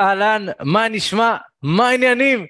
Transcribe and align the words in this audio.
אהלן, 0.00 0.46
מה 0.60 0.88
נשמע? 0.88 1.36
מה 1.62 1.88
העניינים? 1.88 2.46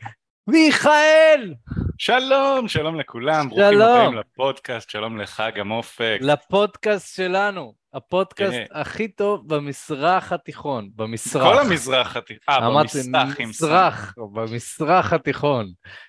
מיכאל! 0.47 1.55
שלום, 1.99 2.69
שלום 2.69 3.01
לכולם, 3.01 3.49
ברוכים. 3.49 3.81
הבאים 3.81 4.15
לפודקאסט, 4.19 4.91
שלום 4.91 5.19
לך 5.19 5.43
גם 5.55 5.71
אופק. 5.71 6.19
לפודקאסט 6.21 7.17
שלנו, 7.17 7.75
הפודקאסט. 7.95 8.59
הכי 8.73 9.09
טוב 9.09 9.55
במזרח 9.55 10.33
התיכון, 10.33 10.91
במזרח. 10.95 11.55
כל 11.55 11.59
המזרח 11.59 12.17
התיכון, 12.17 12.55
אה, 12.55 12.67
אמרתי 12.67 12.99
במסך 12.99 13.39
עם 13.41 13.49
מזרח, 13.49 14.15
במזרח 14.35 15.13
התיכון, 15.13 15.67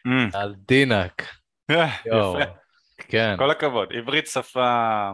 אמ, 0.07 0.29
על 0.33 0.55
דינק. 0.67 1.21
אה, 1.71 1.89
יפה, 2.05 2.39
כן, 2.97 3.35
כל 3.37 3.51
הכבוד, 3.51 3.89
עברית 3.93 4.27
שפה 4.27 5.09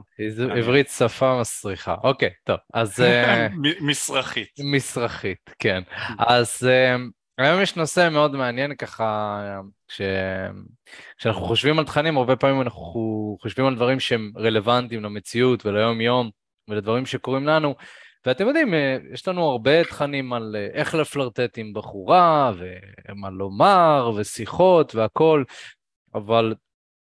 עברית 0.56 0.90
שפה 0.90 1.40
מסריחה. 1.42 1.96
אוקיי, 2.04 2.30
טוב, 2.44 2.58
אז 2.74 3.02
אה, 3.02 3.48
מסרחית. 3.82 4.50
מסרחית, 4.60 5.56
כן. 5.60 5.82
אז 6.20 6.68
אה, 6.70 6.96
היום 7.38 7.62
יש 7.62 7.76
נושא 7.76 8.10
מאוד 8.12 8.36
מעניין 8.36 8.76
ככה, 8.76 9.42
כש... 9.88 10.02
כשאנחנו 11.18 11.42
חושבים 11.42 11.80
על 11.80 11.86
תכנים, 11.86 12.18
הרבה 12.18 12.36
פעמים 12.36 12.62
אנחנו 12.62 13.38
חושבים 13.42 13.66
על 13.66 13.76
דברים 13.76 14.00
שהם 14.00 14.32
רלוונטיים 14.38 15.04
למציאות 15.04 15.66
וליום 15.66 16.02
יום 16.02 16.30
ולדברים 16.68 17.06
שקורים 17.06 17.48
לנו, 17.48 17.76
ואתם 18.26 18.48
יודעים, 18.48 18.74
אה, 18.74 18.98
יש 19.14 19.28
לנו 19.28 19.50
הרבה 19.50 19.84
תכנים 19.84 20.34
על 20.34 20.56
איך 20.74 20.96
לפלרטט 20.96 21.58
עם 21.58 21.74
בחורה, 21.74 22.52
ומה 22.58 23.30
לומר, 23.30 24.12
ושיחות 24.16 24.96
והכול, 24.96 25.46
אבל 26.16 26.54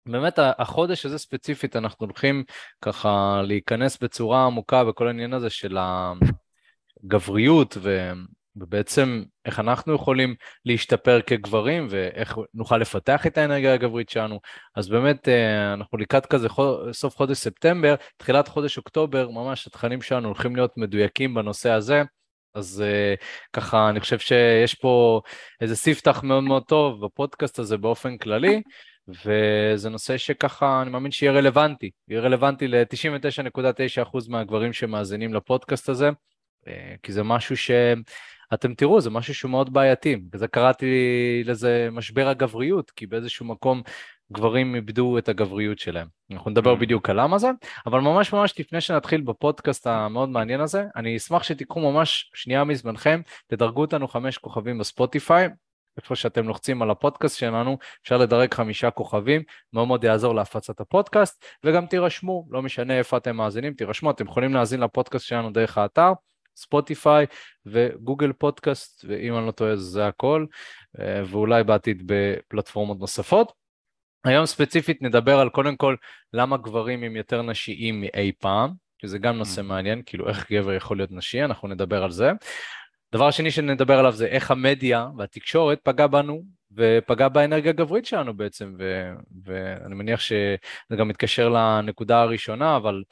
באמת 0.06 0.38
החודש 0.58 1.06
הזה 1.06 1.18
ספציפית 1.18 1.76
אנחנו 1.76 2.06
הולכים 2.06 2.44
ככה 2.82 3.42
להיכנס 3.44 3.98
בצורה 4.02 4.46
עמוקה 4.46 4.84
בכל 4.84 5.06
העניין 5.06 5.32
הזה 5.32 5.50
של 5.50 5.76
הגבריות 7.04 7.76
ו... 7.80 8.12
ובעצם 8.56 9.22
איך 9.44 9.60
אנחנו 9.60 9.94
יכולים 9.94 10.34
להשתפר 10.64 11.20
כגברים 11.20 11.86
ואיך 11.90 12.38
נוכל 12.54 12.78
לפתח 12.78 13.26
את 13.26 13.38
האנרגיה 13.38 13.74
הגברית 13.74 14.08
שלנו. 14.08 14.40
אז 14.76 14.88
באמת 14.88 15.28
אה, 15.28 15.74
אנחנו 15.74 15.98
לקראת 15.98 16.26
כזה 16.26 16.48
סוף 16.92 17.16
חודש 17.16 17.38
ספטמבר, 17.38 17.94
תחילת 18.16 18.48
חודש 18.48 18.78
אוקטובר, 18.78 19.30
ממש 19.30 19.66
התכנים 19.66 20.02
שלנו 20.02 20.28
הולכים 20.28 20.56
להיות 20.56 20.76
מדויקים 20.76 21.34
בנושא 21.34 21.70
הזה. 21.70 22.02
אז 22.54 22.84
uh, 22.86 23.24
ככה 23.52 23.88
אני 23.88 24.00
חושב 24.00 24.18
שיש 24.18 24.74
פה 24.74 25.20
איזה 25.60 25.76
ספתח 25.76 26.22
מאוד 26.22 26.44
מאוד 26.44 26.62
טוב 26.64 27.04
בפודקאסט 27.04 27.58
הזה 27.58 27.76
באופן 27.76 28.16
כללי, 28.16 28.62
וזה 29.08 29.90
נושא 29.90 30.16
שככה 30.16 30.82
אני 30.82 30.90
מאמין 30.90 31.12
שיהיה 31.12 31.32
רלוונטי, 31.32 31.90
יהיה 32.08 32.20
רלוונטי 32.20 32.68
ל-99.9% 32.68 34.18
מהגברים 34.28 34.72
שמאזינים 34.72 35.34
לפודקאסט 35.34 35.88
הזה, 35.88 36.10
אה, 36.68 36.94
כי 37.02 37.12
זה 37.12 37.22
משהו 37.22 37.56
שאתם 37.56 38.74
תראו, 38.76 39.00
זה 39.00 39.10
משהו 39.10 39.34
שהוא 39.34 39.50
מאוד 39.50 39.72
בעייתי, 39.72 40.16
וזה 40.32 40.48
קראתי 40.48 40.86
לזה 41.44 41.88
משבר 41.92 42.28
הגבריות, 42.28 42.90
כי 42.90 43.06
באיזשהו 43.06 43.46
מקום 43.46 43.82
גברים 44.32 44.74
איבדו 44.74 45.18
את 45.18 45.28
הגבריות 45.28 45.78
שלהם. 45.78 46.06
אנחנו 46.30 46.50
נדבר 46.50 46.74
Mm. 46.74 46.78
בדיוק 46.80 47.10
על 47.10 47.20
למה 47.20 47.38
זה, 47.38 47.50
אבל 47.86 48.00
ממש 48.00 48.32
ממש 48.32 48.60
לפני 48.60 48.80
שנתחיל 48.80 49.20
בפודקאסט 49.20 49.86
המאוד 49.86 50.28
מעניין 50.28 50.60
הזה, 50.60 50.84
אני 50.96 51.16
אשמח 51.16 51.42
שתיקחו 51.42 51.92
ממש 51.92 52.30
שנייה 52.34 52.64
מזמנכם, 52.64 53.20
תדרגו 53.46 53.80
אותנו 53.80 54.08
חמש 54.08 54.38
כוכבים 54.38 54.78
בספוטיפיי, 54.78 55.48
איפה 55.96 56.16
שאתם 56.16 56.48
לוחצים 56.48 56.82
על 56.82 56.90
הפודקאסט 56.90 57.38
שלנו, 57.38 57.78
אפשר 58.02 58.16
לדרג 58.18 58.54
חמישה 58.54 58.90
כוכבים, 58.90 59.42
מאוד 59.72 59.88
מאוד 59.88 60.04
יעזור 60.04 60.34
להפצת 60.34 60.80
הפודקאסט, 60.80 61.44
וגם 61.64 61.86
תירשמו, 61.86 62.46
לא 62.50 62.62
משנה 62.62 62.98
איפה 62.98 63.16
אתם 63.16 63.36
מאזינים, 63.36 63.74
תירשמו, 63.74 64.10
אתם 64.10 64.24
יכולים 64.26 64.54
להאזין 64.54 64.80
לפודקאסט 64.80 65.26
שלנו 65.26 65.52
דרך 65.52 65.78
האתר, 65.78 66.12
ספוטיפיי 66.56 67.26
וגוגל 67.66 68.32
פודקאסט, 68.32 69.04
ואם 69.08 69.38
אני 69.38 69.46
לא 69.46 69.50
טועה 69.50 69.76
זה 69.76 70.06
הכל, 70.06 70.46
אה, 71.00 71.22
ואולי 71.26 71.64
בעתיד 71.64 72.02
בפלטפורמות 72.06 72.98
נוספות. 73.00 73.52
היום 74.24 74.46
ספציפית 74.46 75.02
נדבר 75.02 75.38
על 75.38 75.48
קודם 75.48 75.76
כל 75.76 75.96
למה 76.32 76.56
גברים 76.56 77.02
הם 77.02 77.16
יותר 77.16 77.42
נשיים 77.42 78.00
מאי 78.00 78.32
פעם, 78.38 78.70
שזה 79.02 79.18
גם 79.18 79.36
נושא 79.36 79.60
Mhm. 79.60 79.64
מעניין, 79.64 80.02
כאילו 80.06 80.28
איך 80.28 80.52
גבר 80.52 80.72
יכול 80.72 80.96
להיות 80.96 81.12
נשי, 81.12 81.44
אנחנו 81.44 81.68
נדבר 81.68 82.04
על 82.04 82.10
זה. 82.10 82.30
דבר 83.14 83.30
שני 83.30 83.50
שנדבר 83.50 83.98
עליו 83.98 84.12
זה 84.12 84.26
איך 84.26 84.50
המדיה 84.50 85.06
והתקשורת 85.18 85.80
פגע 85.82 86.06
בנו 86.06 86.42
ופגע 86.76 87.28
באנרגיה 87.28 87.70
הגברית 87.70 88.06
שלנו 88.06 88.36
בעצם, 88.36 88.74
ו, 88.78 89.10
ואני 89.44 89.94
מניח 89.94 90.20
שזה 90.20 90.96
גם 90.98 91.08
מתקשר 91.08 91.48
לנקודה 91.48 92.20
הראשונה, 92.20 92.76
אבל 92.76 93.02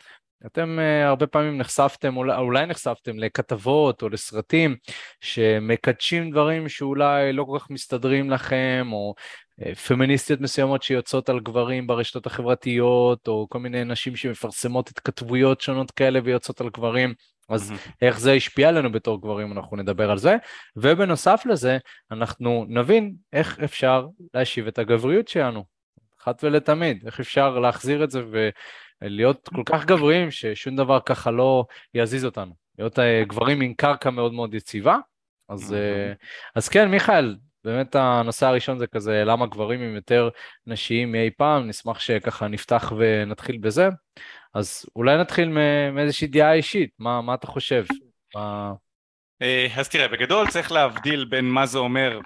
אתם 0.46 0.78
uh, 0.78 1.06
הרבה 1.08 1.26
פעמים 1.26 1.58
נחשפתם, 1.58 2.16
אולי, 2.16 2.36
אולי 2.36 2.66
נחשפתם 2.66 3.18
לכתבות 3.18 4.02
או 4.02 4.08
לסרטים 4.08 4.76
שמקדשים 5.20 6.30
דברים 6.30 6.68
שאולי 6.68 7.32
לא 7.32 7.44
כל 7.44 7.58
כך 7.58 7.70
מסתדרים 7.70 8.30
לכם, 8.30 8.88
או 8.92 9.14
uh, 9.60 9.74
פמיניסטיות 9.74 10.40
מסוימות 10.40 10.82
שיוצאות 10.82 11.28
על 11.28 11.40
גברים 11.40 11.86
ברשתות 11.86 12.26
החברתיות, 12.26 13.28
או 13.28 13.46
כל 13.50 13.58
מיני 13.58 13.84
נשים 13.84 14.16
שמפרסמות 14.16 14.88
התכתבויות 14.88 15.60
שונות 15.60 15.90
כאלה 15.90 16.20
ויוצאות 16.24 16.60
על 16.60 16.68
גברים. 16.68 17.14
אז 17.48 17.70
מהמם. 17.70 17.82
איך 18.02 18.20
זה 18.20 18.32
השפיע 18.32 18.68
עלינו 18.68 18.92
בתור 18.92 19.20
גברים, 19.20 19.52
אנחנו 19.52 19.76
נדבר 19.76 20.10
על 20.10 20.18
זה, 20.18 20.36
ובנוסף 20.76 21.42
לזה, 21.46 21.78
אנחנו 22.10 22.66
נבין 22.68 23.14
איך 23.32 23.60
אפשר 23.64 24.06
להשיב 24.34 24.66
את 24.66 24.78
הגבריות 24.78 25.28
שלנו, 25.28 25.64
אחת 26.22 26.44
ולתמיד, 26.44 27.02
איך 27.06 27.20
אפשר 27.20 27.58
להחזיר 27.58 28.04
את 28.04 28.10
זה 28.10 28.22
ולהיות 29.02 29.48
כל 29.54 29.62
כך 29.66 29.84
גבריים 29.84 30.30
ששום 30.30 30.76
דבר 30.76 31.00
ככה 31.06 31.30
לא 31.30 31.64
יזיז 31.94 32.24
אותנו, 32.24 32.54
להיות 32.78 32.98
אה, 32.98 33.24
גברים 33.28 33.60
עם 33.60 33.74
קרקע 33.74 34.10
מאוד 34.10 34.32
מאוד 34.32 34.54
יציבה. 34.54 34.96
אז, 35.48 35.74
אה, 35.74 36.12
אז 36.54 36.68
כן, 36.68 36.90
מיכאל, 36.90 37.36
באמת 37.64 37.96
הנושא 37.96 38.46
הראשון 38.46 38.78
זה 38.78 38.86
כזה 38.86 39.22
למה 39.26 39.46
גברים 39.46 39.80
הם 39.82 39.94
יותר 39.94 40.28
נשיים 40.66 41.12
מאי 41.12 41.30
פעם, 41.36 41.68
נשמח 41.68 41.98
שככה 42.00 42.48
נפתח 42.48 42.92
ונתחיל 42.98 43.58
בזה. 43.58 43.88
אז 44.54 44.86
אולי 44.96 45.18
נתחיל 45.18 45.48
מאיזושהי 45.92 46.26
דעה 46.26 46.52
אישית, 46.52 46.90
מה, 46.98 47.20
מה 47.20 47.34
אתה 47.34 47.46
חושב? 47.46 47.84
מה... 48.34 48.72
אה, 49.42 49.66
אז 49.76 49.88
תראה, 49.88 50.08
בגדול 50.08 50.48
צריך 50.50 50.72
להבדיל 50.72 51.24
בין 51.24 51.44
מה 51.44 51.66
זה 51.66 51.78
אומר 51.78 52.20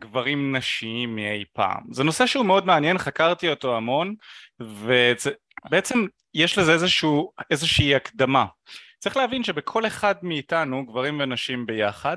גברים 0.00 0.56
נשיים 0.56 1.16
מאי 1.16 1.44
פעם. 1.52 1.82
זה 1.92 2.04
נושא 2.04 2.26
שהוא 2.26 2.46
מאוד 2.46 2.66
מעניין, 2.66 2.98
חקרתי 2.98 3.48
אותו 3.48 3.76
המון, 3.76 4.14
ובעצם 4.60 6.06
יש 6.34 6.58
לזה 6.58 6.72
איזשהו, 6.72 7.32
איזושהי 7.50 7.94
הקדמה. 7.94 8.46
צריך 8.98 9.16
להבין 9.16 9.44
שבכל 9.44 9.86
אחד 9.86 10.14
מאיתנו, 10.22 10.86
גברים 10.86 11.20
ונשים 11.20 11.66
ביחד, 11.66 12.16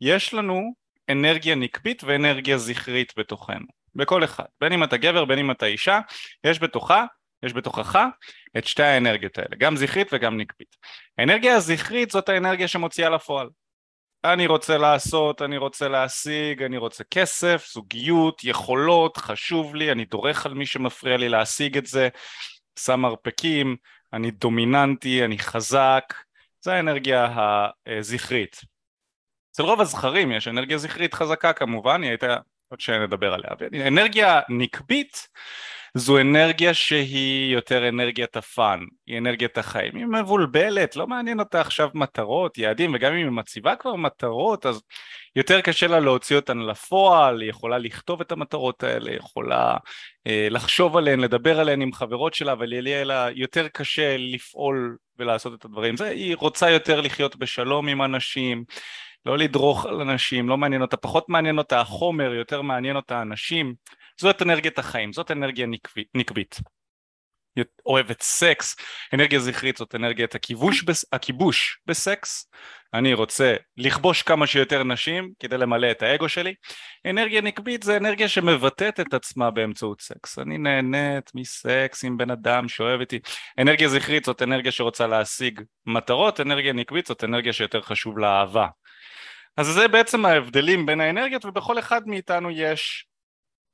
יש 0.00 0.34
לנו 0.34 0.74
אנרגיה 1.10 1.54
נקבית 1.54 2.04
ואנרגיה 2.04 2.58
זכרית 2.58 3.12
בתוכנו. 3.16 3.66
בכל 3.94 4.24
אחד. 4.24 4.44
בין 4.60 4.72
אם 4.72 4.84
אתה 4.84 4.96
גבר, 4.96 5.24
בין 5.24 5.38
אם 5.38 5.50
אתה 5.50 5.66
אישה, 5.66 6.00
יש 6.44 6.58
בתוכה, 6.58 7.04
יש 7.42 7.52
בתוכך 7.52 7.98
את 8.58 8.66
שתי 8.66 8.82
האנרגיות 8.82 9.38
האלה, 9.38 9.56
גם 9.58 9.76
זכרית 9.76 10.08
וגם 10.12 10.36
נקבית. 10.36 10.76
האנרגיה 11.18 11.56
הזכרית 11.56 12.10
זאת 12.10 12.28
האנרגיה 12.28 12.68
שמוציאה 12.68 13.10
לפועל. 13.10 13.48
אני 14.24 14.46
רוצה 14.46 14.78
לעשות, 14.78 15.42
אני 15.42 15.56
רוצה 15.56 15.88
להשיג, 15.88 16.62
אני 16.62 16.76
רוצה 16.76 17.04
כסף, 17.04 17.66
זוגיות, 17.72 18.44
יכולות, 18.44 19.16
חשוב 19.16 19.74
לי, 19.74 19.92
אני 19.92 20.04
דורך 20.04 20.46
על 20.46 20.54
מי 20.54 20.66
שמפריע 20.66 21.16
לי 21.16 21.28
להשיג 21.28 21.76
את 21.76 21.86
זה, 21.86 22.08
שם 22.78 23.00
מרפקים, 23.00 23.76
אני 24.12 24.30
דומיננטי, 24.30 25.24
אני 25.24 25.38
חזק, 25.38 26.14
זה 26.60 26.74
האנרגיה 26.74 27.28
הזכרית. 27.86 28.60
אצל 29.52 29.62
רוב 29.62 29.80
הזכרים 29.80 30.32
יש 30.32 30.48
אנרגיה 30.48 30.78
זכרית 30.78 31.14
חזקה 31.14 31.52
כמובן, 31.52 32.02
היא 32.02 32.10
הייתה, 32.10 32.36
עוד 32.68 32.80
שנדבר 32.80 33.34
עליה. 33.34 33.50
אנרגיה 33.86 34.40
נקבית 34.48 35.28
זו 35.94 36.20
אנרגיה 36.20 36.74
שהיא 36.74 37.54
יותר 37.54 37.88
אנרגיית 37.88 38.36
הפאן, 38.36 38.80
היא 39.06 39.18
אנרגיית 39.18 39.58
החיים, 39.58 39.96
היא 39.96 40.06
מבולבלת, 40.06 40.96
לא 40.96 41.06
מעניין 41.06 41.40
אותה 41.40 41.60
עכשיו 41.60 41.88
מטרות, 41.94 42.58
יעדים, 42.58 42.94
וגם 42.94 43.12
אם 43.12 43.18
היא 43.18 43.26
מציבה 43.26 43.76
כבר 43.76 43.94
מטרות, 43.96 44.66
אז 44.66 44.82
יותר 45.36 45.60
קשה 45.60 45.86
לה 45.86 46.00
להוציא 46.00 46.36
אותן 46.36 46.58
לפועל, 46.58 47.40
היא 47.40 47.50
יכולה 47.50 47.78
לכתוב 47.78 48.20
את 48.20 48.32
המטרות 48.32 48.82
האלה, 48.82 49.14
יכולה 49.14 49.76
אה, 50.26 50.48
לחשוב 50.50 50.96
עליהן, 50.96 51.20
לדבר 51.20 51.60
עליהן 51.60 51.82
עם 51.82 51.92
חברות 51.92 52.34
שלה, 52.34 52.52
אבל 52.52 52.72
יהיה 52.72 53.04
לה 53.04 53.28
יותר 53.34 53.68
קשה 53.68 54.16
לפעול 54.18 54.96
ולעשות 55.18 55.54
את 55.54 55.64
הדברים. 55.64 55.96
זה, 55.96 56.08
היא 56.08 56.36
רוצה 56.36 56.70
יותר 56.70 57.00
לחיות 57.00 57.36
בשלום 57.36 57.88
עם 57.88 58.02
אנשים, 58.02 58.64
לא 59.26 59.38
לדרוך 59.38 59.86
על 59.86 60.00
אנשים, 60.00 60.48
לא 60.48 60.56
מעניין 60.56 60.82
אותה, 60.82 60.96
פחות 60.96 61.28
מעניין 61.28 61.58
אותה 61.58 61.80
החומר, 61.80 62.34
יותר 62.34 62.62
מעניין 62.62 62.96
אותה 62.96 63.18
האנשים. 63.18 63.74
זאת 64.20 64.42
אנרגיית 64.42 64.78
החיים, 64.78 65.12
זאת 65.12 65.30
אנרגיה 65.30 65.66
נקבית, 65.66 66.08
נקבית. 66.14 66.60
אוהבת 67.86 68.22
סקס, 68.22 68.76
אנרגיה 69.14 69.40
זכרית 69.40 69.76
זאת 69.76 69.94
אנרגיית 69.94 70.34
הכיבוש, 70.34 70.84
הכיבוש 71.12 71.78
בסקס, 71.86 72.50
אני 72.94 73.14
רוצה 73.14 73.54
לכבוש 73.76 74.22
כמה 74.22 74.46
שיותר 74.46 74.84
נשים 74.84 75.30
כדי 75.38 75.58
למלא 75.58 75.90
את 75.90 76.02
האגו 76.02 76.28
שלי, 76.28 76.54
אנרגיה 77.06 77.40
נקבית 77.40 77.82
זה 77.82 77.96
אנרגיה 77.96 78.28
שמבטאת 78.28 79.00
את 79.00 79.14
עצמה 79.14 79.50
באמצעות 79.50 80.00
סקס, 80.00 80.38
אני 80.38 80.58
נהנית 80.58 81.30
מסקס 81.34 82.04
עם 82.04 82.16
בן 82.16 82.30
אדם 82.30 82.68
שאוהב 82.68 83.00
איתי, 83.00 83.18
אנרגיה 83.58 83.88
זכרית 83.88 84.24
זאת 84.24 84.42
אנרגיה 84.42 84.72
שרוצה 84.72 85.06
להשיג 85.06 85.60
מטרות, 85.86 86.40
אנרגיה 86.40 86.72
נקבית 86.72 87.06
זאת 87.06 87.24
אנרגיה 87.24 87.52
שיותר 87.52 87.82
חשוב 87.82 88.18
לאהבה, 88.18 88.66
אז 89.56 89.66
זה 89.66 89.88
בעצם 89.88 90.26
ההבדלים 90.26 90.86
בין 90.86 91.00
האנרגיות 91.00 91.44
ובכל 91.44 91.78
אחד 91.78 92.08
מאיתנו 92.08 92.50
יש 92.50 93.06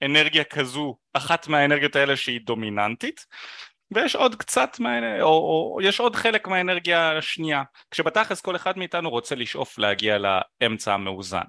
אנרגיה 0.04 0.44
כזו, 0.44 0.96
אחת 1.12 1.48
מהאנרגיות 1.48 1.96
האלה 1.96 2.16
שהיא 2.16 2.40
דומיננטית 2.44 3.26
ויש 3.90 4.16
עוד 4.16 4.34
קצת, 4.34 4.80
מה... 4.80 5.20
או, 5.22 5.28
או 5.28 5.78
יש 5.82 6.00
עוד 6.00 6.16
חלק 6.16 6.48
מהאנרגיה 6.48 7.18
השנייה, 7.18 7.62
כשבתכלס 7.90 8.40
כל 8.40 8.56
אחד 8.56 8.78
מאיתנו 8.78 9.10
רוצה 9.10 9.34
לשאוף 9.34 9.78
להגיע 9.78 10.18
לאמצע 10.18 10.94
המאוזן. 10.94 11.44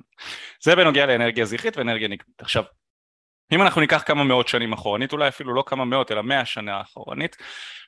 זה 0.64 0.76
בנוגע 0.76 1.06
לאנרגיה 1.06 1.46
זכרית 1.46 1.78
ואנרגיה 1.78 2.08
נקבית. 2.08 2.42
עכשיו, 2.42 2.64
אם 3.52 3.62
אנחנו 3.62 3.82
ניקח 3.82 4.04
כמה 4.06 4.24
מאות 4.24 4.48
שנים 4.48 4.74
אחורנית, 4.74 5.14
אולי 5.14 5.28
אפילו 5.28 5.54
לא 5.54 5.64
כמה 5.68 5.86
מאות 5.86 6.12
אלא 6.12 6.22
מאה 6.22 6.46
שנה 6.46 6.82
אחורנית, 6.82 7.38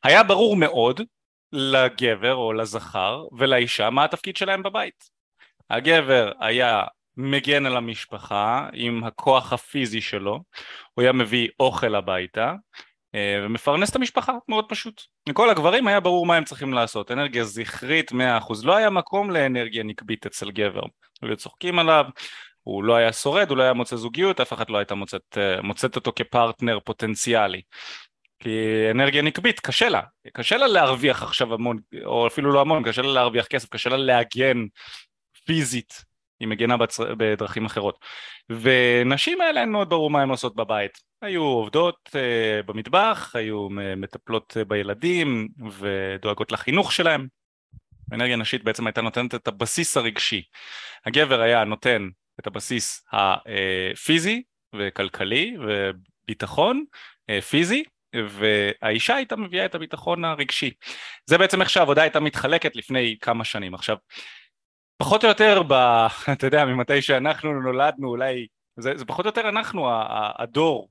היה 0.04 0.24
ברור 0.24 0.56
מאוד 0.56 1.02
לגבר 1.52 2.36
או 2.36 2.54
לזכר 2.54 3.26
ולאישה 3.38 3.90
מה 3.90 4.04
התפקיד 4.04 4.38
שלהם 4.38 4.64
בבית. 4.64 5.04
הגבר 5.70 6.32
היה 6.40 6.84
מגן 7.22 7.66
על 7.66 7.78
המשפחה 7.78 8.70
עם 8.74 9.04
הכוח 9.04 9.54
הפיזי 9.54 10.02
שלו, 10.02 10.40
הוא 10.94 11.02
היה 11.04 11.12
מביא 11.12 11.48
אוכל 11.60 11.96
הביתה 11.96 12.54
אה, 13.16 13.42
ומפרנס 13.46 13.90
את 13.90 13.96
המשפחה, 13.96 14.34
מאוד 14.48 14.66
פשוט. 14.70 15.02
לכל 15.30 15.50
הגברים 15.50 15.88
היה 15.88 16.00
ברור 16.00 16.26
מה 16.26 16.36
הם 16.36 16.44
צריכים 16.44 16.74
לעשות, 16.74 17.12
אנרגיה 17.12 17.44
זכרית 17.44 18.12
100%, 18.12 18.16
לא 18.64 18.76
היה 18.76 18.90
מקום 18.90 19.32
לאנרגיה 19.32 19.84
נקבית 19.84 20.26
אצל 20.26 20.52
גבר, 20.52 20.84
היו 21.22 21.38
צוחקים 21.38 21.80
עליו, 21.80 22.06
הוא 22.64 22.84
לא 22.84 22.96
היה 22.96 23.14
שורד, 23.14 23.50
הוא 23.50 23.58
לא 23.58 23.64
היה 23.64 23.74
מוצא 23.74 23.96
זוגיות, 23.96 24.40
אף 24.40 24.54
אחד 24.54 24.70
לא 24.70 24.78
הייתה 24.78 24.96
מוצאת, 24.96 25.38
אה, 25.38 25.62
מוצאת 25.62 25.96
אותו 25.96 26.12
כפרטנר 26.16 26.80
פוטנציאלי. 26.80 27.62
כי 28.40 28.50
אנרגיה 28.92 29.22
נקבית, 29.22 29.60
קשה 29.60 29.90
לה, 29.90 30.02
קשה 30.34 30.58
לה 30.58 30.68
להרוויח 30.68 31.24
עכשיו 31.24 31.54
המון, 31.54 31.78
או 32.06 32.28
אפילו 32.28 32.52
לא 32.52 32.62
המון, 32.62 32.84
קשה 32.84 33.02
לה 33.02 33.14
להרוויח 33.14 33.46
כסף, 33.46 33.70
קשה 33.70 33.90
לה 33.90 33.98
להגן 33.98 34.66
פיזית, 35.46 36.09
היא 36.40 36.48
מגנה 36.48 36.78
בצר... 36.78 37.16
בדרכים 37.18 37.66
אחרות. 37.66 38.06
ונשים 38.50 39.42
האלה 39.42 39.62
אין 39.62 39.72
מאוד 39.72 39.90
ברור 39.90 40.10
מה 40.10 40.22
הן 40.22 40.30
עושות 40.30 40.56
בבית. 40.56 40.92
היו 41.22 41.44
עובדות 41.44 42.10
uh, 42.10 42.66
במטבח, 42.66 43.32
היו 43.36 43.68
מטפלות 43.98 44.58
uh, 44.58 44.66
בילדים 44.66 45.48
ודואגות 45.80 46.52
לחינוך 46.52 46.94
שלהם. 46.94 47.28
אנרגיה 48.14 48.36
נשית 48.36 48.64
בעצם 48.64 48.88
הייתה 48.88 49.02
נותנת 49.02 49.36
את 49.36 49.48
הבסיס 49.48 49.98
הרגשי. 49.98 50.44
הגבר 51.06 51.42
היה 51.42 51.64
נותן 51.64 52.10
את 52.40 52.48
הבסיס 52.48 53.06
הפיזי 53.12 54.44
וכלכלי 54.76 55.58
וביטחון 55.60 56.84
פיזי, 57.50 57.84
והאישה 58.16 59.16
הייתה 59.16 59.36
מביאה 59.36 59.66
את 59.66 59.76
הביטחון 59.76 60.26
הרגשי. 60.26 60.72
זה 61.26 61.38
בעצם 61.38 61.62
איך 61.62 61.70
שהעבודה 61.70 62.02
הייתה 62.02 62.20
מתחלקת 62.20 62.76
לפני 62.76 63.16
כמה 63.22 63.44
שנים. 63.44 63.74
עכשיו, 63.74 63.98
פחות 65.02 65.24
או 65.24 65.30
יותר, 65.30 65.62
ב, 65.68 65.74
אתה 66.34 66.48
יודע, 66.48 66.66
ממתי 66.66 67.02
שאנחנו 67.02 67.62
נולדנו, 67.62 68.10
אולי, 68.10 68.48
זה, 68.80 68.92
זה 68.96 69.06
פחות 69.06 69.26
או 69.26 69.30
יותר 69.30 69.50
אנחנו, 69.50 69.88
הדור, 70.40 70.90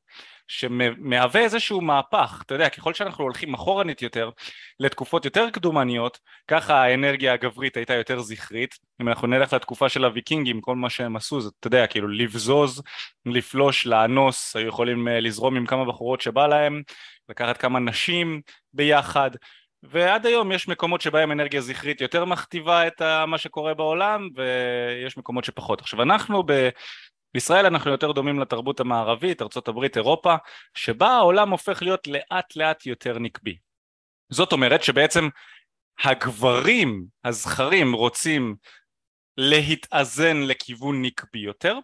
שמהווה 0.48 1.40
איזשהו 1.40 1.80
מהפך, 1.80 2.42
אתה 2.46 2.54
יודע, 2.54 2.68
ככל 2.68 2.94
שאנחנו 2.94 3.24
הולכים 3.24 3.54
אחורנית 3.54 4.02
יותר, 4.02 4.30
לתקופות 4.80 5.24
יותר 5.24 5.50
קדומניות, 5.50 6.18
ככה 6.48 6.82
האנרגיה 6.82 7.32
הגברית 7.32 7.76
הייתה 7.76 7.94
יותר 7.94 8.20
זכרית, 8.20 8.74
אם 9.02 9.08
אנחנו 9.08 9.26
נלך 9.26 9.52
לתקופה 9.52 9.88
של 9.88 10.04
הוויקינגים, 10.04 10.60
כל 10.60 10.76
מה 10.76 10.90
שהם 10.90 11.16
עשו 11.16 11.40
זה, 11.40 11.50
אתה 11.60 11.66
יודע, 11.66 11.86
כאילו 11.86 12.08
לבזוז, 12.08 12.82
לפלוש, 13.26 13.86
לאנוס, 13.86 14.56
היו 14.56 14.68
יכולים 14.68 15.08
אה, 15.08 15.20
לזרום 15.20 15.56
עם 15.56 15.66
כמה 15.66 15.84
בחורות 15.84 16.20
שבא 16.20 16.46
להם, 16.46 16.82
לקחת 17.28 17.56
כמה 17.56 17.78
נשים 17.78 18.40
ביחד, 18.72 19.30
ועד 19.82 20.26
היום 20.26 20.52
יש 20.52 20.68
מקומות 20.68 21.00
שבהם 21.00 21.32
אנרגיה 21.32 21.60
זכרית 21.60 22.00
יותר 22.00 22.24
מכתיבה 22.24 22.86
את 22.86 23.02
מה 23.26 23.38
שקורה 23.38 23.74
בעולם 23.74 24.28
ויש 24.34 25.16
מקומות 25.16 25.44
שפחות. 25.44 25.80
עכשיו 25.80 26.02
אנחנו 26.02 26.42
ב... 26.46 26.68
בישראל 27.34 27.66
אנחנו 27.66 27.90
יותר 27.90 28.12
דומים 28.12 28.40
לתרבות 28.40 28.80
המערבית, 28.80 29.42
ארה"ב, 29.42 29.84
אירופה, 29.96 30.34
שבה 30.74 31.08
העולם 31.08 31.50
הופך 31.50 31.82
להיות 31.82 32.06
לאט 32.06 32.56
לאט 32.56 32.86
יותר 32.86 33.18
נקבי. 33.18 33.56
זאת 34.30 34.52
אומרת 34.52 34.82
שבעצם 34.82 35.28
הגברים 36.04 37.04
הזכרים 37.24 37.92
רוצים 37.92 38.56
להתאזן 39.36 40.36
לכיוון 40.42 41.02
נקבי 41.02 41.38
יותר, 41.38 41.78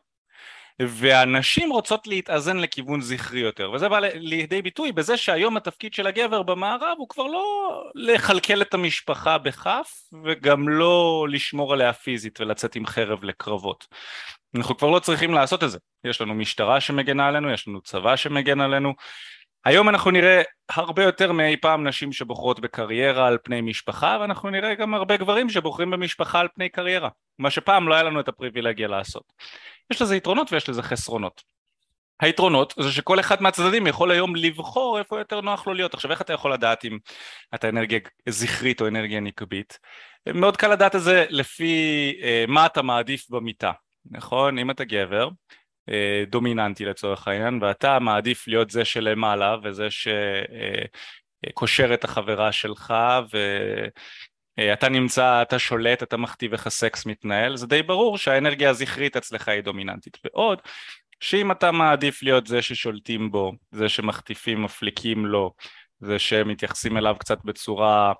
והנשים 0.82 1.70
רוצות 1.70 2.06
להתאזן 2.06 2.56
לכיוון 2.56 3.00
זכרי 3.00 3.40
יותר. 3.40 3.70
וזה 3.70 3.88
בא 3.88 3.98
לידי 4.00 4.62
ביטוי 4.62 4.92
בזה 4.92 5.16
שהיום 5.16 5.56
התפקיד 5.56 5.94
של 5.94 6.06
הגבר 6.06 6.42
במערב 6.42 6.96
הוא 6.98 7.08
כבר 7.08 7.26
לא 7.26 7.44
לכלכל 7.94 8.62
את 8.62 8.74
המשפחה 8.74 9.38
בכף 9.38 9.90
וגם 10.24 10.68
לא 10.68 11.26
לשמור 11.30 11.72
עליה 11.72 11.92
פיזית 11.92 12.40
ולצאת 12.40 12.76
עם 12.76 12.86
חרב 12.86 13.24
לקרבות. 13.24 13.86
אנחנו 14.56 14.76
כבר 14.76 14.90
לא 14.90 14.98
צריכים 14.98 15.34
לעשות 15.34 15.64
את 15.64 15.70
זה. 15.70 15.78
יש 16.04 16.20
לנו 16.20 16.34
משטרה 16.34 16.80
שמגנה 16.80 17.28
עלינו 17.28 17.50
יש 17.50 17.68
לנו 17.68 17.80
צבא 17.80 18.16
שמגן 18.16 18.60
עלינו. 18.60 18.94
היום 19.64 19.88
אנחנו 19.88 20.10
נראה 20.10 20.42
הרבה 20.68 21.02
יותר 21.02 21.32
מאי 21.32 21.56
פעם 21.56 21.88
נשים 21.88 22.12
שבוחרות 22.12 22.60
בקריירה 22.60 23.26
על 23.26 23.38
פני 23.44 23.60
משפחה 23.60 24.18
ואנחנו 24.20 24.50
נראה 24.50 24.74
גם 24.74 24.94
הרבה 24.94 25.16
גברים 25.16 25.50
שבוחרים 25.50 25.90
במשפחה 25.90 26.40
על 26.40 26.48
פני 26.54 26.68
קריירה 26.68 27.08
מה 27.38 27.50
שפעם 27.50 27.88
לא 27.88 27.94
היה 27.94 28.02
לנו 28.02 28.20
את 28.20 28.28
הפריבילגיה 28.28 28.88
לעשות 28.88 29.32
יש 29.90 30.02
לזה 30.02 30.16
יתרונות 30.16 30.52
ויש 30.52 30.68
לזה 30.68 30.82
חסרונות. 30.82 31.42
היתרונות 32.20 32.74
זה 32.80 32.92
שכל 32.92 33.20
אחד 33.20 33.42
מהצדדים 33.42 33.86
יכול 33.86 34.10
היום 34.10 34.36
לבחור 34.36 34.98
איפה 34.98 35.18
יותר 35.18 35.40
נוח 35.40 35.66
לו 35.66 35.74
להיות. 35.74 35.94
עכשיו 35.94 36.10
איך 36.10 36.20
אתה 36.20 36.32
יכול 36.32 36.52
לדעת 36.52 36.84
אם 36.84 36.98
אתה 37.54 37.68
אנרגיה 37.68 37.98
זכרית 38.28 38.80
או 38.80 38.88
אנרגיה 38.88 39.20
נקבית? 39.20 39.78
מאוד 40.34 40.56
קל 40.56 40.72
לדעת 40.72 40.94
את 40.94 41.02
זה 41.02 41.24
לפי 41.28 42.12
אה, 42.22 42.44
מה 42.48 42.66
אתה 42.66 42.82
מעדיף 42.82 43.30
במיטה 43.30 43.72
נכון? 44.10 44.58
אם 44.58 44.70
אתה 44.70 44.84
גבר 44.84 45.28
אה, 45.88 46.24
דומיננטי 46.26 46.84
לצורך 46.84 47.28
העניין 47.28 47.62
ואתה 47.62 47.98
מעדיף 47.98 48.48
להיות 48.48 48.70
זה 48.70 48.84
שלמעלה 48.84 49.56
וזה 49.62 49.88
שקושר 51.50 51.88
אה, 51.90 51.94
את 51.94 52.04
החברה 52.04 52.52
שלך 52.52 52.94
ואתה 54.58 54.88
נמצא, 54.88 55.42
אתה 55.42 55.58
שולט, 55.58 56.02
אתה 56.02 56.16
מכתיב 56.16 56.52
איך 56.52 56.66
הסקס 56.66 57.06
מתנהל, 57.06 57.56
זה 57.56 57.66
די 57.66 57.82
ברור 57.82 58.18
שהאנרגיה 58.18 58.70
הזכרית 58.70 59.16
אצלך 59.16 59.48
היא 59.48 59.60
דומיננטית. 59.60 60.18
ועוד, 60.24 60.62
שאם 61.20 61.52
אתה 61.52 61.72
מעדיף 61.72 62.22
להיות 62.22 62.46
זה 62.46 62.62
ששולטים 62.62 63.30
בו, 63.30 63.52
זה 63.70 63.88
שמחטיפים, 63.88 64.62
מפליקים 64.62 65.26
לו, 65.26 65.54
זה 66.00 66.18
שמתייחסים 66.18 66.96
אליו 66.96 67.16
קצת 67.18 67.38
בצורה 67.44 68.12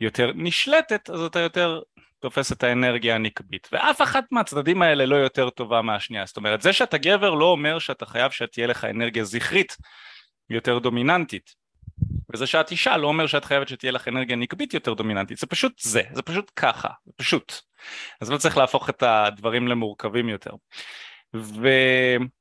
יותר 0.00 0.30
נשלטת, 0.34 1.10
אז 1.10 1.20
אתה 1.20 1.40
יותר 1.40 1.80
תופס 2.18 2.52
את 2.52 2.62
האנרגיה 2.62 3.14
הנקבית. 3.14 3.68
ואף 3.72 4.02
אחת 4.02 4.24
מהצדדים 4.30 4.82
האלה 4.82 5.06
לא 5.06 5.16
יותר 5.16 5.50
טובה 5.50 5.82
מהשנייה. 5.82 6.26
זאת 6.26 6.36
אומרת 6.36 6.62
זה 6.62 6.72
שאתה 6.72 6.98
גבר 6.98 7.34
לא 7.34 7.44
אומר 7.44 7.78
שאתה 7.78 8.06
חייב 8.06 8.30
שתהיה 8.30 8.66
לך 8.66 8.84
אנרגיה 8.84 9.24
זכרית 9.24 9.76
יותר 10.50 10.78
דומיננטית 10.78 11.61
וזה 12.32 12.46
שאת 12.46 12.70
אישה 12.70 12.96
לא 12.96 13.06
אומר 13.06 13.26
שאת 13.26 13.44
חייבת 13.44 13.68
שתהיה 13.68 13.92
לך 13.92 14.08
אנרגיה 14.08 14.36
נקבית 14.36 14.74
יותר 14.74 14.94
דומיננטית. 14.94 15.38
זה 15.38 15.46
פשוט 15.46 15.78
זה, 15.78 16.02
זה 16.12 16.22
פשוט 16.22 16.50
ככה, 16.56 16.88
זה 17.06 17.12
פשוט. 17.16 17.52
אז 18.20 18.30
לא 18.30 18.36
צריך 18.38 18.56
להפוך 18.56 18.90
את 18.90 19.02
הדברים 19.02 19.68
למורכבים 19.68 20.28
יותר. 20.28 20.50
וכמו 21.34 22.32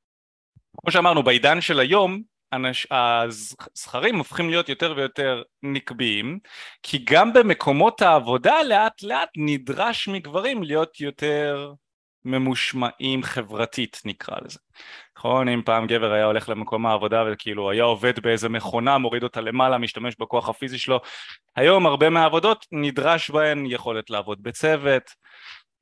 שאמרנו 0.92 1.24
בעידן 1.24 1.62
של 1.62 1.80
היום 1.80 2.22
אנש, 2.54 2.88
הזכרים 2.92 4.18
הופכים 4.18 4.50
להיות 4.50 4.70
יותר 4.70 4.94
ויותר 4.98 5.42
נקביים 5.64 6.40
כי 6.84 6.98
גם 7.04 7.34
במקומות 7.34 8.02
העבודה 8.02 8.64
לאט 8.64 9.04
לאט 9.04 9.30
נדרש 9.38 10.08
מגברים 10.08 10.64
להיות 10.64 11.02
יותר 11.02 11.74
ממושמעים 12.26 13.24
חברתית 13.24 14.02
נקרא 14.06 14.38
לזה 14.46 14.60
נכון 15.18 15.48
אם 15.48 15.62
פעם 15.66 15.88
גבר 15.88 16.12
היה 16.12 16.26
הולך 16.26 16.50
למקום 16.50 16.86
העבודה 16.86 17.24
וכאילו 17.32 17.72
היה 17.72 17.84
עובד 17.84 18.20
באיזה 18.20 18.50
מכונה 18.50 18.98
מוריד 18.98 19.24
אותה 19.24 19.42
למעלה 19.42 19.78
משתמש 19.78 20.16
בכוח 20.20 20.50
הפיזי 20.50 20.78
שלו 20.78 21.00
היום 21.56 21.86
הרבה 21.86 22.10
מהעבודות 22.10 22.66
נדרש 22.72 23.30
בהן 23.30 23.66
יכולת 23.66 24.10
לעבוד 24.10 24.44
בצוות 24.44 25.04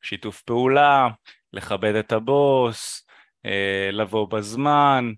שיתוף 0.01 0.41
פעולה 0.41 1.07
לכבד 1.53 1.95
את 1.95 2.11
הבוס 2.11 3.07
אה, 3.45 3.89
לבוא 3.91 4.27
בזמן 4.27 5.11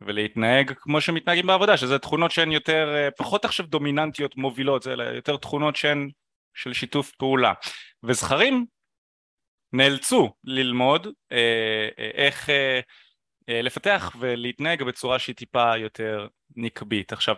ולהתנהג 0.00 0.72
כמו 0.76 1.00
שמתנהגים 1.00 1.46
בעבודה, 1.46 1.76
שזה 1.76 1.98
תכונות 1.98 2.30
שהן 2.30 2.52
יותר, 2.52 2.94
אה, 2.94 3.10
פחות 3.10 3.44
עכשיו 3.44 3.66
דומיננטיות 3.66 4.36
מובילות, 4.36 4.82
זה 4.82 4.94
יותר 5.14 5.36
תכונות 5.36 5.76
שהן 5.76 6.10
של 6.54 6.72
שיתוף 6.72 7.10
פעולה. 7.10 7.52
וזכרים 8.02 8.66
נאלצו 9.74 10.32
ללמוד 10.44 11.06
אה, 11.32 11.88
אה, 11.98 12.10
איך 12.14 12.50
אה, 12.50 12.80
לפתח 13.62 14.16
ולהתנהג 14.18 14.82
בצורה 14.82 15.18
שהיא 15.18 15.36
טיפה 15.36 15.76
יותר 15.76 16.26
נקבית. 16.56 17.12
עכשיו, 17.12 17.34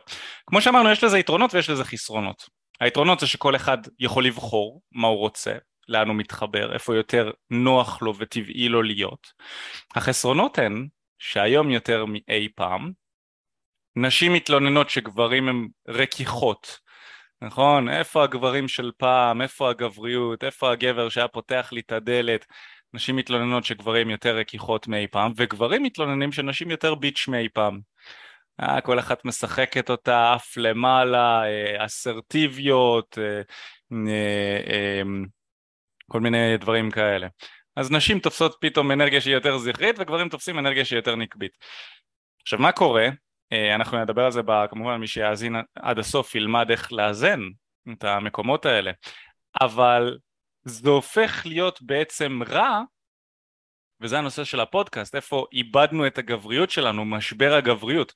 כמו 0.46 0.60
שאמרנו, 0.60 0.90
יש 0.90 1.04
לזה 1.04 1.18
יתרונות 1.18 1.54
ויש 1.54 1.70
לזה 1.70 1.84
חסרונות. 1.84 2.48
היתרונות 2.80 3.20
זה 3.20 3.26
שכל 3.26 3.56
אחד 3.56 3.78
יכול 3.98 4.26
לבחור 4.26 4.82
מה 4.92 5.08
הוא 5.08 5.18
רוצה, 5.18 5.52
לאן 5.88 6.08
הוא 6.08 6.16
מתחבר, 6.16 6.72
איפה 6.74 6.96
יותר 6.96 7.30
נוח 7.50 8.02
לו 8.02 8.18
וטבעי 8.18 8.68
לו 8.68 8.82
להיות. 8.82 9.26
החסרונות 9.94 10.58
הן 10.58 10.86
שהיום 11.18 11.70
יותר 11.70 12.04
מאי 12.04 12.48
פעם, 12.54 12.92
נשים 13.96 14.32
מתלוננות 14.32 14.90
שגברים 14.90 15.48
הם 15.48 15.68
רכיכות, 15.88 16.78
נכון? 17.42 17.88
איפה 17.88 18.24
הגברים 18.24 18.68
של 18.68 18.90
פעם, 18.96 19.42
איפה 19.42 19.70
הגבריות, 19.70 20.44
איפה 20.44 20.72
הגבר 20.72 21.08
שהיה 21.08 21.28
פותח 21.28 21.68
לי 21.72 21.80
את 21.80 21.92
הדלת, 21.92 22.46
נשים 22.94 23.16
מתלוננות 23.16 23.64
שגברים 23.64 24.10
יותר 24.10 24.36
רכיחות 24.36 24.88
מאי 24.88 25.06
פעם, 25.06 25.32
וגברים 25.36 25.82
מתלוננים 25.82 26.32
שנשים 26.32 26.70
יותר 26.70 26.94
ביץ' 26.94 27.28
מאי 27.28 27.48
פעם. 27.48 27.80
אה, 28.60 28.80
כל 28.80 28.98
אחת 28.98 29.24
משחקת 29.24 29.90
אותה 29.90 30.32
עף 30.32 30.56
למעלה, 30.56 31.44
אה, 31.44 31.84
אסרטיביות, 31.84 33.18
אה, 33.18 33.42
כל 36.10 36.20
מיני 36.20 36.56
דברים 36.56 36.90
כאלה. 36.90 37.28
אז 37.76 37.90
נשים 37.90 38.18
תופסות 38.20 38.56
פתאום 38.60 38.92
אנרגיה 38.92 39.20
שהיא 39.20 39.34
יותר 39.34 39.58
זכרית 39.58 39.96
וגברים 39.98 40.28
תופסים 40.28 40.58
אנרגיה 40.58 40.84
שהיא 40.84 40.98
יותר 40.98 41.16
נקבית. 41.16 41.58
עכשיו 42.42 42.58
מה 42.58 42.72
קורה? 42.72 43.08
אנחנו 43.52 44.02
נדבר 44.02 44.24
על 44.24 44.32
זה 44.32 44.40
כמובן 44.70 44.96
מי 44.96 45.06
שיאזין 45.06 45.56
עד 45.74 45.98
הסוף 45.98 46.34
ילמד 46.34 46.70
איך 46.70 46.92
לאזן 46.92 47.40
את 47.92 48.04
המקומות 48.04 48.66
האלה 48.66 48.90
אבל 49.60 50.18
זה 50.64 50.90
הופך 50.90 51.42
להיות 51.46 51.82
בעצם 51.82 52.40
רע 52.48 52.80
וזה 54.00 54.18
הנושא 54.18 54.44
של 54.44 54.60
הפודקאסט, 54.60 55.14
איפה 55.14 55.46
איבדנו 55.52 56.06
את 56.06 56.18
הגבריות 56.18 56.70
שלנו, 56.70 57.04
משבר 57.04 57.54
הגבריות. 57.54 58.12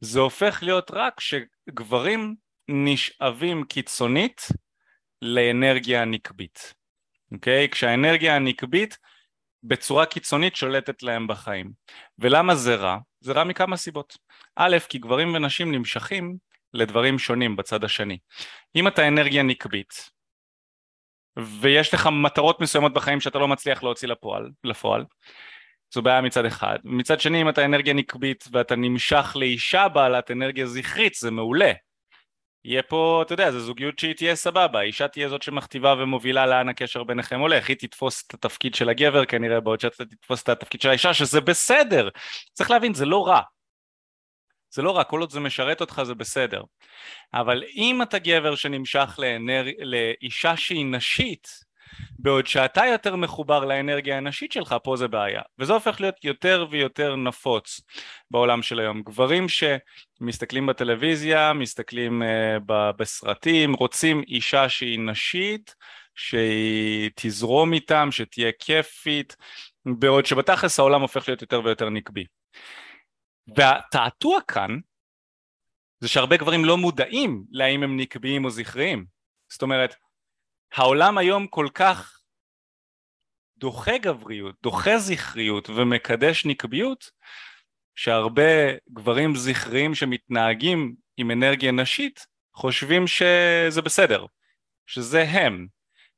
זה 0.00 0.20
הופך 0.20 0.58
להיות 0.62 0.90
רק 0.90 1.20
שגברים 1.20 2.34
נשאבים 2.68 3.64
קיצונית 3.64 4.42
לאנרגיה 5.22 6.02
הנקבית, 6.02 6.74
אוקיי? 7.32 7.68
כשהאנרגיה 7.68 8.36
הנקבית 8.36 8.98
בצורה 9.62 10.06
קיצונית 10.06 10.56
שולטת 10.56 11.02
להם 11.02 11.26
בחיים. 11.26 11.70
ולמה 12.18 12.54
זה 12.54 12.74
רע? 12.74 12.98
זה 13.20 13.32
רע 13.32 13.44
מכמה 13.44 13.76
סיבות. 13.76 14.16
א', 14.56 14.76
כי 14.88 14.98
גברים 14.98 15.34
ונשים 15.34 15.72
נמשכים 15.72 16.36
לדברים 16.74 17.18
שונים 17.18 17.56
בצד 17.56 17.84
השני. 17.84 18.18
אם 18.76 18.88
אתה 18.88 19.08
אנרגיה 19.08 19.42
נקבית, 19.42 20.10
ויש 21.60 21.94
לך 21.94 22.08
מטרות 22.12 22.60
מסוימות 22.60 22.92
בחיים 22.92 23.20
שאתה 23.20 23.38
לא 23.38 23.48
מצליח 23.48 23.82
להוציא 23.82 24.08
לפועל, 24.08 24.50
לפועל 24.64 25.04
זו 25.94 26.02
בעיה 26.02 26.20
מצד 26.20 26.44
אחד. 26.44 26.78
מצד 26.84 27.20
שני 27.20 27.42
אם 27.42 27.48
אתה 27.48 27.64
אנרגיה 27.64 27.94
נקבית 27.94 28.44
ואתה 28.52 28.76
נמשך 28.76 29.36
לאישה 29.36 29.88
בעלת 29.88 30.30
אנרגיה 30.30 30.66
זכרית 30.66 31.14
זה 31.14 31.30
מעולה. 31.30 31.72
יהיה 32.68 32.82
פה, 32.82 33.22
אתה 33.26 33.32
יודע, 33.32 33.50
זו 33.50 33.60
זוגיות 33.60 33.98
שהיא 33.98 34.14
תהיה 34.14 34.34
סבבה, 34.36 34.80
האישה 34.80 35.08
תהיה 35.08 35.28
זאת 35.28 35.42
שמכתיבה 35.42 35.94
ומובילה 35.98 36.46
לאן 36.46 36.68
הקשר 36.68 37.04
ביניכם 37.04 37.40
הולך, 37.40 37.68
היא 37.68 37.76
תתפוס 37.76 38.24
את 38.26 38.34
התפקיד 38.34 38.74
של 38.74 38.88
הגבר 38.88 39.24
כנראה 39.24 39.60
בעוד 39.60 39.80
שאתה 39.80 40.04
תתפוס 40.04 40.42
את 40.42 40.48
התפקיד 40.48 40.80
של 40.80 40.88
האישה 40.88 41.14
שזה 41.14 41.40
בסדר, 41.40 42.08
צריך 42.52 42.70
להבין 42.70 42.94
זה 42.94 43.06
לא 43.06 43.26
רע, 43.26 43.40
זה 44.70 44.82
לא 44.82 44.96
רע, 44.96 45.04
כל 45.04 45.20
עוד 45.20 45.30
זה 45.30 45.40
משרת 45.40 45.80
אותך 45.80 46.02
זה 46.02 46.14
בסדר. 46.14 46.62
אבל 47.34 47.64
אם 47.76 48.02
אתה 48.02 48.18
גבר 48.18 48.54
שנמשך 48.54 49.18
לאנר... 49.18 49.64
לאישה 49.78 50.56
שהיא 50.56 50.86
נשית, 50.86 51.48
בעוד 52.18 52.46
שאתה 52.46 52.86
יותר 52.86 53.16
מחובר 53.16 53.64
לאנרגיה 53.64 54.16
הנשית 54.16 54.52
שלך, 54.52 54.76
פה 54.82 54.96
זה 54.96 55.08
בעיה. 55.08 55.42
וזה 55.58 55.72
הופך 55.72 56.00
להיות 56.00 56.24
יותר 56.24 56.66
ויותר 56.70 57.16
נפוץ 57.16 57.80
בעולם 58.30 58.62
של 58.62 58.80
היום. 58.80 59.02
גברים 59.02 59.46
שמסתכלים 59.48 60.66
בטלוויזיה, 60.66 61.52
מסתכלים 61.52 62.22
uh, 62.22 62.26
בסרטים, 62.96 63.74
רוצים 63.74 64.22
אישה 64.28 64.68
שהיא 64.68 64.98
נשית, 64.98 65.74
שהיא 66.14 67.10
תזרום 67.14 67.72
איתם, 67.72 68.08
שתהיה 68.10 68.50
כיפית, 68.58 69.36
בעוד 69.86 70.26
שבתכלס 70.26 70.78
העולם 70.78 71.00
הופך 71.00 71.28
להיות 71.28 71.42
יותר 71.42 71.60
ויותר 71.64 71.88
נקבי. 71.88 72.24
והתעתוע 73.56 74.40
כאן 74.48 74.78
זה 76.00 76.08
שהרבה 76.08 76.36
גברים 76.36 76.64
לא 76.64 76.76
מודעים 76.76 77.44
להאם 77.50 77.82
הם 77.82 77.96
נקביים 77.96 78.44
או 78.44 78.50
זכריים. 78.50 79.04
זאת 79.52 79.62
אומרת, 79.62 79.94
העולם 80.74 81.18
היום 81.18 81.46
כל 81.46 81.68
כך 81.74 82.20
דוחה 83.58 83.98
גבריות, 83.98 84.54
דוחה 84.62 84.98
זכריות 84.98 85.70
ומקדש 85.70 86.46
נקביות, 86.46 87.10
שהרבה 87.94 88.72
גברים 88.92 89.36
זכריים 89.36 89.94
שמתנהגים 89.94 90.94
עם 91.16 91.30
אנרגיה 91.30 91.72
נשית 91.72 92.26
חושבים 92.54 93.06
שזה 93.06 93.82
בסדר, 93.82 94.26
שזה 94.86 95.22
הם, 95.22 95.66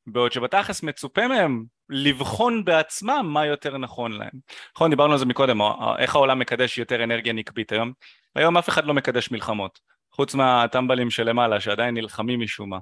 בעוד 0.06 0.32
שבתכלס 0.32 0.82
מצופה 0.82 1.28
מהם 1.28 1.64
לבחון 1.88 2.64
בעצמם 2.64 3.30
מה 3.32 3.46
יותר 3.46 3.78
נכון 3.78 4.12
להם. 4.12 4.30
נכון, 4.74 4.90
דיברנו 4.90 5.12
על 5.12 5.18
זה 5.18 5.26
מקודם, 5.26 5.60
איך 5.98 6.14
העולם 6.14 6.38
מקדש 6.38 6.78
יותר 6.78 7.04
אנרגיה 7.04 7.32
נקבית 7.32 7.72
היום. 7.72 7.92
היום 8.34 8.56
אף 8.56 8.68
אחד 8.68 8.84
לא 8.84 8.94
מקדש 8.94 9.30
מלחמות, 9.30 9.80
חוץ 10.12 10.34
מהטמבלים 10.34 11.10
שלמעלה 11.10 11.60
שעדיין 11.60 11.94
נלחמים 11.94 12.40
משום 12.40 12.70
מה. 12.70 12.78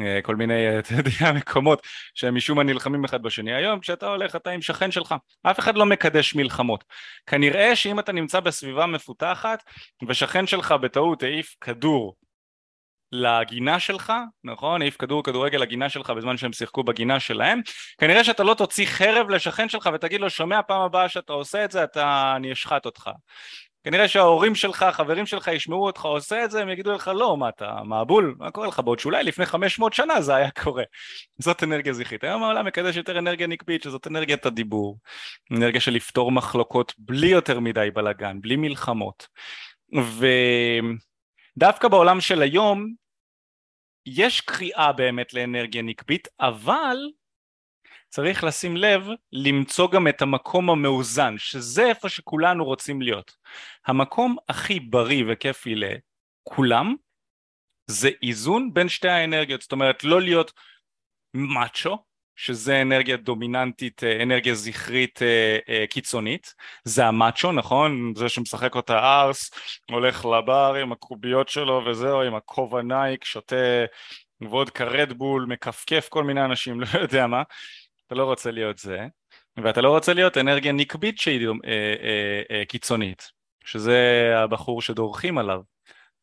אה, 0.00 0.22
כל 0.22 0.36
מיני, 0.36 0.54
יודע, 0.96 1.32
מקומות 1.40 1.86
שהם 2.14 2.34
משום 2.34 2.56
מה 2.56 2.64
נלחמים 2.64 3.04
אחד 3.04 3.22
בשני. 3.22 3.54
היום 3.54 3.80
כשאתה 3.80 4.06
הולך 4.06 4.36
אתה 4.36 4.50
עם 4.50 4.62
שכן 4.62 4.90
שלך, 4.90 5.14
אף 5.42 5.58
אחד 5.58 5.76
לא 5.76 5.86
מקדש 5.86 6.34
מלחמות. 6.34 6.84
כנראה 7.26 7.76
שאם 7.76 7.98
אתה 7.98 8.12
נמצא 8.12 8.40
בסביבה 8.40 8.86
מפותחת 8.86 9.64
ושכן 10.08 10.46
שלך 10.46 10.72
בטעות 10.72 11.22
העיף 11.22 11.56
כדור 11.60 12.16
לגינה 13.12 13.80
שלך, 13.80 14.12
נכון? 14.44 14.82
העיף 14.82 14.96
כדור 14.96 15.22
כדורגל 15.22 15.58
לגינה 15.58 15.88
שלך 15.88 16.10
בזמן 16.10 16.36
שהם 16.36 16.52
שיחקו 16.52 16.84
בגינה 16.84 17.20
שלהם, 17.20 17.60
כנראה 17.98 18.24
שאתה 18.24 18.42
לא 18.42 18.54
תוציא 18.54 18.86
חרב 18.86 19.30
לשכן 19.30 19.68
שלך 19.68 19.90
ותגיד 19.94 20.20
לו 20.20 20.30
שומע 20.30 20.62
פעם 20.62 20.80
הבאה 20.80 21.08
שאתה 21.08 21.32
עושה 21.32 21.64
את 21.64 21.70
זה 21.70 21.84
אתה... 21.84 22.32
אני 22.36 22.52
אשחט 22.52 22.86
אותך. 22.86 23.10
כנראה 23.84 24.08
שההורים 24.08 24.54
שלך, 24.54 24.86
חברים 24.92 25.26
שלך 25.26 25.48
ישמעו 25.48 25.86
אותך 25.86 26.04
עושה 26.04 26.44
את 26.44 26.50
זה, 26.50 26.62
הם 26.62 26.68
יגידו 26.68 26.92
לך 26.92 27.10
לא, 27.14 27.36
מה 27.36 27.48
אתה 27.48 27.78
מעבול? 27.84 28.34
מה 28.38 28.50
קורה 28.50 28.66
לך? 28.68 28.80
בעוד 28.80 28.98
שאולי 28.98 29.24
לפני 29.24 29.46
500 29.46 29.92
שנה 29.92 30.20
זה 30.20 30.34
היה 30.34 30.50
קורה. 30.50 30.84
זאת 31.44 31.62
אנרגיה 31.62 31.92
זכרית. 31.92 32.24
היום 32.24 32.42
העולם 32.42 32.66
מקדש 32.66 32.96
יותר 32.96 33.18
אנרגיה 33.18 33.46
נקבית, 33.46 33.82
שזאת 33.82 34.06
אנרגיית 34.06 34.46
הדיבור. 34.46 34.98
אנרגיה 35.52 35.80
של 35.80 35.92
לפתור 35.92 36.32
מחלוקות 36.32 36.94
בלי 36.98 37.28
יותר 37.28 37.60
מדי 37.60 37.88
בלאגן, 37.94 38.40
בלי 38.40 38.56
מלחמות. 38.56 39.26
ו... 39.98 40.26
דווקא 41.58 41.88
בעולם 41.88 42.20
של 42.20 42.42
היום 42.42 42.86
יש 44.06 44.40
קריאה 44.40 44.92
באמת 44.92 45.34
לאנרגיה 45.34 45.82
נקבית, 45.82 46.28
אבל 46.40 46.96
צריך 48.10 48.44
לשים 48.44 48.76
לב 48.76 49.08
למצוא 49.32 49.90
גם 49.90 50.08
את 50.08 50.22
המקום 50.22 50.70
המאוזן, 50.70 51.34
שזה 51.38 51.86
איפה 51.86 52.08
שכולנו 52.08 52.64
רוצים 52.64 53.02
להיות. 53.02 53.36
המקום 53.86 54.36
הכי 54.48 54.80
בריא 54.80 55.24
וכיפי 55.28 55.74
לכולם 55.74 56.94
זה 57.86 58.10
איזון 58.22 58.74
בין 58.74 58.88
שתי 58.88 59.08
האנרגיות, 59.08 59.62
זאת 59.62 59.72
אומרת 59.72 60.04
לא 60.04 60.20
להיות 60.20 60.52
מאצ'ו, 61.34 61.98
שזה 62.36 62.82
אנרגיה 62.82 63.16
דומיננטית, 63.16 64.04
אה, 64.04 64.22
אנרגיה 64.22 64.54
זכרית 64.54 65.22
אה, 65.22 65.58
אה, 65.68 65.84
קיצונית, 65.86 66.54
זה 66.84 67.06
המאצ'ו, 67.06 67.52
נכון? 67.52 68.12
זה 68.16 68.28
שמשחק 68.28 68.74
אותה 68.74 68.98
ארס, 68.98 69.50
הולך 69.90 70.24
לבר 70.24 70.74
עם 70.82 70.92
הקוביות 70.92 71.48
שלו 71.48 71.82
וזהו, 71.86 72.22
עם 72.22 72.34
הכובע 72.34 72.82
נייק, 72.82 73.24
שותה 73.24 73.84
וודקה 74.42 74.84
רדבול, 74.84 75.46
מכפכף 75.48 76.08
כל 76.08 76.24
מיני 76.24 76.44
אנשים, 76.44 76.80
לא 76.80 76.86
יודע 77.00 77.26
מה, 77.26 77.42
אתה 78.10 78.18
לא 78.18 78.24
רוצה 78.24 78.50
להיות 78.50 78.78
זה, 78.78 79.06
ואתה 79.56 79.80
לא 79.80 79.90
רוצה 79.90 80.14
להיות 80.14 80.36
אנרגיה 80.38 80.72
נקבית 80.72 81.18
שהיא 81.18 81.48
קיצונית, 82.68 83.30
שזה 83.64 84.32
הבחור 84.36 84.82
שדורכים 84.82 85.38
עליו. 85.38 85.60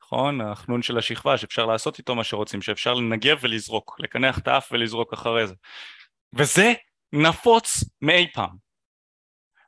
נכון? 0.03 0.41
החנון 0.41 0.81
של 0.81 0.97
השכבה 0.97 1.37
שאפשר 1.37 1.65
לעשות 1.65 1.99
איתו 1.99 2.15
מה 2.15 2.23
שרוצים, 2.23 2.61
שאפשר 2.61 2.93
לנגב 2.93 3.37
ולזרוק, 3.41 3.95
לקנח 3.99 4.39
את 4.39 4.47
האף 4.47 4.69
ולזרוק 4.71 5.13
אחרי 5.13 5.47
זה. 5.47 5.53
וזה 6.33 6.73
נפוץ 7.13 7.83
מאי 8.01 8.27
פעם. 8.33 8.55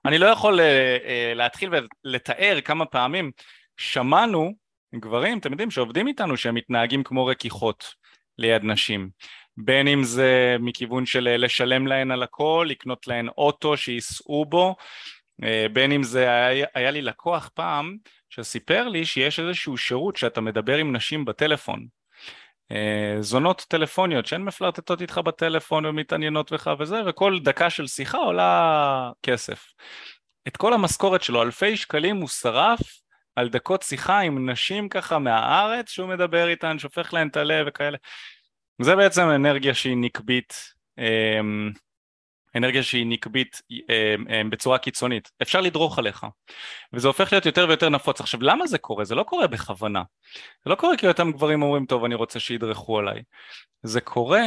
אני 0.05 0.17
לא 0.17 0.25
יכול 0.25 0.59
uh, 0.59 0.63
uh, 0.63 1.35
להתחיל 1.35 1.69
ולתאר 2.05 2.61
כמה 2.61 2.85
פעמים 2.85 3.31
שמענו 3.77 4.53
גברים, 4.95 5.37
אתם 5.37 5.51
יודעים, 5.51 5.71
שעובדים 5.71 6.07
איתנו 6.07 6.37
שהם 6.37 6.55
מתנהגים 6.55 7.03
כמו 7.03 7.25
רכיכות 7.25 7.93
ליד 8.37 8.63
נשים. 8.63 9.09
בין 9.63 9.87
אם 9.87 10.03
זה 10.03 10.55
מכיוון 10.59 11.05
של 11.05 11.27
אה, 11.27 11.37
לשלם 11.37 11.87
להן 11.87 12.11
על 12.11 12.23
הכל, 12.23 12.67
לקנות 12.69 13.07
להן 13.07 13.27
אוטו 13.37 13.77
שייסעו 13.77 14.45
בו, 14.45 14.75
בין 15.73 15.91
אם 15.91 16.03
זה, 16.03 16.45
היה, 16.45 16.67
היה 16.73 16.91
לי 16.91 17.01
לקוח 17.01 17.49
פעם 17.53 17.97
שסיפר 18.29 18.87
לי 18.87 19.05
שיש 19.05 19.39
איזשהו 19.39 19.77
שירות 19.77 20.17
שאתה 20.17 20.41
מדבר 20.41 20.77
עם 20.77 20.95
נשים 20.95 21.25
בטלפון 21.25 21.87
אה, 22.71 23.17
זונות 23.21 23.65
טלפוניות 23.67 24.25
שהן 24.25 24.43
מפלרטטות 24.43 25.01
איתך 25.01 25.17
בטלפון 25.17 25.85
ומתעניינות 25.85 26.53
בך 26.53 26.71
וזה 26.79 27.01
וכל 27.05 27.39
דקה 27.39 27.69
של 27.69 27.87
שיחה 27.87 28.17
עולה 28.17 29.11
כסף. 29.23 29.65
את 30.47 30.57
כל 30.57 30.73
המשכורת 30.73 31.23
שלו, 31.23 31.41
אלפי 31.41 31.77
שקלים 31.77 32.17
הוא 32.17 32.27
שרף 32.27 32.79
על 33.35 33.49
דקות 33.49 33.81
שיחה 33.81 34.19
עם 34.19 34.49
נשים 34.49 34.89
ככה 34.89 35.19
מהארץ 35.19 35.89
שהוא 35.89 36.09
מדבר 36.09 36.47
איתן, 36.47 36.79
שופך 36.79 37.13
להן 37.13 37.27
את 37.27 37.37
הלב 37.37 37.65
וכאלה. 37.69 37.97
זה 38.81 38.95
בעצם 38.95 39.21
אנרגיה 39.35 39.73
שהיא 39.73 39.97
נקבית 39.97 40.53
אמ, 40.97 41.71
אנרגיה 42.55 42.83
שהיא 42.83 43.05
נקבית 43.07 43.61
אה, 43.89 44.15
אה, 44.29 44.41
בצורה 44.49 44.77
קיצונית, 44.77 45.31
אפשר 45.41 45.61
לדרוך 45.61 45.99
עליך 45.99 46.25
וזה 46.93 47.07
הופך 47.07 47.31
להיות 47.31 47.45
יותר 47.45 47.65
ויותר 47.67 47.89
נפוץ. 47.89 48.21
עכשיו 48.21 48.41
למה 48.43 48.67
זה 48.67 48.77
קורה? 48.77 49.05
זה 49.05 49.15
לא 49.15 49.23
קורה 49.23 49.47
בכוונה, 49.47 50.03
זה 50.63 50.69
לא 50.69 50.75
קורה 50.75 50.97
כי 50.97 51.07
אותם 51.07 51.31
גברים 51.31 51.61
אומרים 51.61 51.85
טוב 51.85 52.03
אני 52.03 52.15
רוצה 52.15 52.39
שידרכו 52.39 52.99
עליי, 52.99 53.23
זה 53.83 54.01
קורה 54.01 54.41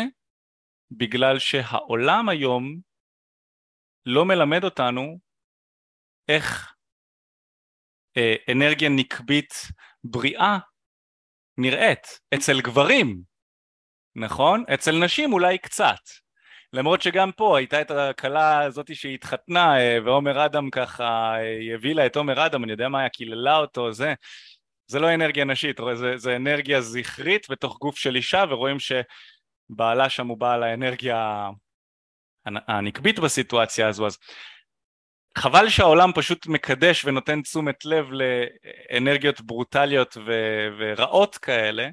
בגלל 0.91 1.39
שהעולם 1.39 2.29
היום 2.29 2.77
לא 4.07 4.25
מלמד 4.25 4.65
אותנו 4.65 5.19
איך 6.29 6.75
אה, 8.17 8.35
אנרגיה 8.53 8.89
נקבית 8.89 9.55
בריאה 10.05 10.59
נראית 11.59 12.21
אצל 12.35 12.61
גברים, 12.61 13.32
נכון? 14.17 14.65
אצל 14.75 14.93
נשים 15.05 15.33
אולי 15.33 15.59
קצת. 15.59 16.01
למרות 16.73 17.03
שגם 17.03 17.33
פה 17.33 17.59
הייתה 17.59 17.81
את 17.81 17.91
הכלה 17.91 18.61
הזאת 18.61 18.97
שהתחתנה 18.97 19.79
אה, 19.79 19.99
ועומר 20.05 20.47
אדם 20.47 20.71
ככה 20.71 21.35
אה, 21.41 21.75
הביא 21.75 21.95
לה 21.95 22.07
את 22.07 22.17
עומר 22.17 22.47
אדם, 22.47 22.65
אני 22.65 22.73
יודע 22.73 22.89
מה 22.89 23.01
היה, 23.01 23.09
קיללה 23.09 23.57
אותו, 23.57 23.93
זה, 23.93 24.15
זה 24.87 24.99
לא 24.99 25.15
אנרגיה 25.15 25.45
נשית, 25.45 25.81
זה, 25.95 26.17
זה 26.17 26.37
אנרגיה 26.37 26.81
זכרית 26.81 27.47
בתוך 27.51 27.79
גוף 27.79 27.99
של 27.99 28.17
אישה 28.17 28.45
ורואים 28.51 28.77
שבעלה 28.79 30.09
שם 30.09 30.27
הוא 30.27 30.39
בעל 30.39 30.63
האנרגיה 30.63 31.51
הנקבית 32.45 33.19
בסיטואציה 33.19 33.89
הזו, 33.89 34.07
אז 34.07 34.19
חבל 35.39 35.69
שהעולם 35.69 36.11
פשוט 36.15 36.47
מקדש 36.47 37.05
ונותן 37.05 37.43
תשומת 37.43 37.85
לב 37.85 38.07
לאנרגיות 38.13 39.41
ברוטליות 39.41 40.17
ו- 40.27 40.69
ורעות 40.79 41.37
כאלה, 41.37 41.89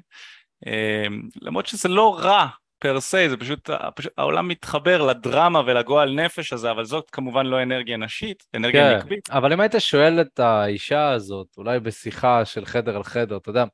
למרות 1.42 1.66
שזה 1.66 1.88
לא 1.88 2.18
רע 2.18 2.46
פר 2.78 3.00
סי, 3.00 3.28
זה 3.28 3.36
פשוט, 3.36 3.70
פשוט 3.94 4.12
העולם 4.18 4.48
מתחבר 4.48 5.02
לדרמה 5.06 5.60
ולגועל 5.66 6.14
נפש 6.14 6.52
הזה, 6.52 6.70
אבל 6.70 6.84
זאת 6.84 7.10
כמובן 7.10 7.46
לא 7.46 7.62
אנרגיה 7.62 7.96
נשית, 7.96 8.44
אנרגיה 8.54 8.90
כן, 8.90 8.98
נקבית. 8.98 9.30
אבל 9.30 9.52
אם 9.52 9.60
היית 9.60 9.74
שואל 9.78 10.20
את 10.20 10.40
האישה 10.40 11.10
הזאת, 11.10 11.46
אולי 11.56 11.80
בשיחה 11.80 12.44
של 12.44 12.64
חדר 12.64 12.96
על 12.96 13.02
חדר, 13.02 13.36
אתה 13.36 13.50
יודע, 13.50 13.64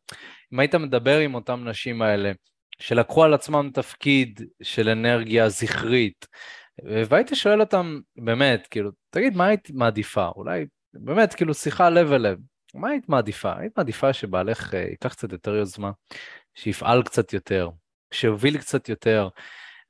אם 0.52 0.60
היית 0.60 0.74
מדבר 0.74 1.18
עם 1.18 1.34
אותן 1.34 1.68
נשים 1.68 2.02
האלה, 2.02 2.32
שלקחו 2.78 3.24
על 3.24 3.34
עצמם 3.34 3.70
תפקיד 3.74 4.40
של 4.62 4.88
אנרגיה 4.88 5.48
זכרית, 5.48 6.26
והיית 6.84 7.30
שואל 7.34 7.60
אותם, 7.60 8.00
באמת, 8.16 8.66
כאילו, 8.70 8.90
תגיד, 9.10 9.36
מה 9.36 9.46
היית 9.46 9.70
מעדיפה? 9.70 10.28
אולי, 10.36 10.66
באמת, 10.94 11.34
כאילו, 11.34 11.54
שיחה 11.54 11.90
לב 11.90 12.12
אל 12.12 12.22
לב. 12.22 12.38
מה 12.74 12.88
היית 12.88 13.08
מעדיפה? 13.08 13.52
היית 13.58 13.78
מעדיפה 13.78 14.12
שבעלך 14.12 14.74
אה, 14.74 14.80
ייקח 14.80 15.12
קצת 15.12 15.32
יותר 15.32 15.54
יוזמה, 15.54 15.90
שיפעל 16.56 17.02
קצת 17.02 17.32
יותר, 17.32 17.68
שיוביל 18.12 18.58
קצת 18.58 18.88
יותר. 18.88 19.28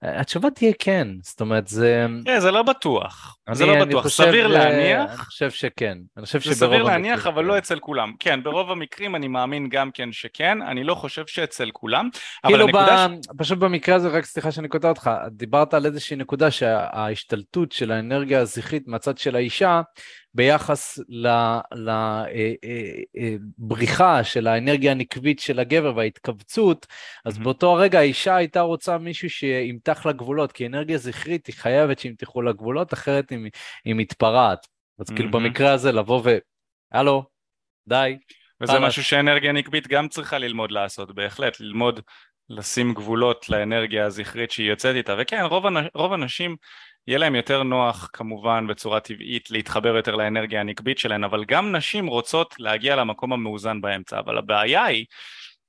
התשובה 0.02 0.50
תהיה 0.50 0.72
כן, 0.78 1.08
זאת 1.22 1.40
אומרת 1.40 1.66
זה... 1.68 2.06
כן, 2.24 2.40
זה 2.40 2.50
לא 2.50 2.62
בטוח, 2.62 3.36
אני, 3.48 3.56
זה 3.56 3.66
לא 3.66 3.84
בטוח, 3.84 4.02
חושב, 4.02 4.24
סביר 4.24 4.46
להניח. 4.46 5.10
אני 5.10 5.16
חושב 5.16 5.50
שכן, 5.50 5.98
אני 6.16 6.24
חושב 6.26 6.40
שברוב 6.40 6.62
המקרים... 6.62 6.70
זה 6.70 6.76
סביר 6.76 6.82
להניח, 6.82 7.26
אבל 7.26 7.44
לא 7.44 7.58
אצל 7.58 7.78
כולם. 7.78 8.12
כן, 8.18 8.42
ברוב 8.42 8.70
המקרים 8.70 9.16
אני 9.16 9.28
מאמין 9.28 9.68
גם 9.68 9.90
כן 9.90 10.12
שכן, 10.12 10.62
אני 10.62 10.84
לא 10.84 10.94
חושב 10.94 11.26
שאצל 11.26 11.70
כולם, 11.72 12.08
אבל 12.44 12.52
כאילו 12.52 12.64
הנקודה... 12.64 13.08
ב... 13.08 13.14
ש... 13.24 13.28
פשוט 13.38 13.58
במקרה 13.58 13.94
הזה, 13.94 14.08
רק 14.08 14.24
סליחה 14.24 14.52
שאני 14.52 14.68
קוטע 14.68 14.88
אותך, 14.88 15.10
דיברת 15.30 15.74
על 15.74 15.86
איזושהי 15.86 16.16
נקודה 16.16 16.50
שההשתלטות 16.50 17.72
של 17.72 17.92
האנרגיה 17.92 18.40
הזכרית 18.40 18.88
מהצד 18.88 19.18
של 19.18 19.36
האישה, 19.36 19.80
ביחס 20.36 20.98
לבריחה 23.58 24.04
אה, 24.04 24.12
אה, 24.12 24.18
אה, 24.18 24.24
של 24.24 24.46
האנרגיה 24.46 24.92
הנקבית 24.92 25.38
של 25.38 25.58
הגבר 25.58 25.96
וההתכווצות, 25.96 26.86
אז 27.24 27.38
באותו 27.38 27.72
הרגע 27.76 27.98
האישה 27.98 28.36
הייתה 28.36 28.60
רוצה 28.60 28.98
מישהו 28.98 29.30
שימתח 29.30 30.06
לה 30.06 30.12
גבולות, 30.12 30.52
כי 30.52 30.66
אנרגיה 30.66 30.98
זכרית 30.98 31.46
היא 31.46 31.54
חייבת 31.54 31.98
שימתחו 31.98 32.42
לה 32.42 32.52
גבולות, 32.52 32.92
אחרת 32.92 33.30
היא, 33.30 33.38
היא 33.84 33.94
מתפרעת. 33.94 34.66
אז 34.98 35.10
כאילו 35.10 35.30
במקרה 35.30 35.72
הזה 35.72 35.92
לבוא 35.92 36.22
ו... 36.24 36.38
הלו, 36.92 37.24
די. 37.88 38.16
וזה 38.60 38.78
משהו 38.78 39.04
שאנרגיה 39.04 39.52
נקבית 39.52 39.88
גם 39.88 40.08
צריכה 40.08 40.38
ללמוד 40.38 40.70
לעשות, 40.70 41.14
בהחלט, 41.14 41.60
ללמוד 41.60 42.00
לשים 42.48 42.94
גבולות 42.94 43.48
לאנרגיה 43.48 44.06
הזכרית 44.06 44.50
שהיא 44.50 44.70
יוצאת 44.70 44.96
איתה, 44.96 45.14
וכן, 45.18 45.42
רוב, 45.42 45.64
רוב 45.94 46.12
הנשים 46.12 46.56
יהיה 47.06 47.18
להם 47.18 47.34
יותר 47.34 47.62
נוח 47.62 48.10
כמובן 48.12 48.66
בצורה 48.66 49.00
טבעית 49.00 49.50
להתחבר 49.50 49.96
יותר 49.96 50.16
לאנרגיה 50.16 50.60
הנקבית 50.60 50.98
שלהן, 50.98 51.24
אבל 51.24 51.44
גם 51.44 51.76
נשים 51.76 52.06
רוצות 52.06 52.54
להגיע 52.58 52.96
למקום 52.96 53.32
המאוזן 53.32 53.80
באמצע, 53.80 54.18
אבל 54.18 54.38
הבעיה 54.38 54.84
היא 54.84 55.06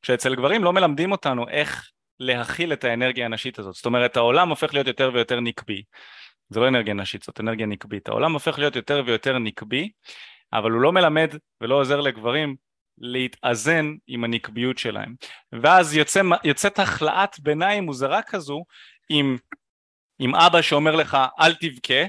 שאצל 0.02 0.36
גברים 0.36 0.64
לא 0.64 0.74
מלמדים 0.74 1.12
אותנו 1.12 1.50
איך 1.50 1.90
להכיל 2.20 2.74
את 2.74 2.84
האנרגיה 2.84 3.26
הנשית 3.26 3.60
הזאת, 3.60 3.74
זאת 3.74 3.86
אומרת 3.86 4.18
העולם 4.18 4.50
הופך 4.50 4.74
להיות 4.74 4.88
יותר 4.88 5.12
ויותר 5.14 5.40
נקבי, 5.40 5.84
זה 6.50 6.60
לא 6.60 6.68
אנרגיה 6.68 6.94
נשית, 6.94 7.24
זאת 7.24 7.40
אנרגיה 7.40 7.66
נקבית, 7.66 8.10
העולם 8.10 8.34
הופך 8.34 8.60
להיות 8.60 8.76
יותר 8.76 9.04
ויותר 9.06 9.40
נקבי, 9.40 9.90
אבל 10.54 10.72
הוא 10.72 10.82
לא 10.82 10.92
מלמד 10.92 11.30
ולא 11.62 11.76
עוזר 11.76 12.02
לגברים 12.02 12.56
להתאזן 12.98 13.94
עם 14.08 14.24
הנקביות 14.24 14.78
שלהם, 14.78 15.16
ואז 15.52 15.96
יוצא, 15.96 16.22
יוצאת 16.44 16.80
החלאת 16.80 17.40
ביניים 17.40 17.84
מוזרה 17.84 18.22
כזו 18.22 18.64
עם 19.10 19.38
עם 20.20 20.36
אבא 20.36 20.62
שאומר 20.62 20.96
לך 20.96 21.18
אל 21.40 21.54
תבכה 21.54 22.06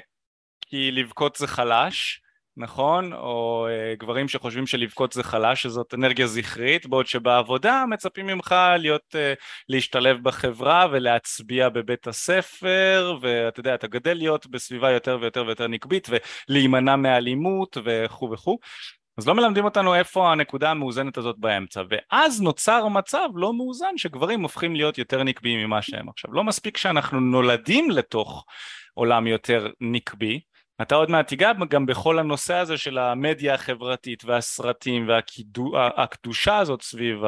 כי 0.61 0.91
לבכות 0.91 1.37
זה 1.37 1.47
חלש 1.47 2.23
נכון? 2.59 3.13
או 3.13 3.67
uh, 3.69 4.01
גברים 4.01 4.29
שחושבים 4.29 4.67
שלבכות 4.67 5.13
זה 5.13 5.23
חלש 5.23 5.63
שזאת 5.63 5.95
אנרגיה 5.95 6.27
זכרית 6.27 6.87
בעוד 6.87 7.07
שבעבודה 7.07 7.85
מצפים 7.91 8.27
ממך 8.27 8.55
להיות 8.79 9.15
uh, 9.15 9.41
להשתלב 9.69 10.23
בחברה 10.23 10.87
ולהצביע 10.93 11.69
בבית 11.69 12.07
הספר 12.07 13.17
ואתה 13.21 13.61
יודע 13.61 13.75
אתה 13.75 13.87
גדל 13.87 14.15
להיות 14.15 14.47
בסביבה 14.47 14.91
יותר 14.91 15.19
ויותר 15.21 15.45
ויותר 15.47 15.67
נקבית 15.67 16.09
ולהימנע 16.49 16.97
מאלימות 16.97 17.77
וכו' 17.85 18.31
וכו' 18.33 18.59
אז 19.19 19.29
לא 19.29 19.35
מלמדים 19.35 19.65
אותנו 19.65 19.95
איפה 19.95 20.33
הנקודה 20.33 20.71
המאוזנת 20.71 21.17
הזאת 21.17 21.39
באמצע 21.39 21.83
ואז 21.89 22.43
נוצר 22.43 22.89
מצב 22.89 23.29
לא 23.35 23.55
מאוזן 23.55 23.97
שגברים 23.97 24.43
הופכים 24.43 24.77
להיות 24.77 24.99
יותר 24.99 25.23
נקביים 25.23 25.67
ממה 25.67 25.83
שהם 25.83 26.09
עכשיו. 26.09 26.33
לא 26.33 26.45
מספיק 26.45 26.77
שאנחנו 26.77 27.21
נולדים 27.21 27.91
לתוך 27.91 28.45
עולם 28.95 29.27
יותר 29.27 29.69
נקבי 29.81 30.41
אתה 30.83 30.95
עוד 30.95 31.11
מעט 31.11 31.29
תיגע 31.29 31.53
גם 31.69 31.87
בכל 31.87 32.19
הנושא 32.19 32.55
הזה 32.55 32.77
של 32.77 32.99
המדיה 32.99 33.55
החברתית 33.55 34.25
והסרטים 34.25 35.09
והקדושה 35.09 36.57
הזאת 36.59 36.83
סביב 36.83 37.19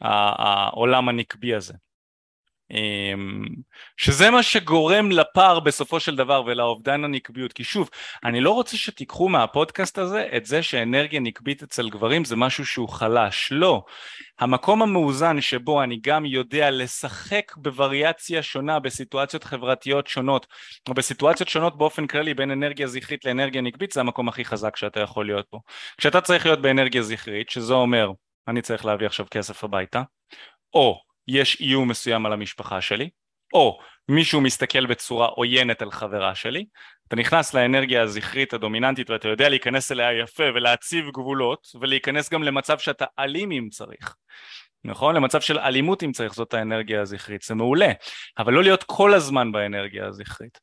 העולם 0.00 1.08
הנקבי 1.08 1.54
הזה 1.54 1.74
שזה 3.96 4.30
מה 4.30 4.42
שגורם 4.42 5.10
לפער 5.10 5.60
בסופו 5.60 6.00
של 6.00 6.16
דבר 6.16 6.42
ולאובדן 6.46 7.04
הנקביות. 7.04 7.52
כי 7.52 7.64
שוב 7.64 7.90
אני 8.24 8.40
לא 8.40 8.50
רוצה 8.50 8.76
שתיקחו 8.76 9.28
מהפודקאסט 9.28 9.98
הזה 9.98 10.28
את 10.36 10.44
זה 10.44 10.62
שאנרגיה 10.62 11.20
נקבית 11.20 11.62
אצל 11.62 11.90
גברים 11.90 12.24
זה 12.24 12.36
משהו 12.36 12.66
שהוא 12.66 12.88
חלש. 12.88 13.48
לא. 13.52 13.82
המקום 14.40 14.82
המאוזן 14.82 15.40
שבו 15.40 15.82
אני 15.82 15.98
גם 16.02 16.26
יודע 16.26 16.70
לשחק 16.70 17.56
בווריאציה 17.56 18.42
שונה 18.42 18.78
בסיטואציות 18.78 19.44
חברתיות 19.44 20.06
שונות 20.06 20.46
או 20.88 20.94
בסיטואציות 20.94 21.48
שונות 21.48 21.78
באופן 21.78 22.06
כללי 22.06 22.34
בין 22.34 22.50
אנרגיה 22.50 22.86
זכרית 22.86 23.24
לאנרגיה 23.24 23.62
נקבית 23.62 23.92
זה 23.92 24.00
המקום 24.00 24.28
הכי 24.28 24.44
חזק 24.44 24.76
שאתה 24.76 25.00
יכול 25.00 25.26
להיות 25.26 25.46
בו. 25.52 25.60
כשאתה 25.98 26.20
צריך 26.20 26.46
להיות 26.46 26.62
באנרגיה 26.62 27.02
זכרית 27.02 27.50
שזה 27.50 27.74
אומר 27.74 28.10
אני 28.48 28.62
צריך 28.62 28.84
להביא 28.84 29.06
עכשיו 29.06 29.26
כסף 29.30 29.64
הביתה 29.64 30.02
או 30.74 31.11
יש 31.28 31.60
איום 31.60 31.88
מסוים 31.88 32.26
על 32.26 32.32
המשפחה 32.32 32.80
שלי, 32.80 33.10
או 33.52 33.78
מישהו 34.08 34.40
מסתכל 34.40 34.86
בצורה 34.86 35.26
עוינת 35.26 35.82
על 35.82 35.90
חברה 35.90 36.34
שלי, 36.34 36.64
אתה 37.08 37.16
נכנס 37.16 37.54
לאנרגיה 37.54 38.02
הזכרית 38.02 38.54
הדומיננטית 38.54 39.10
ואתה 39.10 39.28
יודע 39.28 39.48
להיכנס 39.48 39.92
אליה 39.92 40.12
יפה 40.12 40.44
ולהציב 40.54 41.10
גבולות 41.10 41.66
ולהיכנס 41.80 42.30
גם 42.30 42.42
למצב 42.42 42.78
שאתה 42.78 43.04
אלים 43.18 43.52
אם 43.52 43.68
צריך 43.70 44.14
נכון? 44.84 45.16
למצב 45.16 45.40
של 45.40 45.58
אלימות 45.58 46.02
אם 46.02 46.12
צריך 46.12 46.34
זאת 46.34 46.54
האנרגיה 46.54 47.00
הזכרית, 47.00 47.42
זה 47.42 47.54
מעולה, 47.54 47.92
אבל 48.38 48.52
לא 48.52 48.62
להיות 48.62 48.82
כל 48.82 49.14
הזמן 49.14 49.52
באנרגיה 49.52 50.06
הזכרית. 50.06 50.58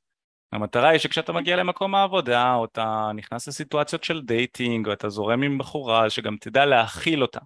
המטרה 0.52 0.90
היא 0.90 1.00
שכשאתה 1.00 1.34
מגיע 1.34 1.56
למקום 1.56 1.96
העבודה 1.96 2.54
או 2.54 2.66
אתה 2.66 3.12
נכנס 3.16 3.48
לסיטואציות 3.48 4.04
של 4.04 4.22
דייטינג 4.22 4.88
או 4.88 4.94
אתה 4.94 5.10
זורם 5.10 5.42
עם 5.42 5.58
בחורה 5.58 6.10
שגם 6.10 6.38
תדע 6.42 6.66
להכיל 6.66 7.22
אותה 7.22 7.40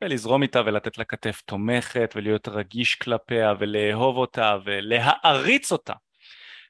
ולזרום 0.00 0.42
איתה 0.42 0.60
ולתת 0.66 0.98
לה 0.98 1.04
כתף 1.04 1.42
תומכת 1.46 2.12
ולהיות 2.16 2.48
רגיש 2.48 2.94
כלפיה 2.94 3.54
ולאהוב 3.58 4.16
אותה 4.16 4.56
ולהעריץ 4.64 5.72
אותה 5.72 5.94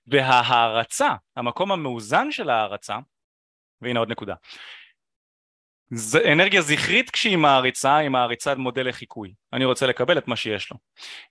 וההערצה, 0.06 1.14
המקום 1.36 1.72
המאוזן 1.72 2.30
של 2.30 2.50
ההערצה, 2.50 2.98
והנה 3.80 4.00
עוד 4.00 4.10
נקודה, 4.10 4.34
זה 5.90 6.32
אנרגיה 6.32 6.62
זכרית 6.62 7.10
כשהיא 7.10 7.36
מעריצה, 7.36 7.96
היא 7.96 8.08
מעריצה 8.08 8.54
מודל 8.54 8.88
לחיקוי, 8.88 9.34
אני 9.52 9.64
רוצה 9.64 9.86
לקבל 9.86 10.18
את 10.18 10.28
מה 10.28 10.36
שיש 10.36 10.70
לו. 10.70 10.76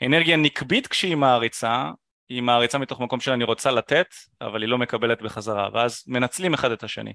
אנרגיה 0.05 0.37
נקבית 0.37 0.87
כשהיא 0.87 1.15
מעריצה, 1.15 1.91
היא 2.29 2.41
מעריצה 2.41 2.77
מתוך 2.77 3.01
מקום 3.01 3.19
שאני 3.19 3.43
רוצה 3.43 3.71
לתת, 3.71 4.07
אבל 4.41 4.61
היא 4.61 4.69
לא 4.69 4.77
מקבלת 4.77 5.21
בחזרה, 5.21 5.69
ואז 5.73 6.03
מנצלים 6.07 6.53
אחד 6.53 6.71
את 6.71 6.83
השני. 6.83 7.13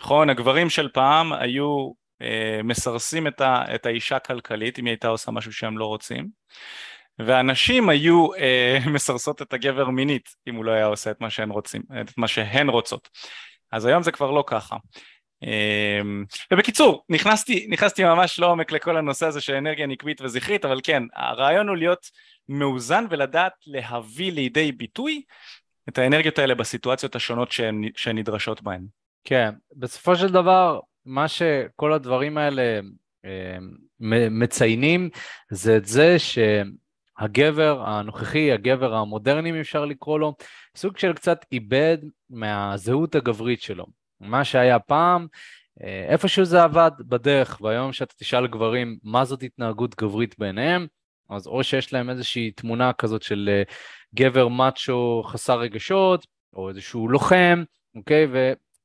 נכון, 0.00 0.30
הגברים 0.30 0.70
של 0.70 0.88
פעם 0.88 1.32
היו 1.32 1.92
מסרסים 2.64 3.26
את, 3.26 3.40
ה, 3.40 3.74
את 3.74 3.86
האישה 3.86 4.18
כלכלית 4.18 4.78
אם 4.78 4.84
היא 4.84 4.92
הייתה 4.92 5.08
עושה 5.08 5.30
משהו 5.30 5.52
שהם 5.52 5.78
לא 5.78 5.86
רוצים. 5.86 6.28
והנשים 7.18 7.88
היו 7.88 8.34
אה, 8.34 8.78
מסרסות 8.94 9.42
את 9.42 9.52
הגבר 9.52 9.90
מינית 9.90 10.28
אם 10.48 10.54
הוא 10.54 10.64
לא 10.64 10.70
היה 10.70 10.86
עושה 10.86 11.10
את 11.10 11.20
מה 11.20 11.30
שהן 11.30 11.50
רוצים, 11.50 11.82
את 12.00 12.18
מה 12.18 12.28
שהן 12.28 12.68
רוצות. 12.68 13.08
אז 13.72 13.84
היום 13.86 14.02
זה 14.02 14.12
כבר 14.12 14.30
לא 14.30 14.44
ככה. 14.46 14.76
אה, 15.44 16.00
ובקיצור 16.52 17.04
נכנסתי, 17.08 17.66
נכנסתי 17.70 18.04
ממש 18.04 18.38
לעומק 18.38 18.72
לכל 18.72 18.96
הנושא 18.96 19.26
הזה 19.26 19.40
של 19.40 19.54
אנרגיה 19.54 19.86
נקבית 19.86 20.20
וזכרית 20.20 20.64
אבל 20.64 20.80
כן 20.82 21.02
הרעיון 21.14 21.68
הוא 21.68 21.76
להיות 21.76 22.06
מאוזן 22.48 23.04
ולדעת 23.10 23.52
להביא 23.66 24.32
לידי 24.32 24.72
ביטוי 24.72 25.22
את 25.88 25.98
האנרגיות 25.98 26.38
האלה 26.38 26.54
בסיטואציות 26.54 27.16
השונות 27.16 27.52
שהן 27.96 28.18
נדרשות 28.18 28.62
בהן. 28.62 28.86
כן, 29.24 29.50
בסופו 29.76 30.16
של 30.16 30.28
דבר, 30.28 30.80
מה 31.04 31.28
שכל 31.28 31.92
הדברים 31.92 32.38
האלה 32.38 32.80
אה, 33.24 33.58
מציינים 34.30 35.10
זה 35.50 35.76
את 35.76 35.86
זה 35.86 36.16
שהגבר 36.18 37.82
הנוכחי, 37.86 38.52
הגבר 38.52 38.94
המודרני, 38.94 39.50
אם 39.50 39.60
אפשר 39.60 39.84
לקרוא 39.84 40.18
לו, 40.18 40.34
סוג 40.76 40.98
של 40.98 41.12
קצת 41.12 41.44
איבד 41.52 41.98
מהזהות 42.30 43.14
הגברית 43.14 43.62
שלו. 43.62 43.86
מה 44.20 44.44
שהיה 44.44 44.78
פעם, 44.78 45.26
אה, 45.82 46.06
איפשהו 46.08 46.44
זה 46.44 46.62
עבד 46.62 46.90
בדרך, 46.98 47.60
והיום 47.60 47.92
שאתה 47.92 48.14
תשאל 48.14 48.46
גברים 48.46 48.98
מה 49.02 49.24
זאת 49.24 49.42
התנהגות 49.42 49.94
גברית 49.94 50.38
בעיניהם, 50.38 50.86
אז 51.30 51.46
או 51.46 51.64
שיש 51.64 51.92
להם 51.92 52.10
איזושהי 52.10 52.50
תמונה 52.50 52.92
כזאת 52.92 53.22
של 53.22 53.50
אה, 53.52 53.62
גבר 54.14 54.48
מאצ'ו 54.48 55.22
חסר 55.26 55.58
רגשות, 55.58 56.26
או 56.52 56.68
איזשהו 56.68 57.08
לוחם, 57.08 57.64
אוקיי? 57.94 58.26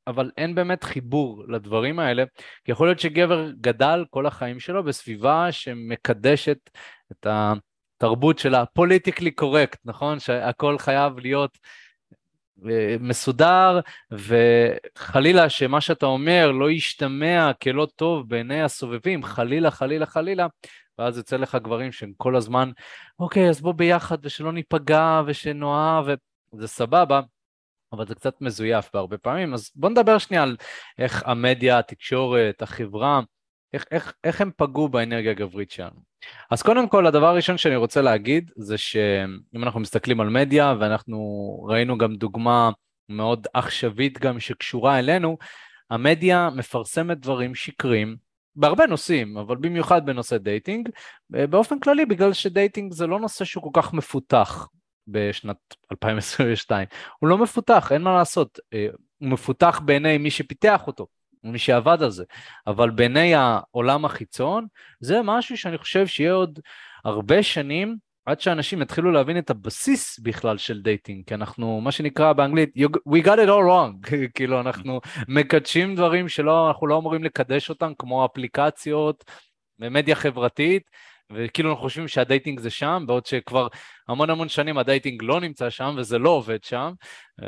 אבל 0.08 0.32
אין 0.38 0.56
באמת 0.56 0.84
חיבור 0.84 1.43
לדברים 1.48 2.00
האלה, 2.00 2.24
כי 2.65 2.72
יכול 2.72 2.88
להיות 2.88 3.00
שגבר 3.00 3.52
גדל 3.62 4.06
כל 4.10 4.26
החיים 4.26 4.60
שלו 4.60 4.84
בסביבה 4.84 5.52
שמקדשת 5.52 6.58
את 7.12 7.28
התרבות 7.30 8.39
של 8.39 8.56
הפוליטיקלי 8.56 9.32
קורקט, 9.32 9.80
נכון? 9.86 10.20
שהכל 10.20 10.78
חייב 10.78 11.20
להיות 11.20 11.58
אה, 12.70 12.96
מסודר, 13.00 13.80
וחלילה 14.12 15.50
שמה 15.50 15.82
שאתה 15.82 16.06
אומר 16.06 16.52
לא 16.52 16.72
ישתמע 16.72 17.52
כלא 17.63 17.88
טוב 17.96 18.30
בעיני 18.30 18.62
הסובבים, 18.63 19.24
חלילה, 19.24 19.72
חלילה, 19.72 20.06
חלילה, 20.06 20.48
ואז 21.00 21.17
יוצא 21.17 21.38
לך 21.38 21.58
גברים 21.63 21.91
שהם 21.91 22.12
כל 22.17 22.36
הזמן, 22.36 22.72
אוקיי, 23.20 23.50
אז 23.50 23.62
בוא 23.62 23.74
ביחד 23.74 24.17
ושלא 24.24 24.54
ניפגע 24.54 25.22
ושנאהב, 25.26 26.06
וזה 26.54 26.67
סבבה, 26.67 27.22
אבל 27.93 28.08
זה 28.08 28.15
קצת 28.15 28.41
מזויף 28.41 28.89
בהרבה 28.93 29.17
פעמים, 29.17 29.54
אז 29.54 29.71
בוא 29.76 29.89
נדבר 29.89 30.17
שנייה 30.17 30.43
על 30.43 30.58
איך 31.00 31.23
המדיה, 31.26 31.80
התקשורת, 31.80 32.62
החברה, 32.62 33.21
איך, 33.73 33.86
איך, 33.91 34.13
איך 34.23 34.41
הם 34.41 34.52
פגעו 34.58 34.89
באנרגיה 34.89 35.32
הגברית 35.32 35.71
שלנו. 35.71 36.00
אז 36.52 36.62
קודם 36.62 36.89
כל, 36.89 37.08
הדבר 37.08 37.28
הראשון 37.28 37.58
שאני 37.58 37.76
רוצה 37.76 38.02
להגיד 38.02 38.52
זה 38.58 38.78
שאם 38.78 39.63
אנחנו 39.63 39.80
מסתכלים 39.80 40.21
על 40.21 40.30
מדיה, 40.30 40.76
ואנחנו 40.80 41.19
ראינו 41.69 41.97
גם 41.97 42.15
דוגמה 42.15 42.69
מאוד 43.10 43.47
עכשווית 43.54 44.19
גם 44.19 44.39
שקשורה 44.39 45.00
אלינו, 45.00 45.38
המדיה 45.89 46.50
מפרסמת 46.56 47.19
דברים 47.19 47.56
שקרים 47.56 48.15
בהרבה 48.56 48.86
נושאים, 48.86 49.38
אבל 49.38 49.56
במיוחד 49.56 50.06
בנושא 50.06 50.38
דייטינג, 50.38 50.89
באופן 51.30 51.80
כללי 51.80 52.06
בגלל 52.06 52.34
שדייטינג 52.34 52.93
זה 52.93 53.08
לא 53.08 53.19
נושא 53.19 53.45
שהוא 53.45 53.63
כל 53.63 53.82
כך 53.82 53.93
מפותח 53.93 54.67
בשנת 55.08 55.58
2022, 55.91 56.88
הוא 57.20 57.30
לא 57.30 57.38
מפותח, 57.38 57.91
אין 57.91 58.02
מה 58.02 58.13
לעשות, 58.13 58.60
אה, 58.74 58.88
הוא 59.20 59.30
מפותח 59.30 59.82
בעיני 59.86 60.17
מי 60.17 60.32
שפיתח 60.32 60.88
אותו, 60.88 61.08
מי 61.43 61.60
שעבד 61.60 62.04
על 62.04 62.10
זה, 62.10 62.24
אבל 62.67 62.89
בעיני 62.89 63.36
העולם 63.36 64.06
החיצון 64.06 64.67
זה 65.00 65.22
משהו 65.24 65.58
שאני 65.58 65.78
חושב 65.78 66.08
שיהיה 66.08 66.34
עוד 66.34 66.60
הרבה 67.06 67.43
שנים 67.43 67.98
עד 68.28 68.39
שאנשים 68.41 68.82
יתחילו 68.82 69.12
להבין 69.12 69.38
את 69.38 69.50
הבסיס 69.50 70.20
בכלל 70.20 70.58
של 70.58 70.82
דייטינג, 70.82 71.24
כי 71.28 71.34
אנחנו, 71.34 71.82
מה 71.82 71.91
שנקרא 71.91 72.34
באנגלית, 72.34 72.70
we 73.10 73.26
got 73.26 73.38
it 73.38 73.48
all 73.48 73.67
wrong, 73.67 74.10
כאילו 74.36 74.60
אנחנו 74.60 75.00
מקדשים 75.28 75.96
דברים 75.96 76.30
שלא, 76.30 76.67
אנחנו 76.67 76.88
לא 76.88 76.98
אמורים 76.98 77.24
לקדש 77.24 77.70
אותם, 77.70 77.93
כמו 78.00 78.26
אפליקציות 78.26 79.24
ומדיה 79.80 80.15
חברתית, 80.15 80.84
וכאילו 81.34 81.70
אנחנו 81.70 81.84
חושבים 81.84 82.08
שהדייטינג 82.08 82.60
זה 82.60 82.70
שם, 82.70 83.04
בעוד 83.08 83.26
שכבר 83.26 83.68
המון 84.08 84.30
המון 84.30 84.50
שנים 84.50 84.78
הדייטינג 84.78 85.24
לא 85.24 85.42
נמצא 85.42 85.70
שם 85.70 85.96
וזה 85.98 86.18
לא 86.18 86.30
עובד 86.30 86.63
שם, 86.63 86.92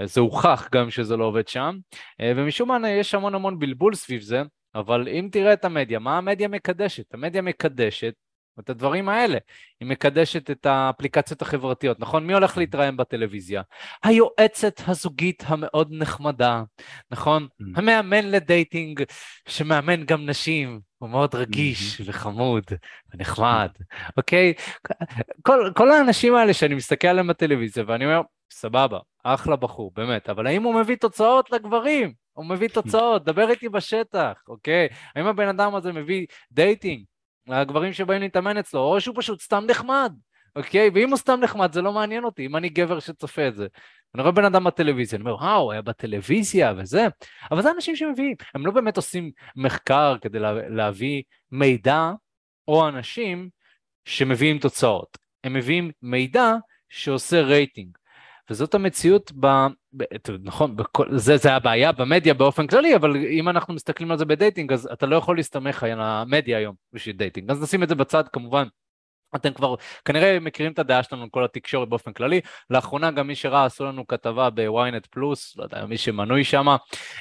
זה 0.03 0.21
הוכח 0.21 0.69
גם 0.71 0.89
שזה 0.89 1.17
לא 1.17 1.25
עובד 1.25 1.47
שם, 1.47 1.77
ומשום 2.21 2.81
מה 2.81 2.89
יש 2.89 3.15
המון 3.15 3.35
המון 3.35 3.59
בלבול 3.59 3.95
סביב 3.95 4.21
זה, 4.21 4.41
אבל 4.75 5.07
אם 5.07 5.29
תראה 5.31 5.53
את 5.53 5.65
המדיה, 5.65 5.99
מה 5.99 6.17
המדיה 6.17 6.47
מקדשת? 6.47 7.13
המדיה 7.13 7.41
מקדשת 7.41 8.13
את 8.59 8.69
הדברים 8.69 9.09
האלה. 9.09 9.37
היא 9.79 9.89
מקדשת 9.89 10.51
את 10.51 10.65
האפליקציות 10.65 11.41
החברתיות, 11.41 11.99
נכון? 11.99 12.27
מי 12.27 12.33
הולך 12.33 12.57
להתראיין 12.57 12.97
בטלוויזיה? 12.97 13.61
היועצת 14.03 14.81
הזוגית 14.87 15.43
המאוד 15.47 15.87
נחמדה, 15.91 16.63
נכון? 17.11 17.43
Mm. 17.43 17.65
המאמן 17.75 18.25
לדייטינג 18.25 19.03
שמאמן 19.47 20.05
גם 20.05 20.25
נשים, 20.25 20.79
הוא 20.99 21.09
מאוד 21.09 21.35
רגיש 21.35 22.01
mm-hmm. 22.01 22.03
וחמוד 22.05 22.63
ונחמד, 23.13 23.69
אוקיי? 24.17 24.53
כל, 25.41 25.71
כל 25.75 25.91
האנשים 25.91 26.35
האלה 26.35 26.53
שאני 26.53 26.75
מסתכל 26.75 27.07
עליהם 27.07 27.27
בטלוויזיה 27.27 27.83
ואני 27.87 28.05
אומר, 28.05 28.21
סבבה, 28.53 28.99
אחלה 29.23 29.55
בחור, 29.55 29.91
באמת, 29.95 30.29
אבל 30.29 30.47
האם 30.47 30.63
הוא 30.63 30.75
מביא 30.75 30.95
תוצאות 30.95 31.51
לגברים? 31.51 32.13
הוא 32.33 32.45
מביא 32.45 32.67
תוצאות, 32.81 33.23
דבר 33.23 33.49
איתי 33.49 33.69
בשטח, 33.69 34.43
אוקיי? 34.47 34.87
האם 35.15 35.25
הבן 35.25 35.47
אדם 35.47 35.75
הזה 35.75 35.91
מביא 35.91 36.25
דייטינג? 36.51 37.03
הגברים 37.47 37.93
שבאים 37.93 38.21
להתאמן 38.21 38.57
אצלו, 38.57 38.81
או 38.81 39.01
שהוא 39.01 39.15
פשוט 39.17 39.41
סתם 39.41 39.63
נחמד, 39.69 40.13
אוקיי? 40.55 40.89
ואם 40.93 41.09
הוא 41.09 41.17
סתם 41.17 41.39
נחמד 41.41 41.73
זה 41.73 41.81
לא 41.81 41.93
מעניין 41.93 42.23
אותי, 42.23 42.45
אם 42.45 42.55
אני 42.55 42.69
גבר 42.69 42.99
שצופה 42.99 43.47
את 43.47 43.55
זה. 43.55 43.67
אני 44.15 44.21
רואה 44.21 44.31
בן 44.31 44.45
אדם 44.45 44.63
בטלוויזיה, 44.63 45.17
אני 45.19 45.29
אומר, 45.29 45.41
אה, 45.41 45.55
הוא 45.55 45.71
היה 45.71 45.81
בטלוויזיה 45.81 46.73
וזה, 46.77 47.07
אבל 47.51 47.61
זה 47.61 47.71
אנשים 47.71 47.95
שמביאים, 47.95 48.35
הם 48.55 48.65
לא 48.65 48.71
באמת 48.71 48.97
עושים 48.97 49.31
מחקר 49.55 50.15
כדי 50.21 50.39
לה, 50.39 50.53
להביא 50.69 51.23
מידע 51.51 52.11
או 52.67 52.87
אנשים 52.87 53.49
שמביאים 54.05 54.59
תוצאות, 54.59 55.17
הם 55.43 55.53
מביאים 55.53 55.91
מידע 56.01 56.53
שעושה 56.89 57.41
רייטינג. 57.41 57.97
וזאת 58.49 58.73
המציאות, 58.73 59.31
ב, 59.39 59.47
ב, 59.93 60.03
נכון, 60.43 60.75
בכל, 60.75 61.17
זה, 61.17 61.37
זה 61.37 61.53
הבעיה 61.53 61.91
במדיה 61.91 62.33
באופן 62.33 62.67
כללי, 62.67 62.95
אבל 62.95 63.17
אם 63.17 63.49
אנחנו 63.49 63.73
מסתכלים 63.73 64.11
על 64.11 64.17
זה 64.17 64.25
בדייטינג, 64.25 64.73
אז 64.73 64.89
אתה 64.93 65.05
לא 65.05 65.15
יכול 65.15 65.37
להסתמך 65.37 65.83
על 65.83 66.01
המדיה 66.01 66.57
היום 66.57 66.75
בשביל 66.93 67.15
דייטינג. 67.15 67.51
אז 67.51 67.61
נשים 67.61 67.83
את 67.83 67.89
זה 67.89 67.95
בצד 67.95 68.27
כמובן. 68.27 68.67
אתם 69.35 69.53
כבר 69.53 69.75
כנראה 70.05 70.39
מכירים 70.39 70.71
את 70.71 70.79
הדעה 70.79 71.03
שלנו 71.03 71.31
כל 71.31 71.45
התקשורת 71.45 71.89
באופן 71.89 72.13
כללי. 72.13 72.41
לאחרונה 72.69 73.11
גם 73.11 73.27
מי 73.27 73.35
שראה 73.35 73.65
עשו 73.65 73.85
לנו 73.85 74.07
כתבה 74.07 74.49
בוויינט 74.49 75.05
פלוס, 75.05 75.57
לא 75.57 75.63
יודע, 75.63 75.85
מי 75.85 75.97
שמנוי 75.97 76.43
שם, 76.43 76.67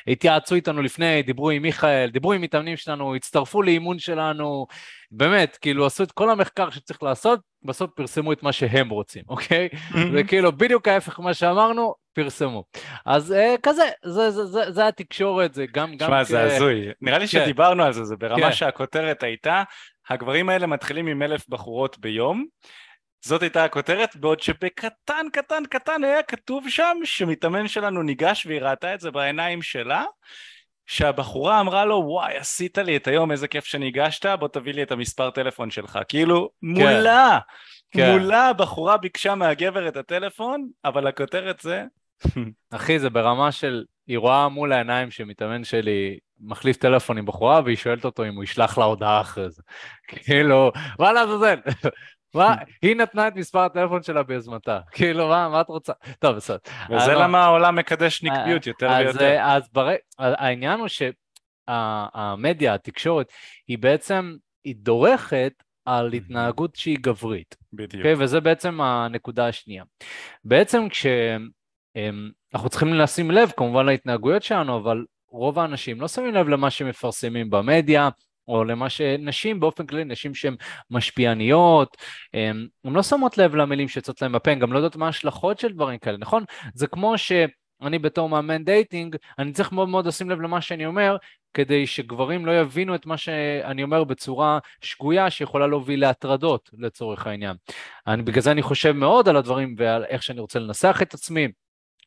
התייעצו 0.07 0.55
איתנו 0.55 0.83
לפני, 0.83 1.23
דיברו 1.23 1.51
עם 1.51 1.63
מיכאל, 1.63 2.11
דיברו 2.11 2.33
עם 2.33 2.41
מתאמנים 2.41 2.77
שלנו, 2.77 3.15
הצטרפו 3.15 3.63
לאימון 3.63 3.99
שלנו, 3.99 4.67
באמת, 5.11 5.59
כאילו 5.61 5.87
עשו 5.87 6.03
את 6.03 6.13
כל 6.13 6.31
המחקר 6.31 6.71
שצריך 6.71 7.03
לעשות, 7.03 7.41
בסוף 7.63 7.91
פרסמו 7.95 8.33
את 8.33 8.43
מה 8.43 8.53
שהם 8.53 8.89
רוצים, 8.89 9.23
אוקיי? 9.29 9.69
וכאילו 10.13 10.53
בדיוק 10.53 10.89
ההפך 10.89 11.19
ממה 11.19 11.35
שאמרנו, 11.35 11.95
פרסמו. 12.23 12.65
אז 13.07 13.33
אה, 13.33 13.55
כזה, 13.63 13.83
זה, 14.05 14.31
זה, 14.31 14.45
זה, 14.45 14.71
זה 14.71 14.87
התקשורת, 14.87 15.55
זה 15.55 15.65
גם... 15.73 15.93
שמע, 16.01 16.25
זה 16.25 16.43
הזוי. 16.43 16.89
נראה 17.01 17.19
לי 17.19 17.29
כן. 17.29 17.45
שדיברנו 17.45 17.83
על 17.83 17.93
זה, 17.93 18.05
זה 18.05 18.17
ברמה 18.17 18.47
כן. 18.47 18.53
שהכותרת 18.53 19.23
הייתה, 19.23 19.63
הגברים 20.09 20.49
האלה 20.49 20.67
מתחילים 20.67 21.07
עם 21.07 21.23
אלף 21.23 21.49
בחורות 21.49 21.99
ביום. 21.99 22.45
זאת 23.25 23.43
הייתה 23.43 23.65
הכותרת, 23.65 24.17
בעוד 24.17 24.41
שבקטן 24.41 25.27
קטן 25.33 25.63
קטן 25.71 26.05
היה 26.05 26.23
כתוב 26.23 26.69
שם 26.69 26.97
שמתאמן 27.05 27.69
שלנו 27.69 28.03
ניגש 28.03 28.47
והיא 28.47 28.61
ראתה 28.61 28.95
את 28.95 29.01
זה 29.01 29.11
בעיניים 29.11 29.63
שלה, 29.63 30.05
שהבחורה 30.89 31.61
אמרה 31.61 31.85
לו 31.85 32.03
וואי 32.07 32.37
עשית 32.37 32.79
לי 32.79 32.97
את 32.97 33.07
היום 33.07 33.33
איזה 33.33 33.49
כיף 33.49 33.65
שניגשת 33.65 34.27
בוא 34.27 34.49
תביא 34.49 34.73
לי 34.73 34.83
את 34.83 34.93
המספר 34.93 35.31
טלפון 35.31 35.71
שלך 35.71 35.99
כאילו 36.09 36.51
כן. 36.61 36.67
מולה 36.67 37.39
כן. 37.91 38.13
מולה 38.13 38.49
הבחורה 38.49 38.97
ביקשה 38.97 39.35
מהגבר 39.35 39.89
את 39.89 39.97
הטלפון 39.97 40.69
אבל 40.85 41.07
הכותרת 41.07 41.61
זה 41.61 41.85
אחי 42.71 42.99
זה 42.99 43.11
ברמה 43.11 43.53
של 43.53 43.85
היא 44.07 44.19
רואה 44.19 44.49
מול 44.49 44.73
העיניים 44.73 45.11
שמתאמן 45.11 45.65
שלי 45.65 46.19
מחליף 46.41 46.77
טלפון 46.77 47.19
עם 47.19 47.27
בחורה 47.27 47.61
והיא 47.65 47.77
שואלת 47.77 48.05
אותו 48.05 48.25
אם 48.25 48.35
הוא 48.35 48.45
ישלח 48.45 48.79
לה 48.79 48.85
הודעה 48.85 49.21
אחרי 49.21 49.51
זה 49.51 49.63
כאילו 50.09 50.73
וואלה 50.99 51.39
זה 51.39 51.55
מה, 52.35 52.55
היא 52.83 52.97
נתנה 52.97 53.29
את 53.29 53.37
מספר 53.37 53.59
הטלפון 53.59 54.03
שלה 54.03 54.23
ביוזמתה, 54.23 54.81
כאילו 54.93 55.29
מה, 55.29 55.49
מה 55.49 55.61
את 55.61 55.69
רוצה? 55.69 55.93
טוב, 56.19 56.37
בסדר. 56.37 56.59
וזה 56.91 57.13
לא- 57.13 57.23
למה 57.23 57.45
העולם 57.45 57.77
מקדש 57.77 58.23
נקביות 58.23 58.67
יותר 58.67 58.91
ויותר. 58.99 59.41
אז 59.45 59.71
העניין 60.19 60.81
הוא 60.81 60.89
שהמדיה, 61.69 62.75
התקשורת, 62.75 63.33
היא 63.69 63.79
בעצם, 63.79 64.37
היא 64.65 64.75
דורכת 64.79 65.53
על 65.85 66.13
התנהגות 66.13 66.77
שהיא 66.77 66.99
גברית. 67.01 67.57
בדיוק. 67.73 67.93
Okay, 67.93 67.97
אוקיי? 67.97 68.25
וזה 68.25 68.41
בעצם 68.41 68.81
הנקודה 68.81 69.49
השנייה. 69.49 69.85
בעצם 70.45 70.87
כשאנחנו 71.95 72.69
צריכים 72.69 72.95
לשים 72.95 73.31
לב 73.31 73.51
כמובן 73.57 73.87
להתנהגויות 73.87 74.43
שלנו, 74.43 74.77
אבל 74.77 75.05
רוב 75.31 75.59
האנשים 75.59 76.01
לא 76.01 76.09
שמים 76.09 76.35
לב 76.35 76.49
למה 76.49 76.71
שמפרסמים 76.71 77.51
במדיה, 77.51 78.09
או 78.49 78.65
למה 78.65 78.91
שנשים 78.91 79.61
באופן 79.61 79.87
כללי, 79.87 80.05
נשים 80.05 80.35
שהן 80.35 80.57
משפיעניות, 80.91 81.97
הן 82.35 82.69
לא 82.85 83.03
שמות 83.03 83.39
לב 83.39 83.55
למילים 83.55 83.89
שיוצאות 83.89 84.23
להן 84.23 84.33
בפה, 84.33 84.51
הן 84.51 84.59
גם 84.59 84.73
לא 84.73 84.79
יודעות 84.79 84.97
מה 84.97 85.07
ההשלכות 85.07 85.59
של 85.59 85.73
דברים 85.73 85.99
כאלה, 85.99 86.19
נכון? 86.19 86.45
זה 86.75 86.87
כמו 86.87 87.19
שאני 87.19 87.99
בתור 88.01 88.29
מאמן 88.29 88.65
דייטינג, 88.65 89.17
אני 89.39 89.53
צריך 89.53 89.73
מאוד 89.73 89.89
מאוד 89.89 90.07
לשים 90.07 90.31
לב 90.31 90.41
למה 90.41 90.61
שאני 90.61 90.87
אומר, 90.87 91.17
כדי 91.55 91.87
שגברים 91.87 92.47
לא 92.47 92.61
יבינו 92.61 92.95
את 92.95 93.07
מה 93.07 93.17
שאני 93.17 93.83
אומר 93.83 94.05
בצורה 94.05 94.59
שגויה 94.81 95.31
שיכולה 95.31 95.67
להוביל 95.67 96.01
להטרדות 96.01 96.71
לצורך 96.79 97.27
העניין. 97.27 97.57
אני, 98.07 98.23
בגלל 98.23 98.43
זה 98.43 98.51
אני 98.51 98.63
חושב 98.63 98.93
מאוד 98.93 99.29
על 99.29 99.37
הדברים 99.37 99.75
ועל 99.79 100.05
איך 100.05 100.23
שאני 100.23 100.41
רוצה 100.41 100.59
לנסח 100.59 100.99
את 101.03 101.15
עצמי, 101.15 101.49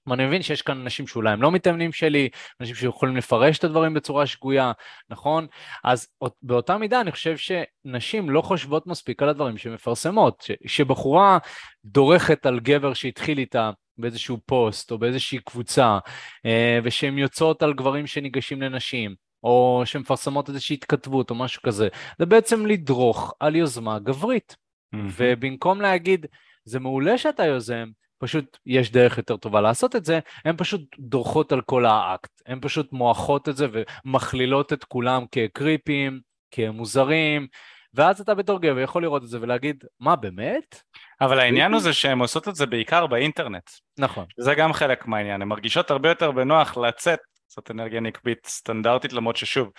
ואני 0.08 0.26
מבין 0.26 0.42
שיש 0.42 0.62
כאן 0.62 0.82
אנשים 0.82 1.08
שאולי 1.08 1.32
הם 1.32 1.42
לא 1.42 1.52
מתאמנים 1.52 1.92
שלי, 1.92 2.30
אנשים 2.62 2.76
שיכולים 2.76 3.18
לפרש 3.18 3.58
את 3.58 3.64
הדברים 3.64 3.94
בצורה 3.94 4.26
שגויה, 4.26 4.72
נכון? 5.10 5.48
אז 5.84 6.08
באותה 6.42 6.78
מידה 6.78 7.02
אני 7.02 7.12
חושב 7.12 7.36
שנשים 7.38 8.30
לא 8.30 8.42
חושבות 8.42 8.88
מספיק 8.88 9.24
על 9.24 9.30
הדברים 9.30 9.58
שמפרסמות, 9.58 10.42
ש, 10.42 10.52
שבחורה 10.68 11.38
דורכת 11.86 12.46
על 12.46 12.60
גבר 12.60 12.94
שהתחיל 12.94 13.38
איתה 13.38 13.72
באיזשהו 13.98 14.38
פוסט 14.46 14.92
או 14.92 14.98
באיזושהי 14.98 15.40
קבוצה, 15.40 16.00
אה, 16.46 16.80
ושהן 16.84 17.18
יוצאות 17.18 17.64
על 17.64 17.74
גברים 17.74 18.08
שניגשים 18.08 18.62
לנשים, 18.62 19.16
או 19.44 19.82
שמפרסמות 19.86 20.50
איזושהי 20.50 20.74
התכתבות 20.74 21.30
או 21.30 21.36
משהו 21.36 21.62
כזה, 21.62 21.88
זה 22.20 22.26
בעצם 22.26 22.66
לדרוך 22.66 23.34
על 23.40 23.56
יוזמה 23.56 24.00
גברית. 24.00 24.56
Mm-hmm. 24.96 24.98
ובמקום 25.18 25.82
להגיד, 25.82 26.26
זה 26.66 26.80
מעולה 26.80 27.18
שאתה 27.18 27.46
יוזם, 27.46 27.88
פשוט 28.22 28.58
יש 28.66 28.92
דרך 28.92 29.18
יותר 29.18 29.38
טובה 29.38 29.62
לעשות 29.62 29.96
את 29.96 30.06
זה, 30.06 30.20
הן 30.46 30.56
פשוט 30.58 30.82
דורכות 31.00 31.52
על 31.52 31.62
כל 31.62 31.86
האקט, 31.86 32.42
הן 32.46 32.60
פשוט 32.62 32.94
מועכות 32.94 33.50
את 33.50 33.58
זה 33.58 33.68
ומכלילות 34.06 34.74
את 34.74 34.84
כולם 34.84 35.26
כקריפים, 35.32 36.20
כמוזרים, 36.52 37.48
ואז 37.94 38.22
אתה 38.22 38.36
בתור 38.36 38.62
גבר 38.62 38.80
יכול 38.80 39.02
לראות 39.02 39.24
את 39.24 39.28
זה 39.28 39.42
ולהגיד, 39.42 39.84
מה 40.00 40.16
באמת? 40.16 40.82
אבל 41.22 41.40
העניין 41.40 41.72
הוא 41.72 41.82
זה 41.82 41.94
שהן 41.94 42.20
עושות 42.20 42.48
את 42.48 42.56
זה 42.56 42.66
בעיקר 42.66 43.08
באינטרנט. 43.08 43.70
נכון. 44.00 44.26
זה 44.38 44.56
גם 44.56 44.74
חלק 44.74 45.08
מהעניין, 45.08 45.42
הן 45.42 45.48
מרגישות 45.48 45.92
הרבה 45.92 46.10
יותר 46.10 46.32
בנוח 46.32 46.78
לצאת, 46.78 47.20
זאת 47.48 47.72
אנרגיה 47.72 48.00
נקבית 48.00 48.48
סטנדרטית 48.48 49.14
למרות 49.14 49.38
ששוב, 49.38 49.72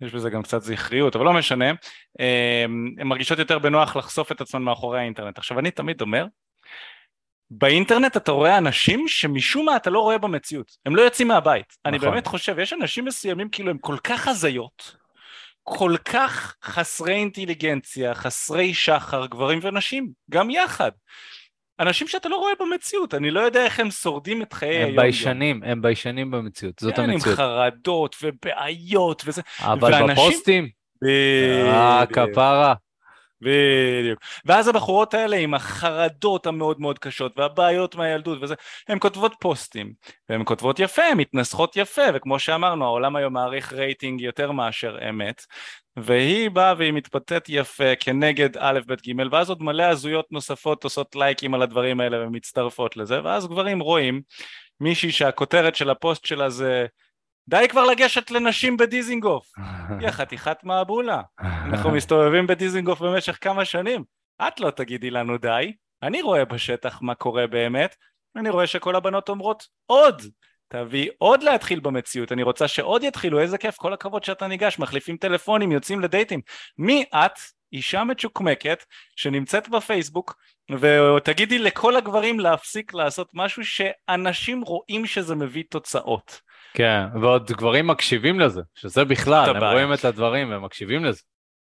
יש 0.00 0.12
בזה 0.12 0.30
גם 0.30 0.42
קצת 0.42 0.62
זכריות, 0.62 1.16
אבל 1.16 1.24
לא 1.24 1.32
משנה, 1.32 1.70
הן 2.98 3.06
מרגישות 3.06 3.38
יותר 3.38 3.58
בנוח 3.58 3.96
לחשוף 3.96 4.32
את 4.32 4.40
עצמן 4.40 4.62
מאחורי 4.62 4.98
האינטרנט. 4.98 5.38
עכשיו 5.38 5.58
אני 5.58 5.70
תמיד 5.70 6.00
אומר, 6.00 6.26
באינטרנט 7.50 8.16
אתה 8.16 8.32
רואה 8.32 8.58
אנשים 8.58 9.08
שמשום 9.08 9.66
מה 9.66 9.76
אתה 9.76 9.90
לא 9.90 10.00
רואה 10.00 10.18
במציאות, 10.18 10.76
הם 10.86 10.96
לא 10.96 11.02
יוצאים 11.02 11.28
מהבית. 11.28 11.66
נכון. 11.66 11.94
אני 11.94 11.98
באמת 11.98 12.26
חושב, 12.26 12.58
יש 12.58 12.72
אנשים 12.72 13.04
מסוימים 13.04 13.48
כאילו 13.48 13.70
הם 13.70 13.78
כל 13.78 13.96
כך 14.04 14.28
הזיות, 14.28 14.96
כל 15.62 15.96
כך 16.04 16.56
חסרי 16.64 17.14
אינטליגנציה, 17.14 18.14
חסרי 18.14 18.74
שחר, 18.74 19.26
גברים 19.26 19.58
ונשים, 19.62 20.10
גם 20.30 20.50
יחד. 20.50 20.90
אנשים 21.80 22.08
שאתה 22.08 22.28
לא 22.28 22.36
רואה 22.36 22.52
במציאות, 22.60 23.14
אני 23.14 23.30
לא 23.30 23.40
יודע 23.40 23.64
איך 23.64 23.80
הם 23.80 23.90
שורדים 23.90 24.42
את 24.42 24.52
חיי 24.52 24.76
היום. 24.76 24.90
הם 24.90 24.96
ביישנים, 24.96 25.62
הם 25.64 25.82
ביישנים 25.82 26.30
במציאות, 26.30 26.74
זאת 26.80 26.96
כן, 26.96 27.02
המציאות. 27.02 27.22
כן, 27.22 27.30
עם 27.30 27.36
חרדות 27.36 28.16
ובעיות 28.22 29.22
וזה. 29.26 29.42
אבל 29.60 29.94
ואנשים... 29.94 30.08
בפוסטים? 30.08 30.68
אה, 31.08 32.06
כפרה. 32.06 32.74
בדיוק. 33.40 34.20
ואז 34.44 34.68
הבחורות 34.68 35.14
האלה 35.14 35.36
עם 35.36 35.54
החרדות 35.54 36.46
המאוד 36.46 36.80
מאוד 36.80 36.98
קשות 36.98 37.38
והבעיות 37.38 37.94
מהילדות 37.94 38.38
וזה, 38.42 38.54
הן 38.88 38.98
כותבות 39.00 39.34
פוסטים, 39.40 39.92
והן 40.28 40.42
כותבות 40.44 40.78
יפה, 40.78 41.02
הן 41.02 41.18
מתנסחות 41.18 41.76
יפה, 41.76 42.02
וכמו 42.14 42.38
שאמרנו, 42.38 42.84
העולם 42.84 43.16
היום 43.16 43.32
מעריך 43.32 43.72
רייטינג 43.72 44.20
יותר 44.20 44.52
מאשר 44.52 44.96
אמת, 45.08 45.42
והיא 45.96 46.50
באה 46.50 46.74
והיא 46.78 46.92
מתבטאת 46.92 47.44
יפה 47.48 47.96
כנגד 48.00 48.56
א', 48.56 48.80
ב', 48.86 48.94
ג', 48.94 49.32
ואז 49.32 49.48
עוד 49.48 49.62
מלא 49.62 49.82
הזויות 49.82 50.26
נוספות 50.30 50.84
עושות 50.84 51.16
לייקים 51.16 51.54
על 51.54 51.62
הדברים 51.62 52.00
האלה 52.00 52.26
ומצטרפות 52.26 52.96
לזה, 52.96 53.24
ואז 53.24 53.46
גברים 53.46 53.80
רואים 53.80 54.22
מישהי 54.80 55.12
שהכותרת 55.12 55.76
של 55.76 55.90
הפוסט 55.90 56.26
שלה 56.26 56.50
זה 56.50 56.86
די 57.48 57.66
כבר 57.68 57.84
לגשת 57.84 58.30
לנשים 58.30 58.76
בדיזינגוף. 58.76 59.52
יא 60.02 60.10
חתיכת 60.10 60.58
מעבולה. 60.62 61.22
אנחנו 61.40 61.90
מסתובבים 61.90 62.46
בדיזינגוף 62.46 63.00
במשך 63.00 63.38
כמה 63.40 63.64
שנים. 63.64 64.04
את 64.48 64.60
לא 64.60 64.70
תגידי 64.70 65.10
לנו 65.10 65.38
די. 65.38 65.72
אני 66.02 66.22
רואה 66.22 66.44
בשטח 66.44 67.02
מה 67.02 67.14
קורה 67.14 67.46
באמת. 67.46 67.96
אני 68.36 68.50
רואה 68.50 68.66
שכל 68.66 68.96
הבנות 68.96 69.28
אומרות 69.28 69.66
עוד. 69.86 70.22
תביא 70.68 71.10
עוד 71.18 71.42
להתחיל 71.42 71.80
במציאות, 71.80 72.32
אני 72.32 72.42
רוצה 72.42 72.68
שעוד 72.68 73.02
יתחילו, 73.02 73.40
איזה 73.40 73.58
כיף, 73.58 73.76
כל 73.76 73.92
הכבוד 73.92 74.24
שאתה 74.24 74.46
ניגש, 74.46 74.78
מחליפים 74.78 75.16
טלפונים, 75.16 75.72
יוצאים 75.72 76.00
לדייטים. 76.00 76.40
מי 76.78 77.04
את, 77.14 77.38
אישה 77.72 78.04
מצ'וקמקת, 78.04 78.84
שנמצאת 79.16 79.68
בפייסבוק, 79.68 80.34
ותגידי 80.80 81.58
לכל 81.58 81.96
הגברים 81.96 82.40
להפסיק 82.40 82.94
לעשות 82.94 83.28
משהו 83.34 83.64
שאנשים 83.64 84.62
רואים 84.62 85.06
שזה 85.06 85.34
מביא 85.34 85.64
תוצאות. 85.70 86.40
כן, 86.74 87.02
ועוד 87.22 87.50
גברים 87.50 87.86
מקשיבים 87.86 88.40
לזה, 88.40 88.60
שזה 88.74 89.04
בכלל, 89.04 89.56
הם 89.56 89.64
רואים 89.64 89.92
את 89.92 90.04
הדברים 90.04 90.50
והם 90.50 90.64
מקשיבים 90.64 91.04
לזה. 91.04 91.20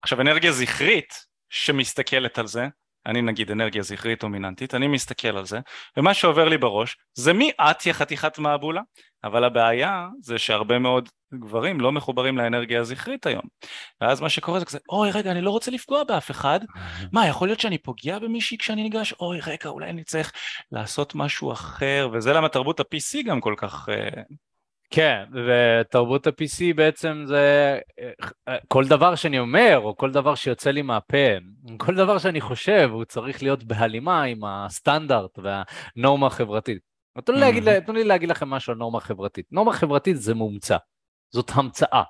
עכשיו 0.02 0.20
אנרגיה 0.20 0.52
זכרית 0.52 1.14
שמסתכלת 1.50 2.38
על 2.38 2.46
זה, 2.46 2.68
אני 3.06 3.22
נגיד 3.22 3.50
אנרגיה 3.50 3.82
זכרית 3.82 4.20
דומיננטית, 4.20 4.74
אני 4.74 4.88
מסתכל 4.88 5.36
על 5.36 5.46
זה, 5.46 5.60
ומה 5.96 6.14
שעובר 6.14 6.48
לי 6.48 6.58
בראש 6.58 6.96
זה 7.14 7.32
מי 7.32 7.50
את 7.60 7.86
יא 7.86 7.92
חתיכת 7.92 8.38
מעבולה, 8.38 8.80
אבל 9.24 9.44
הבעיה 9.44 10.08
זה 10.22 10.38
שהרבה 10.38 10.78
מאוד 10.78 11.08
גברים 11.34 11.80
לא 11.80 11.92
מחוברים 11.92 12.38
לאנרגיה 12.38 12.80
הזכרית 12.80 13.26
היום, 13.26 13.42
ואז 14.00 14.20
מה 14.20 14.28
שקורה 14.28 14.58
זה 14.58 14.64
כזה, 14.64 14.78
אוי 14.88 15.10
רגע 15.10 15.30
אני 15.30 15.40
לא 15.40 15.50
רוצה 15.50 15.70
לפגוע 15.70 16.04
באף 16.04 16.30
אחד, 16.30 16.60
מה 17.12 17.28
יכול 17.28 17.48
להיות 17.48 17.60
שאני 17.60 17.78
פוגע 17.78 18.18
במישהי 18.18 18.58
כשאני 18.58 18.82
ניגש, 18.82 19.12
אוי 19.12 19.40
רגע 19.46 19.68
אולי 19.68 19.90
אני 19.90 20.04
צריך 20.04 20.32
לעשות 20.72 21.14
משהו 21.14 21.52
אחר, 21.52 22.08
וזה 22.12 22.32
למה 22.32 22.48
תרבות 22.48 22.80
ה-PC 22.80 23.26
גם 23.26 23.40
כל 23.40 23.54
כך 23.56 23.88
uh, 23.88 24.22
כן, 24.90 25.24
ותרבות 25.46 26.26
ה-PC 26.26 26.74
בעצם 26.76 27.24
זה 27.26 27.78
כל 28.68 28.84
דבר 28.84 29.14
שאני 29.14 29.38
אומר, 29.38 29.80
או 29.82 29.96
כל 29.96 30.10
דבר 30.12 30.34
שיוצא 30.34 30.70
לי 30.70 30.82
מהפה, 30.82 31.26
כל 31.76 31.94
דבר 31.94 32.18
שאני 32.18 32.40
חושב, 32.40 32.90
הוא 32.92 33.04
צריך 33.04 33.42
להיות 33.42 33.64
בהלימה 33.64 34.22
עם 34.22 34.44
הסטנדרט 34.44 35.38
והנורמה 35.38 36.26
החברתית. 36.26 36.78
תנו 37.24 37.34
לי, 37.34 37.40
להגיד, 37.40 37.80
תנו 37.80 37.94
לי 37.94 38.04
להגיד 38.04 38.28
לכם 38.28 38.50
משהו 38.50 38.72
על 38.72 38.78
נורמה 38.78 39.00
חברתית. 39.00 39.46
נורמה 39.52 39.72
חברתית 39.72 40.16
זה 40.16 40.34
מומצא, 40.34 40.76
זאת 41.34 41.50
המצאה, 41.54 42.02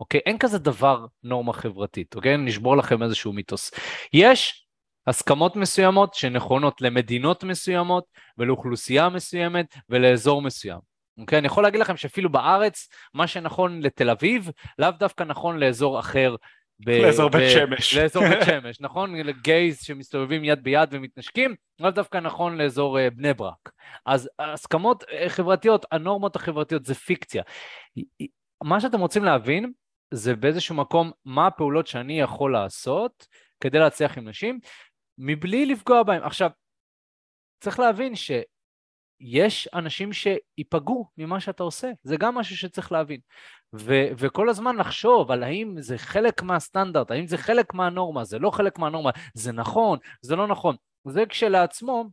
אוקיי? 0.00 0.20
אין 0.26 0.38
כזה 0.38 0.58
דבר 0.58 1.06
נורמה 1.22 1.52
חברתית, 1.52 2.14
אוקיי? 2.14 2.36
נשבור 2.36 2.76
לכם 2.76 3.02
איזשהו 3.02 3.32
מיתוס. 3.32 3.70
יש 4.12 4.66
הסכמות 5.06 5.56
מסוימות 5.56 6.14
שנכונות 6.14 6.80
למדינות 6.80 7.44
מסוימות 7.44 8.04
ולאוכלוסייה 8.38 9.08
מסוימת 9.08 9.66
ולאזור 9.88 10.42
מסוים. 10.42 10.95
אוקיי? 11.18 11.38
אני 11.38 11.46
יכול 11.46 11.62
להגיד 11.62 11.80
לכם 11.80 11.96
שאפילו 11.96 12.30
בארץ, 12.32 12.88
מה 13.14 13.26
שנכון 13.26 13.80
לתל 13.80 14.10
אביב, 14.10 14.50
לאו 14.78 14.90
דווקא 14.90 15.24
נכון 15.24 15.58
לאזור 15.58 16.00
אחר. 16.00 16.36
ב- 16.80 16.90
לאזור 16.90 17.30
בית 17.30 17.50
שמש. 17.50 17.94
לאזור 17.94 18.22
בית 18.28 18.38
שמש, 18.50 18.80
נכון? 18.80 19.14
לגייז 19.14 19.82
שמסתובבים 19.82 20.44
יד 20.44 20.62
ביד 20.62 20.88
ומתנשקים, 20.92 21.54
לאו 21.80 21.90
דווקא 21.90 22.18
נכון 22.18 22.56
לאזור 22.56 22.98
uh, 22.98 23.10
בני 23.14 23.34
ברק. 23.34 23.70
אז 24.06 24.28
הסכמות 24.38 25.02
uh, 25.02 25.06
חברתיות, 25.28 25.86
הנורמות 25.92 26.36
החברתיות 26.36 26.84
זה 26.84 26.94
פיקציה. 26.94 27.42
מה 28.64 28.80
שאתם 28.80 29.00
רוצים 29.00 29.24
להבין, 29.24 29.72
זה 30.10 30.36
באיזשהו 30.36 30.74
מקום 30.74 31.10
מה 31.24 31.46
הפעולות 31.46 31.86
שאני 31.86 32.20
יכול 32.20 32.52
לעשות 32.52 33.26
כדי 33.60 33.78
להצליח 33.78 34.18
עם 34.18 34.28
נשים, 34.28 34.60
מבלי 35.18 35.66
לפגוע 35.66 36.02
בהם. 36.02 36.22
עכשיו, 36.22 36.50
צריך 37.60 37.78
להבין 37.78 38.14
ש... 38.14 38.30
יש 39.20 39.68
אנשים 39.74 40.10
שייפגעו 40.12 41.06
ממה 41.18 41.40
שאתה 41.40 41.62
עושה, 41.62 41.90
זה 42.02 42.16
גם 42.16 42.34
משהו 42.34 42.56
שצריך 42.56 42.92
להבין. 42.92 43.20
ו- 43.74 44.08
וכל 44.18 44.48
הזמן 44.48 44.76
לחשוב 44.76 45.30
על 45.30 45.42
האם 45.42 45.74
זה 45.78 45.98
חלק 45.98 46.42
מהסטנדרט, 46.42 47.10
האם 47.10 47.26
זה 47.26 47.38
חלק 47.38 47.74
מהנורמה, 47.74 48.24
זה 48.24 48.38
לא 48.38 48.50
חלק 48.50 48.78
מהנורמה, 48.78 49.10
זה 49.34 49.52
נכון, 49.52 49.98
זה 50.22 50.36
לא 50.36 50.46
נכון. 50.46 50.76
זה 51.04 51.26
כשלעצמו 51.26 52.04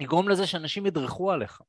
יגרום 0.00 0.28
לזה 0.28 0.46
שאנשים 0.46 0.86
ידרכו 0.86 1.32
עליך. 1.32 1.60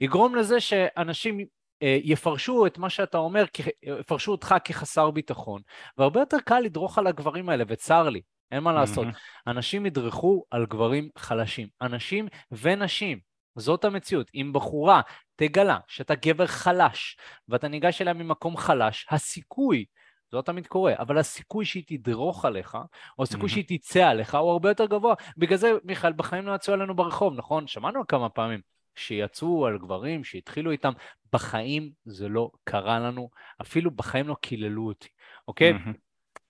יגרום 0.00 0.34
לזה 0.34 0.60
שאנשים 0.60 1.40
אה, 1.82 1.98
יפרשו 2.02 2.66
את 2.66 2.78
מה 2.78 2.90
שאתה 2.90 3.18
אומר, 3.18 3.44
יפרשו 3.82 4.32
אותך 4.32 4.54
כחסר 4.64 5.10
ביטחון, 5.10 5.62
והרבה 5.98 6.20
יותר 6.20 6.36
קל 6.44 6.60
לדרוך 6.60 6.98
על 6.98 7.06
הגברים 7.06 7.48
האלה, 7.48 7.64
וצר 7.68 8.08
לי, 8.08 8.20
אין 8.52 8.62
מה 8.62 8.72
לעשות. 8.72 9.06
Mm-hmm. 9.06 9.50
אנשים 9.50 9.86
ידרכו 9.86 10.44
על 10.50 10.66
גברים 10.66 11.08
חלשים, 11.18 11.68
אנשים 11.82 12.28
ונשים. 12.52 13.33
זאת 13.56 13.84
המציאות. 13.84 14.30
אם 14.34 14.50
בחורה 14.54 15.00
תגלה 15.36 15.78
שאתה 15.88 16.14
גבר 16.14 16.46
חלש 16.46 17.16
ואתה 17.48 17.68
ניגש 17.68 18.02
אליה 18.02 18.12
ממקום 18.12 18.56
חלש, 18.56 19.06
הסיכוי, 19.10 19.84
זה 20.30 20.36
לא 20.36 20.42
תמיד 20.42 20.66
קורה, 20.66 20.94
אבל 20.98 21.18
הסיכוי 21.18 21.64
שהיא 21.64 21.84
תדרוך 21.86 22.44
עליך, 22.44 22.78
או 23.18 23.22
הסיכוי 23.22 23.48
mm-hmm. 23.48 23.52
שהיא 23.52 23.78
תצא 23.78 24.08
עליך, 24.08 24.34
הוא 24.34 24.50
הרבה 24.50 24.68
יותר 24.68 24.86
גבוה. 24.86 25.14
בגלל 25.36 25.58
זה, 25.58 25.72
מיכאל, 25.84 26.12
בחיים 26.12 26.46
לא 26.46 26.54
יצאו 26.54 26.74
עלינו 26.74 26.96
ברחוב, 26.96 27.34
נכון? 27.36 27.66
שמענו 27.66 28.06
כמה 28.06 28.28
פעמים. 28.28 28.60
שיצאו 28.96 29.66
על 29.66 29.78
גברים, 29.78 30.24
שהתחילו 30.24 30.70
איתם, 30.70 30.92
בחיים 31.32 31.90
זה 32.04 32.28
לא 32.28 32.50
קרה 32.64 32.98
לנו, 32.98 33.30
אפילו 33.60 33.90
בחיים 33.90 34.28
לא 34.28 34.36
קיללו 34.40 34.86
אותי, 34.86 35.08
אוקיי? 35.48 35.72
Mm-hmm. 35.72 35.98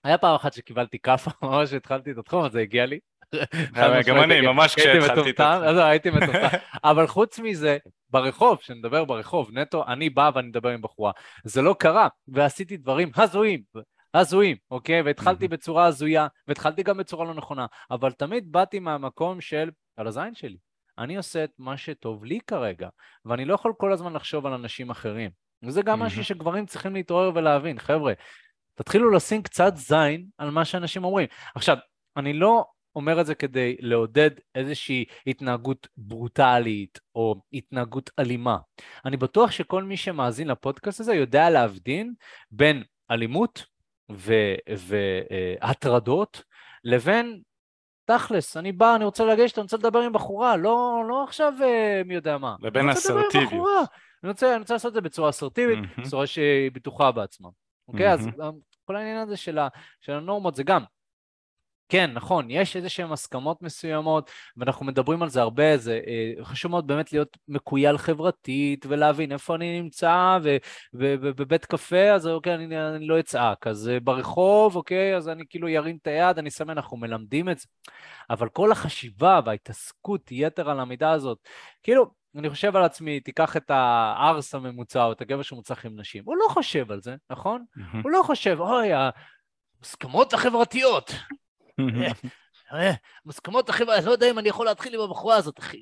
היה 0.03 0.17
פעם 0.17 0.35
אחת 0.35 0.53
שקיבלתי 0.53 0.99
כאפה, 0.99 1.31
ממש 1.47 1.73
התחלתי 1.73 2.11
את 2.11 2.17
התחום, 2.17 2.45
אז 2.45 2.51
זה 2.51 2.59
הגיע 2.59 2.85
לי, 2.85 2.99
גם 4.05 4.19
אני, 4.19 4.41
ממש 4.41 4.75
כשהתחלתי 4.75 5.29
את 5.29 5.37
זה. 5.37 5.71
לא, 5.71 5.81
הייתי 5.83 6.09
מטומטם. 6.09 6.47
אבל 6.83 7.07
חוץ 7.07 7.39
מזה, 7.39 7.77
ברחוב, 8.09 8.57
כשנדבר 8.57 9.05
ברחוב, 9.05 9.49
נטו, 9.51 9.83
אני 9.87 10.09
בא 10.09 10.31
ואני 10.35 10.47
מדבר 10.47 10.69
עם 10.69 10.81
בחורה. 10.81 11.11
זה 11.43 11.61
לא 11.61 11.75
קרה, 11.79 12.07
ועשיתי 12.27 12.77
דברים 12.77 13.11
הזויים, 13.15 13.61
הזויים, 14.13 14.57
אוקיי? 14.71 15.01
והתחלתי 15.01 15.47
בצורה 15.47 15.85
הזויה, 15.85 16.27
והתחלתי 16.47 16.83
גם 16.83 16.97
בצורה 16.97 17.25
לא 17.25 17.33
נכונה, 17.33 17.65
אבל 17.91 18.11
תמיד 18.11 18.51
באתי 18.51 18.79
מהמקום 18.79 19.41
של, 19.41 19.69
על 19.97 20.07
הזין 20.07 20.35
שלי. 20.35 20.57
אני 20.97 21.17
עושה 21.17 21.43
את 21.43 21.51
מה 21.59 21.77
שטוב 21.77 22.25
לי 22.25 22.39
כרגע, 22.47 22.89
ואני 23.25 23.45
לא 23.45 23.53
יכול 23.53 23.73
כל 23.77 23.93
הזמן 23.93 24.13
לחשוב 24.13 24.45
על 24.45 24.53
אנשים 24.53 24.89
אחרים. 24.89 25.31
וזה 25.63 25.81
גם 25.81 25.99
משהו 25.99 26.23
שגברים 26.23 26.65
צריכים 26.65 26.93
להתעורר 26.93 27.31
ולהבין. 27.35 27.79
חבר'ה, 27.79 28.13
תתחילו 28.75 29.11
לשים 29.11 29.43
קצת 29.43 29.75
זין 29.75 30.25
על 30.37 30.51
מה 30.51 30.65
שאנשים 30.65 31.03
אומרים. 31.03 31.27
עכשיו, 31.55 31.77
אני 32.17 32.33
לא 32.33 32.65
אומר 32.95 33.21
את 33.21 33.25
זה 33.25 33.35
כדי 33.35 33.75
לעודד 33.79 34.31
איזושהי 34.55 35.05
התנהגות 35.27 35.87
ברוטלית 35.97 36.99
או 37.15 37.35
התנהגות 37.53 38.09
אלימה. 38.19 38.57
אני 39.05 39.17
בטוח 39.17 39.51
שכל 39.51 39.83
מי 39.83 39.97
שמאזין 39.97 40.47
לפודקאסט 40.47 40.99
הזה 40.99 41.13
יודע 41.13 41.49
להבדין 41.49 42.13
בין 42.51 42.83
אלימות 43.11 43.65
והטרדות 45.59 46.43
לבין 46.83 47.41
תכלס, 48.05 48.57
אני 48.57 48.71
בא, 48.71 48.95
אני 48.95 49.05
רוצה 49.05 49.25
לגשת, 49.25 49.57
אני 49.57 49.63
רוצה 49.63 49.77
לדבר 49.77 49.99
עם 49.99 50.13
בחורה, 50.13 50.57
לא, 50.57 51.03
לא 51.09 51.23
עכשיו 51.23 51.53
אה, 51.63 52.01
מי 52.05 52.15
יודע 52.15 52.37
מה. 52.37 52.55
לבין 52.61 52.89
אסרטיביות. 52.89 53.89
אני 54.23 54.29
רוצה, 54.29 54.51
אני 54.51 54.59
רוצה 54.59 54.73
לעשות 54.73 54.89
את 54.89 54.93
זה 54.93 55.01
בצורה 55.01 55.29
אסרטיבית, 55.29 55.79
mm-hmm. 55.79 56.01
בצורה 56.01 56.27
שהיא 56.27 56.71
בטוחה 56.73 57.11
בעצמה. 57.11 57.49
אוקיי? 57.87 58.07
Mm-hmm. 58.07 58.13
אז 58.13 58.29
כל 58.85 58.95
העניין 58.95 59.17
הזה 59.17 59.37
של, 59.37 59.57
ה, 59.57 59.67
של 60.01 60.11
הנורמות 60.11 60.55
זה 60.55 60.63
גם, 60.63 60.83
כן, 61.89 62.11
נכון, 62.13 62.51
יש 62.51 62.75
איזה 62.75 62.89
שהן 62.89 63.11
הסכמות 63.11 63.61
מסוימות, 63.61 64.31
ואנחנו 64.57 64.85
מדברים 64.85 65.23
על 65.23 65.29
זה 65.29 65.41
הרבה, 65.41 65.77
זה 65.77 65.99
אה, 66.07 66.45
חשוב 66.45 66.71
מאוד 66.71 66.87
באמת 66.87 67.13
להיות 67.13 67.37
מקוייל 67.47 67.97
חברתית, 67.97 68.85
ולהבין 68.89 69.31
איפה 69.31 69.55
אני 69.55 69.81
נמצא, 69.81 70.37
ובבית 70.93 71.65
קפה, 71.65 72.11
אז 72.11 72.27
אוקיי, 72.27 72.55
אני, 72.55 72.79
אני 72.79 73.07
לא 73.07 73.19
אצעק, 73.19 73.67
אז 73.67 73.89
אה, 73.89 73.99
ברחוב, 73.99 74.75
אוקיי, 74.75 75.17
אז 75.17 75.29
אני 75.29 75.43
כאילו 75.49 75.69
ירים 75.69 75.97
את 76.01 76.07
היד, 76.07 76.37
אני 76.37 76.51
שם, 76.51 76.69
אנחנו 76.69 76.97
מלמדים 76.97 77.49
את 77.49 77.59
זה. 77.59 77.67
אבל 78.29 78.49
כל 78.49 78.71
החשיבה 78.71 79.39
וההתעסקות 79.45 80.31
יתר 80.31 80.69
על 80.69 80.79
המידה 80.79 81.11
הזאת, 81.11 81.37
כאילו, 81.83 82.11
אני 82.37 82.49
חושב 82.49 82.75
על 82.75 82.83
עצמי, 82.83 83.19
תיקח 83.19 83.57
את 83.57 83.71
הארס 83.71 84.55
הממוצע 84.55 85.03
או 85.03 85.11
את 85.11 85.21
הגבר 85.21 85.41
שמוצח 85.41 85.85
עם 85.85 85.99
נשים, 85.99 86.23
הוא 86.25 86.35
לא 86.37 86.45
חושב 86.49 86.91
על 86.91 87.01
זה, 87.01 87.15
נכון? 87.29 87.65
Mm-hmm. 87.77 87.97
הוא 88.03 88.11
לא 88.11 88.21
חושב, 88.25 88.57
אוי, 88.59 88.89
המוסכמות 89.81 90.33
החברתיות. 90.33 91.11
מוסכמות 93.25 93.69
החברתיות, 93.69 94.05
לא 94.05 94.11
יודע 94.11 94.29
אם 94.29 94.39
אני 94.39 94.49
יכול 94.49 94.65
להתחיל 94.65 94.95
עם 94.95 95.01
הבחורה 95.01 95.35
הזאת, 95.35 95.59
אחי. 95.59 95.81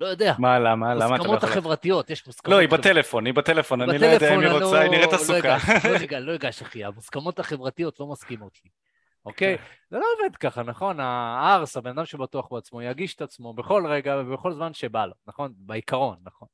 לא 0.00 0.06
יודע. 0.06 0.34
מה, 0.38 0.58
למה? 0.58 0.94
למה 0.94 0.94
אתה 0.94 0.96
לא 0.96 1.04
יכול? 1.04 1.16
מוסכמות 1.16 1.44
החברתיות, 1.44 2.10
יש 2.10 2.26
מוסכמות... 2.26 2.52
לא, 2.52 2.58
היא 2.58 2.68
בטלפון, 2.68 3.26
היא 3.26 3.34
בטלפון, 3.34 3.80
אני 3.80 3.98
לא 3.98 4.06
יודע 4.06 4.34
אם 4.34 4.40
היא 4.40 4.48
רוצה, 4.48 4.80
היא 4.80 4.90
נראית 4.90 5.12
לא 5.12 5.16
עסוקה. 5.16 5.56
לא 6.20 6.34
אגש, 6.36 6.62
אחי, 6.62 6.84
המוסכמות 6.84 7.38
החברתיות 7.38 8.00
לא 8.00 8.06
מסכימות 8.06 8.58
לי. 8.64 8.70
אוקיי? 9.26 9.58
כן. 9.58 9.64
זה 9.90 9.98
לא 9.98 10.04
עובד 10.18 10.36
ככה, 10.36 10.62
נכון? 10.62 11.00
הארס, 11.00 11.76
הבן 11.76 11.90
אדם 11.90 12.04
שבטוח 12.04 12.48
בעצמו, 12.52 12.82
יגיש 12.82 13.14
את 13.14 13.22
עצמו 13.22 13.54
בכל 13.54 13.86
רגע 13.86 14.16
ובכל 14.18 14.52
זמן 14.52 14.74
שבא 14.74 15.06
לו, 15.06 15.12
נכון? 15.26 15.52
בעיקרון, 15.56 16.16
נכון? 16.24 16.48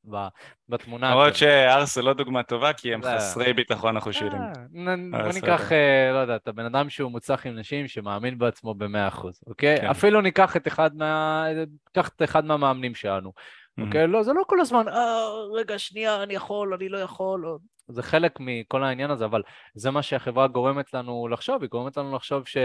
בתמונה. 0.69 1.11
למרות 1.11 1.35
שארס 1.35 1.95
זה 1.95 2.03
לא 2.03 2.15
דוגמה 2.15 2.43
טובה, 2.43 2.73
כי 2.73 2.95
הם 2.95 3.01
חסרי 3.03 3.53
ביטחון 3.53 3.97
החושבים. 3.97 4.33
אה, 4.33 5.23
בוא 5.23 5.33
ניקח, 5.35 5.73
אה, 5.73 6.13
לא 6.13 6.19
יודע, 6.19 6.37
את 6.37 6.49
הבן 6.49 6.65
אדם 6.65 6.91
שהוא 6.91 7.11
מוצלח 7.11 7.47
עם 7.47 7.59
נשים, 7.59 7.89
שמאמין 7.89 8.39
בעצמו 8.39 8.75
במאה 8.75 9.09
אחוז, 9.09 9.41
אוקיי? 9.47 9.81
כן. 9.81 9.87
אפילו 9.87 10.21
ניקח 10.21 10.57
את 10.57 10.69
אחד 10.69 10.97
מה... 10.97 11.45
ניקח 11.87 12.09
את 12.09 12.23
אחד 12.23 12.45
מהמאמנים 12.45 12.95
שלנו. 12.95 13.33
אוקיי? 13.81 14.07
לא, 14.07 14.23
זה 14.23 14.33
לא 14.33 14.43
כל 14.47 14.61
הזמן, 14.61 14.89
אה, 14.89 15.27
רגע, 15.55 15.79
שנייה, 15.79 16.23
אני 16.23 16.35
יכול, 16.35 16.75
אני 16.75 16.89
לא 16.89 16.99
יכול. 16.99 17.59
זה 17.89 18.03
חלק 18.03 18.33
מכל 18.41 18.85
העניין 18.85 19.11
הזה, 19.11 19.25
אבל 19.25 19.43
זה 19.75 19.91
מה 19.91 20.03
שהחברה 20.03 20.47
גורמת 20.47 20.95
לנו 20.95 21.29
לחשוב, 21.29 21.63
היא 21.63 21.71
גורמת 21.71 21.97
לנו 21.97 22.17
לחשוב 22.17 22.47
ש... 22.47 22.57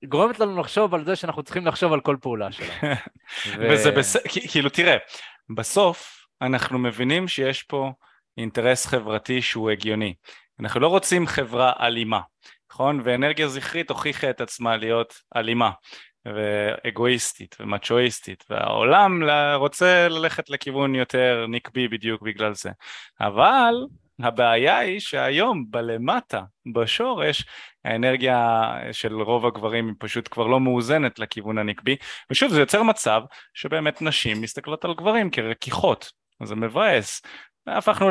היא 0.00 0.08
גורמת 0.08 0.40
לנו 0.40 0.60
לחשוב 0.60 0.94
על 0.94 1.04
זה 1.04 1.16
שאנחנו 1.16 1.42
צריכים 1.42 1.66
לחשוב 1.66 1.92
על 1.92 2.00
כל 2.00 2.16
פעולה 2.20 2.52
שלנו. 2.52 2.70
ו... 3.58 3.68
וזה 3.70 3.90
בסדר, 3.90 4.22
כאילו 4.50 4.70
תראה, 4.70 4.96
בסוף 5.56 6.26
אנחנו 6.42 6.78
מבינים 6.78 7.28
שיש 7.28 7.62
פה 7.62 7.92
אינטרס 8.38 8.86
חברתי 8.86 9.42
שהוא 9.42 9.70
הגיוני. 9.70 10.14
אנחנו 10.60 10.80
לא 10.80 10.88
רוצים 10.88 11.26
חברה 11.26 11.72
אלימה, 11.80 12.20
נכון? 12.70 13.00
ואנרגיה 13.04 13.48
זכרית 13.48 13.90
הוכיחה 13.90 14.30
את 14.30 14.40
עצמה 14.40 14.76
להיות 14.76 15.14
אלימה. 15.36 15.70
ואגואיסטית 16.34 17.56
ומצ'ואיסטית 17.60 18.44
והעולם 18.50 19.22
רוצה 19.54 20.08
ללכת 20.08 20.50
לכיוון 20.50 20.94
יותר 20.94 21.46
נקבי 21.48 21.88
בדיוק 21.88 22.22
בגלל 22.22 22.54
זה 22.54 22.70
אבל 23.20 23.74
הבעיה 24.20 24.78
היא 24.78 25.00
שהיום 25.00 25.64
בלמטה, 25.70 26.42
בשורש, 26.74 27.44
האנרגיה 27.84 28.62
של 28.92 29.14
רוב 29.14 29.46
הגברים 29.46 29.86
היא 29.86 29.94
פשוט 29.98 30.28
כבר 30.30 30.46
לא 30.46 30.60
מאוזנת 30.60 31.18
לכיוון 31.18 31.58
הנקבי, 31.58 31.96
ושוב 32.30 32.52
זה 32.52 32.60
יוצר 32.60 32.82
מצב 32.82 33.22
שבאמת 33.54 34.02
נשים 34.02 34.40
מסתכלות 34.40 34.84
על 34.84 34.94
גברים 34.94 35.30
כרכיכות, 35.30 36.12
אז 36.40 36.48
זה 36.48 36.54
מבאס. 36.54 37.22
הפכנו 37.66 38.10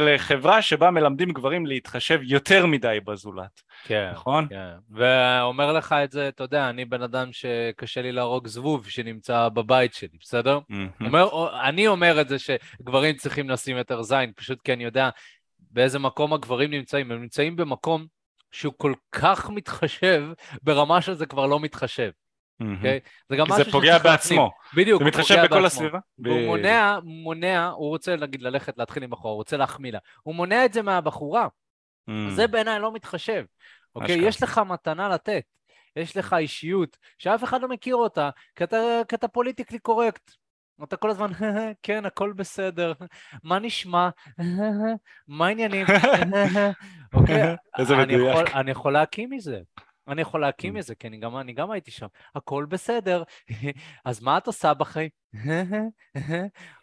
לחברה 0.00 0.62
שבה 0.62 0.90
מלמדים 0.90 1.32
גברים 1.32 1.66
להתחשב 1.66 2.20
יותר 2.22 2.66
מדי 2.66 2.98
בזולת, 3.04 3.62
כן, 3.84 4.10
נכון? 4.12 4.46
כן, 4.48 4.70
ואומר 4.90 5.72
לך 5.72 5.94
את 6.04 6.12
זה, 6.12 6.28
אתה 6.28 6.44
יודע, 6.44 6.70
אני 6.70 6.84
בן 6.84 7.02
אדם 7.02 7.28
שקשה 7.32 8.02
לי 8.02 8.12
להרוג 8.12 8.46
זבוב 8.46 8.88
שנמצא 8.88 9.48
בבית 9.48 9.94
שלי, 9.94 10.08
בסדר? 10.20 10.58
Mm-hmm. 10.58 11.04
אומר, 11.04 11.48
אני 11.68 11.86
אומר 11.86 12.20
את 12.20 12.28
זה 12.28 12.36
שגברים 12.38 13.16
צריכים 13.16 13.50
לשים 13.50 13.76
יותר 13.76 14.02
זין, 14.02 14.32
פשוט 14.36 14.58
כי 14.64 14.72
אני 14.72 14.84
יודע 14.84 15.08
באיזה 15.74 15.98
מקום 15.98 16.32
הגברים 16.32 16.70
נמצאים. 16.70 17.12
הם 17.12 17.22
נמצאים 17.22 17.56
במקום 17.56 18.06
שהוא 18.52 18.74
כל 18.76 18.94
כך 19.12 19.50
מתחשב, 19.50 20.24
ברמה 20.62 21.02
שזה 21.02 21.26
כבר 21.26 21.46
לא 21.46 21.60
מתחשב. 21.60 22.10
אוקיי? 22.60 23.00
זה 23.28 23.36
גם 23.36 23.44
משהו 23.44 23.58
להפנים. 23.58 23.64
זה 23.64 23.72
פוגע 23.72 23.98
בעצמו. 23.98 24.50
בדיוק, 24.76 25.02
זה 25.02 25.08
מתחשב 25.08 25.34
בכל 25.34 25.48
בעצמו. 25.48 25.66
הסביבה. 25.66 25.98
והוא 26.18 26.46
מונע, 26.46 26.98
מונע, 27.04 27.68
הוא 27.68 27.88
רוצה 27.88 28.16
נגיד 28.16 28.42
ללכת 28.42 28.78
להתחיל 28.78 29.02
עם 29.02 29.10
בחורה, 29.10 29.32
הוא 29.32 29.36
רוצה 29.36 29.56
להחמיא 29.56 29.92
לה. 29.92 29.98
הוא 30.22 30.34
מונע 30.34 30.64
את 30.64 30.72
זה 30.72 30.82
מהבחורה. 30.82 31.48
זה 32.28 32.46
בעיניי 32.46 32.80
לא 32.80 32.92
מתחשב. 32.92 33.44
אוקיי? 33.94 34.18
יש 34.18 34.42
לך 34.42 34.58
מתנה 34.58 35.08
לתת. 35.08 35.42
יש 35.96 36.16
לך 36.16 36.32
אישיות 36.32 36.96
שאף 37.18 37.44
אחד 37.44 37.62
לא 37.62 37.68
מכיר 37.68 37.96
אותה, 37.96 38.30
כי 38.56 38.64
אתה, 38.64 38.76
כי 39.08 39.14
אתה 39.14 39.28
פוליטיקלי 39.28 39.78
קורקט. 39.78 40.30
אתה 40.82 40.96
כל 40.96 41.10
הזמן, 41.10 41.30
כן, 41.82 42.04
הכל 42.04 42.32
בסדר, 42.32 42.92
מה 43.42 43.58
נשמע? 43.58 44.08
מה 45.28 45.46
העניינים? 45.46 45.86
אוקיי, 47.12 47.42
איזה 47.78 47.96
מדויק. 47.96 48.50
אני 48.54 48.70
יכול 48.70 48.92
להקים 48.92 49.30
מזה. 49.30 49.60
אני 50.08 50.22
יכול 50.22 50.40
להקים 50.40 50.74
מזה, 50.74 50.94
כי 50.94 51.08
אני 51.08 51.18
גם, 51.18 51.36
אני 51.36 51.52
גם 51.52 51.70
הייתי 51.70 51.90
שם. 51.90 52.06
הכל 52.34 52.66
בסדר, 52.68 53.22
אז 54.04 54.22
מה 54.22 54.38
את 54.38 54.46
עושה 54.46 54.74
בחיים? 54.74 55.10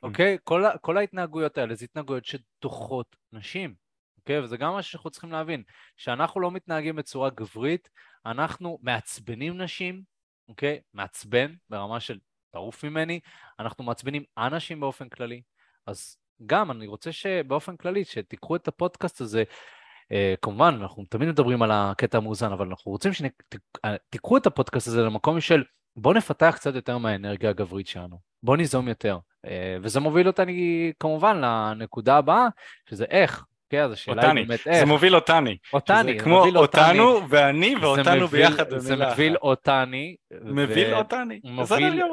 אוקיי? 0.04 0.38
כל, 0.44 0.64
כל 0.82 0.98
ההתנהגויות 0.98 1.58
האלה 1.58 1.76
זה 1.76 1.86
התנהגויות 1.86 2.26
שדוחות 2.26 3.16
נשים. 3.32 3.74
אוקיי? 4.18 4.40
וזה 4.40 4.58
גם 4.58 4.74
מה 4.74 4.82
שאנחנו 4.82 5.10
צריכים 5.10 5.32
להבין, 5.32 5.64
שאנחנו 5.98 6.42
לא 6.42 6.52
מתנהגים 6.52 6.96
בצורה 6.96 7.30
גברית, 7.30 7.90
אנחנו 8.26 8.80
מעצבנים 8.82 9.62
נשים, 9.62 10.02
אוקיי? 10.50 10.82
מעצבן 10.94 11.54
ברמה 11.70 12.00
של 12.00 12.20
תעוף 12.52 12.84
ממני, 12.84 13.20
אנחנו 13.60 13.84
מעצבנים 13.84 14.24
אנשים 14.38 14.80
באופן 14.80 15.10
כללי, 15.10 15.42
אז 15.88 16.18
גם 16.46 16.72
אני 16.72 16.88
רוצה 16.88 17.12
שבאופן 17.12 17.78
כללי, 17.78 18.06
שתיקחו 18.06 18.56
את 18.56 18.68
הפודקאסט 18.68 19.22
הזה, 19.22 19.44
uh, 19.44 20.16
כמובן, 20.42 20.78
אנחנו 20.82 21.06
תמיד 21.10 21.30
מדברים 21.30 21.62
על 21.62 21.72
הקטע 21.74 22.18
המאוזן, 22.18 22.52
אבל 22.52 22.68
אנחנו 22.68 22.92
רוצים 22.92 23.12
שתיקחו 23.14 24.38
את 24.38 24.46
הפודקאסט 24.46 24.88
הזה 24.88 25.02
למקום 25.02 25.42
של 25.42 25.64
בואו 25.96 26.14
נפתח 26.14 26.54
קצת 26.56 26.76
יותר 26.76 26.98
מהאנרגיה 26.98 27.50
הגברית 27.50 27.88
שלנו, 27.88 28.20
בואו 28.44 28.58
ניזום 28.58 28.88
יותר. 28.88 29.20
Uh, 29.46 29.50
וזה 29.82 30.00
מוביל 30.00 30.28
אותי 30.28 30.94
כמובן 31.00 31.42
לנקודה 31.42 32.18
הבאה, 32.18 32.48
שזה 32.90 33.06
איך, 33.06 33.46
כן, 33.72 33.82
אז 33.82 33.92
השאלה 33.92 34.22
היא 34.22 34.34
באמת 34.34 34.68
איך. 34.68 34.80
זה 34.80 34.86
מוביל 34.86 35.16
אותני. 35.16 35.58
אותני, 35.74 36.14
זה 36.14 36.20
כמו 36.24 36.46
אותנו 36.56 37.30
ואני 37.30 37.76
ואותנו 37.82 38.28
ביחד 38.28 38.70
במילה 38.70 38.80
זה 38.80 38.96
מוביל 38.96 39.38
אותני. 39.38 40.16
מוביל 40.44 40.94
אותני. 40.94 41.40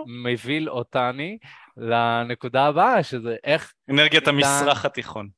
מוביל 0.06 0.70
אותני 0.70 1.38
לנקודה 1.76 2.66
הבאה, 2.66 3.02
שזה 3.02 3.36
איך... 3.44 3.72
אנרגיית 3.90 4.28
המזרח 4.28 4.84
התיכון. 4.84 5.28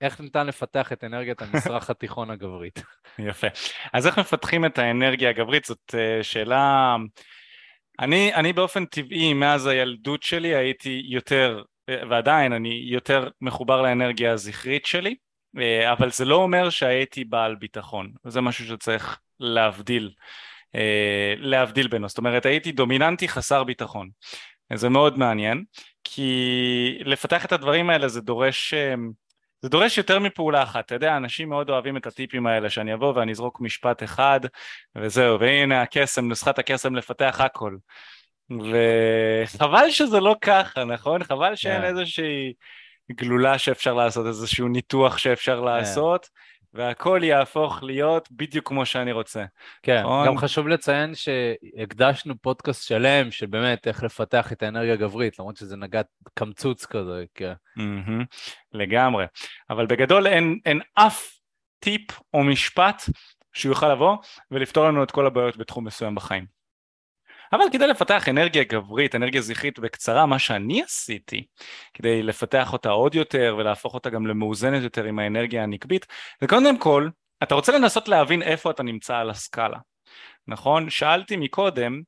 איך 0.00 0.20
ניתן 0.20 0.46
לפתח 0.46 0.92
את 0.92 1.04
אנרגיית 1.04 1.42
המזרח 1.42 1.90
התיכון 1.90 2.30
הגברית. 2.30 2.82
יפה. 3.28 3.46
אז 3.92 4.06
איך 4.06 4.18
מפתחים 4.18 4.64
את 4.64 4.78
האנרגיה 4.78 5.30
הגברית? 5.30 5.64
זאת 5.64 5.94
אה, 5.94 6.22
שאלה... 6.22 6.96
אני, 8.00 8.34
אני 8.34 8.52
באופן 8.52 8.84
טבעי, 8.84 9.34
מאז 9.34 9.66
הילדות 9.66 10.22
שלי 10.22 10.54
הייתי 10.54 11.02
יותר, 11.04 11.62
ועדיין 12.10 12.52
אני 12.52 12.82
יותר 12.84 13.28
מחובר 13.40 13.82
לאנרגיה 13.82 14.32
הזכרית 14.32 14.86
שלי. 14.86 15.14
אה, 15.60 15.92
אבל 15.92 16.10
זה 16.10 16.24
לא 16.24 16.34
אומר 16.34 16.70
שהייתי 16.70 17.24
בעל 17.24 17.54
ביטחון, 17.54 18.12
זה 18.24 18.40
משהו 18.40 18.64
שצריך 18.66 19.18
להבדיל, 19.40 20.10
אה, 20.74 21.34
להבדיל 21.38 21.88
בינו, 21.88 22.08
זאת 22.08 22.18
אומרת 22.18 22.46
הייתי 22.46 22.72
דומיננטי 22.72 23.28
חסר 23.28 23.64
ביטחון, 23.64 24.08
זה 24.74 24.88
מאוד 24.88 25.18
מעניין, 25.18 25.64
כי 26.04 26.98
לפתח 27.04 27.44
את 27.44 27.52
הדברים 27.52 27.90
האלה 27.90 28.08
זה 28.08 28.20
דורש, 28.20 28.74
אה, 28.74 28.94
זה 29.62 29.68
דורש 29.68 29.98
יותר 29.98 30.18
מפעולה 30.18 30.62
אחת, 30.62 30.86
אתה 30.86 30.94
יודע, 30.94 31.16
אנשים 31.16 31.48
מאוד 31.48 31.70
אוהבים 31.70 31.96
את 31.96 32.06
הטיפים 32.06 32.46
האלה, 32.46 32.70
שאני 32.70 32.94
אבוא 32.94 33.12
ואני 33.16 33.32
אזרוק 33.32 33.60
משפט 33.60 34.02
אחד 34.02 34.40
וזהו, 34.96 35.40
והנה 35.40 35.82
הקסם, 35.82 36.28
נוסחת 36.28 36.58
הקסם 36.58 36.94
לפתח 36.94 37.40
הכל. 37.40 37.76
וחבל 38.50 39.90
שזה 39.90 40.20
לא 40.20 40.36
ככה, 40.40 40.84
נכון? 40.84 41.24
חבל 41.24 41.54
שאין 41.54 41.80
כן. 41.80 41.86
איזושהי 41.86 42.52
גלולה 43.12 43.58
שאפשר 43.58 43.94
לעשות, 43.94 44.26
איזשהו 44.26 44.68
ניתוח 44.68 45.18
שאפשר 45.18 45.60
לעשות, 45.60 46.28
והכל 46.74 47.20
יהפוך 47.22 47.82
להיות 47.82 48.28
בדיוק 48.30 48.68
כמו 48.68 48.86
שאני 48.86 49.12
רוצה. 49.12 49.44
כן, 49.82 50.00
נכון. 50.00 50.26
גם 50.26 50.38
חשוב 50.38 50.68
לציין 50.68 51.12
שהקדשנו 51.14 52.34
פודקאסט 52.40 52.86
שלם 52.86 53.30
של 53.30 53.46
באמת 53.46 53.86
איך 53.86 54.02
לפתח 54.02 54.52
את 54.52 54.62
האנרגיה 54.62 54.92
הגברית, 54.92 55.38
למרות 55.38 55.56
שזה 55.56 55.76
נגע 55.76 56.00
קמצוץ 56.34 56.86
כזה, 56.86 57.24
כן. 57.34 57.52
מהמם, 57.76 58.24
לגמרי. 58.72 59.24
אבל 59.70 59.86
בגדול 59.86 60.26
אין, 60.26 60.58
אין 60.66 60.80
אף 60.94 61.38
טיפ 61.78 62.02
או 62.34 62.44
משפט 62.44 63.02
שהוא 63.52 63.70
יוכל 63.70 63.92
לבוא 63.92 64.16
ולפתור 64.50 64.84
לנו 64.84 65.02
את 65.02 65.10
כל 65.10 65.26
הבעיות 65.26 65.56
בתחום 65.56 65.86
מסוים 65.86 66.14
בחיים. 66.14 66.55
אבל 67.52 67.64
כדי 67.72 67.86
לפתח 67.86 68.28
אנרגיה 68.28 68.64
גברית, 68.64 69.14
אנרגיה 69.14 69.40
זכרית 69.40 69.78
בקצרה, 69.78 70.26
מה 70.26 70.38
שאני 70.38 70.82
עשיתי 70.82 71.46
כדי 71.94 72.22
לפתח 72.22 72.72
אותה 72.72 72.90
עוד 72.90 73.14
יותר 73.14 73.54
ולהפוך 73.58 73.94
אותה 73.94 74.10
גם 74.10 74.26
למאוזנת 74.26 74.82
יותר 74.82 75.04
עם 75.04 75.18
האנרגיה 75.18 75.62
הנקבית, 75.62 76.06
זה 76.40 76.46
קודם 76.48 76.78
כל, 76.78 77.08
אתה 77.42 77.54
רוצה 77.54 77.78
לנסות 77.78 78.08
להבין 78.08 78.42
איפה 78.42 78.70
אתה 78.70 78.82
נמצא 78.82 79.16
על 79.16 79.30
הסקאלה, 79.30 79.78
נכון? 80.48 80.90
שאלתי 80.90 81.36
מקודם, 81.36 82.02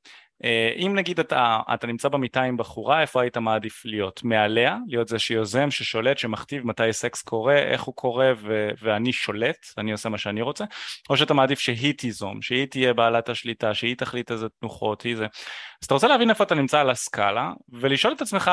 אם 0.86 0.93
נגיד 0.95 1.20
אתה, 1.20 1.61
אתה 1.74 1.86
נמצא 1.86 2.09
במיטה 2.09 2.43
עם 2.43 2.57
בחורה, 2.57 3.01
איפה 3.01 3.22
היית 3.22 3.36
מעדיף 3.36 3.82
להיות? 3.84 4.24
מעליה? 4.24 4.76
להיות 4.86 5.09
זה 5.09 5.18
שיוזם, 5.18 5.70
ששולט, 5.70 6.18
שמכתיב 6.18 6.66
מתי 6.66 6.93
סקס 6.93 7.22
קורה, 7.22 7.59
איך 7.59 7.82
הוא 7.82 7.95
קורה 7.95 8.32
ו- 8.36 8.70
ואני 8.82 9.12
שולט, 9.12 9.66
אני 9.78 9.93
עושה 9.93 10.09
מה 10.09 10.18
שאני 10.18 10.43
רוצה, 10.43 10.64
או 11.11 11.16
שאתה 11.16 11.34
מעדיף 11.34 11.59
שהיא 11.59 11.95
תיזום, 11.95 12.43
שהיא 12.43 12.66
תהיה 12.66 12.95
בעלת 12.95 13.28
השליטה, 13.28 13.74
שהיא 13.74 13.97
תחליט 13.97 14.30
איזה 14.30 14.47
תנוחות, 14.61 15.03
היא 15.03 15.16
זה. 15.16 15.24
אז 15.82 15.86
אתה 15.86 15.95
רוצה 15.95 16.09
להבין 16.09 16.30
איפה 16.30 16.45
אתה 16.45 16.55
נמצא 16.55 16.80
על 16.80 16.91
הסקאלה, 16.91 17.53
ולשאול 17.68 18.12
את 18.12 18.22
עצמך 18.22 18.51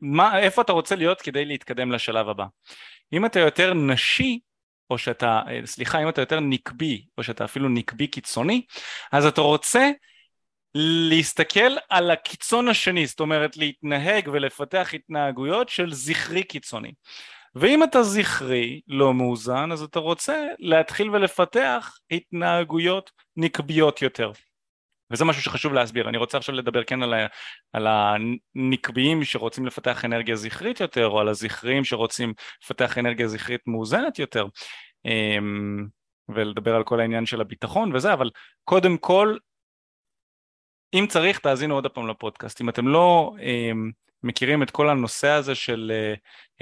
מה, 0.00 0.38
איפה 0.38 0.62
אתה 0.62 0.72
רוצה 0.72 0.96
להיות 0.96 1.22
כדי 1.22 1.44
להתקדם 1.44 1.92
לשלב 1.92 2.28
הבא. 2.28 2.44
אם 3.12 3.26
אתה 3.26 3.40
יותר 3.40 3.74
נשי, 3.74 4.38
או 4.90 4.98
שאתה, 4.98 5.40
אה, 5.48 5.60
סליחה, 5.64 6.02
אם 6.02 6.08
אתה 6.08 6.22
יותר 6.22 6.40
נקבי, 6.40 7.04
או 7.18 7.22
שאתה 7.22 7.44
אפילו 7.44 7.68
נקבי 7.68 8.06
קיצוני, 8.06 8.62
אז 9.12 9.26
אתה 9.26 9.40
רוצה 9.40 9.90
להסתכל 10.74 11.76
על 11.88 12.10
הקיצון 12.10 12.68
השני, 12.68 13.06
זאת 13.06 13.20
אומרת 13.20 13.56
להתנהג 13.56 14.28
ולפתח 14.32 14.90
התנהגויות 14.94 15.68
של 15.68 15.92
זכרי 15.92 16.42
קיצוני. 16.42 16.92
ואם 17.54 17.84
אתה 17.84 18.02
זכרי 18.02 18.80
לא 18.88 19.14
מאוזן, 19.14 19.72
אז 19.72 19.82
אתה 19.82 19.98
רוצה 19.98 20.46
להתחיל 20.58 21.10
ולפתח 21.10 21.96
התנהגויות 22.10 23.10
נקביות 23.36 24.02
יותר. 24.02 24.32
וזה 25.10 25.24
משהו 25.24 25.42
שחשוב 25.42 25.72
להסביר, 25.72 26.08
אני 26.08 26.18
רוצה 26.18 26.38
עכשיו 26.38 26.54
לדבר 26.54 26.84
כן 26.84 27.02
על, 27.02 27.14
ה, 27.14 27.26
על 27.72 27.86
הנקביים 27.86 29.24
שרוצים 29.24 29.66
לפתח 29.66 30.04
אנרגיה 30.04 30.36
זכרית 30.36 30.80
יותר, 30.80 31.06
או 31.06 31.20
על 31.20 31.28
הזכריים 31.28 31.84
שרוצים 31.84 32.34
לפתח 32.64 32.98
אנרגיה 32.98 33.28
זכרית 33.28 33.60
מאוזנת 33.66 34.18
יותר, 34.18 34.46
אמ, 35.04 35.86
ולדבר 36.28 36.76
על 36.76 36.84
כל 36.84 37.00
העניין 37.00 37.26
של 37.26 37.40
הביטחון 37.40 37.96
וזה, 37.96 38.12
אבל 38.12 38.30
קודם 38.64 38.96
כל 38.96 39.36
אם 40.94 41.06
צריך 41.08 41.38
תאזינו 41.38 41.74
עוד 41.74 41.86
פעם 41.86 42.08
לפודקאסט, 42.08 42.60
אם 42.60 42.68
אתם 42.68 42.88
לא 42.88 43.34
אה, 43.40 43.70
מכירים 44.22 44.62
את 44.62 44.70
כל 44.70 44.90
הנושא 44.90 45.28
הזה 45.28 45.54
של 45.54 45.92
אה, 45.94 46.14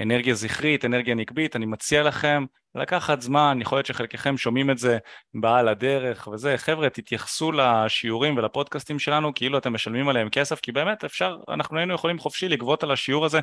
אנרגיה 0.03 0.33
זכרית, 0.33 0.85
אנרגיה 0.85 1.15
נקבית, 1.15 1.55
אני 1.55 1.65
מציע 1.65 2.03
לכם 2.03 2.45
לקחת 2.77 3.21
זמן, 3.21 3.57
יכול 3.61 3.77
להיות 3.77 3.85
שחלקכם 3.85 4.37
שומעים 4.37 4.71
את 4.71 4.77
זה 4.77 4.97
בעל 5.33 5.67
הדרך 5.67 6.27
וזה, 6.27 6.57
חבר'ה 6.57 6.89
תתייחסו 6.89 7.51
לשיעורים 7.51 8.37
ולפודקאסטים 8.37 8.99
שלנו 8.99 9.33
כאילו 9.33 9.57
אתם 9.57 9.73
משלמים 9.73 10.09
עליהם 10.09 10.29
כסף, 10.29 10.59
כי 10.59 10.71
באמת 10.71 11.03
אפשר, 11.03 11.37
אנחנו 11.49 11.77
היינו 11.77 11.93
יכולים 11.93 12.19
חופשי 12.19 12.49
לגבות 12.49 12.83
על 12.83 12.91
השיעור 12.91 13.25
הזה 13.25 13.39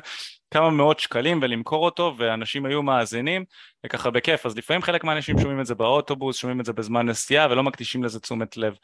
כמה 0.51 0.69
מאות 0.69 0.99
שקלים 0.99 1.39
ולמכור 1.41 1.85
אותו 1.85 2.15
ואנשים 2.17 2.65
היו 2.65 2.83
מאזינים 2.83 3.45
וככה 3.85 4.09
בכיף, 4.09 4.45
אז 4.45 4.57
לפעמים 4.57 4.81
חלק 4.81 5.03
מהאנשים 5.03 5.39
שומעים 5.39 5.61
את 5.61 5.65
זה 5.65 5.75
באוטובוס, 5.75 6.37
שומעים 6.37 6.59
את 6.59 6.65
זה 6.65 6.73
בזמן 6.73 7.05
נסיעה 7.05 7.47
ולא 7.51 7.63
מקדישים 7.63 8.03
לזה 8.03 8.19
תשומת 8.19 8.57
לב. 8.57 8.75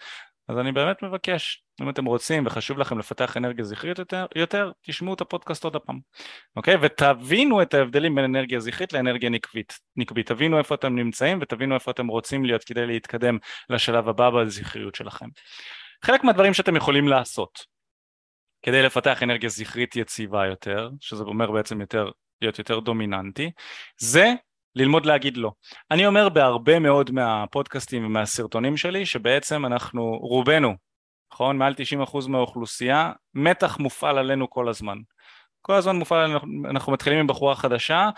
אז 0.47 0.58
אני 0.58 0.72
באמת 0.72 1.04
מבקש, 1.04 1.64
אם 1.82 1.89
אתם 1.89 2.06
רוצים 2.06 2.45
וחשוב 2.45 2.78
לכם 2.78 2.99
לפתח 2.99 3.38
אנרגיה 3.38 3.66
זכרית 3.66 3.99
יותר, 3.99 4.26
יותר 4.36 4.72
תשמעו 4.82 5.14
את 5.14 5.22
הפודקאסט 5.22 5.64
עוד 5.64 5.76
הפעם, 5.76 5.99
אוקיי? 6.56 6.76
ותבינו 6.82 7.62
את 7.62 7.74
ההבדלים 7.74 8.16
בין 8.16 8.26
אנרגיה 8.26 8.60
זכרית 8.60 8.93
לאנרגיה 8.93 9.30
נקבית. 9.30 9.80
נקבית. 9.96 10.28
תבינו 10.28 10.58
איפה 10.58 10.76
אתם 10.76 10.96
נמצאים 10.96 11.39
ותבינו 11.42 11.76
איפה 11.76 11.92
אתם 11.92 12.08
רוצים 12.08 12.46
להיות 12.46 12.64
כדי 12.64 12.86
להתקדם 12.88 13.38
לשלב 13.70 14.10
הבא 14.10 14.30
בזכריות 14.30 14.96
שלכם. 14.96 15.26
חלק 16.06 16.24
מהדברים 16.24 16.54
שאתם 16.54 16.76
יכולים 16.76 17.08
לעשות 17.08 17.66
כדי 18.62 18.84
לפתח 18.84 19.24
אנרגיה 19.24 19.50
זכרית 19.50 19.96
יציבה 19.96 20.46
יותר, 20.46 20.89
שזה 21.00 21.24
אומר 21.24 21.52
בעצם 21.52 21.82
יותר, 21.82 22.10
להיות 22.42 22.60
יותר 22.60 22.80
דומיננטי, 22.80 23.52
זה 23.98 24.34
ללמוד 24.76 25.06
להגיד 25.06 25.38
לא. 25.38 25.52
אני 25.92 26.06
אומר 26.06 26.30
בהרבה 26.30 26.80
מאוד 26.80 27.12
מהפודקאסטים 27.12 28.06
ומהסרטונים 28.06 28.78
שלי 28.78 29.06
שבעצם 29.06 29.66
אנחנו 29.66 30.18
רובנו, 30.22 30.76
נכון? 31.34 31.58
מעל 31.58 31.74
90% 32.06 32.28
מהאוכלוסייה, 32.28 33.12
מתח 33.34 33.80
מופעל 33.80 34.18
עלינו 34.18 34.50
כל 34.50 34.70
הזמן. 34.70 34.98
כל 35.62 35.74
הזמן 35.74 35.95
מופעל, 35.95 36.32
אנחנו, 36.32 36.47
אנחנו 36.70 36.91
מתחילים 36.91 37.20
עם 37.20 37.28
בחורה 37.28 37.55
חדשה, 37.55 38.09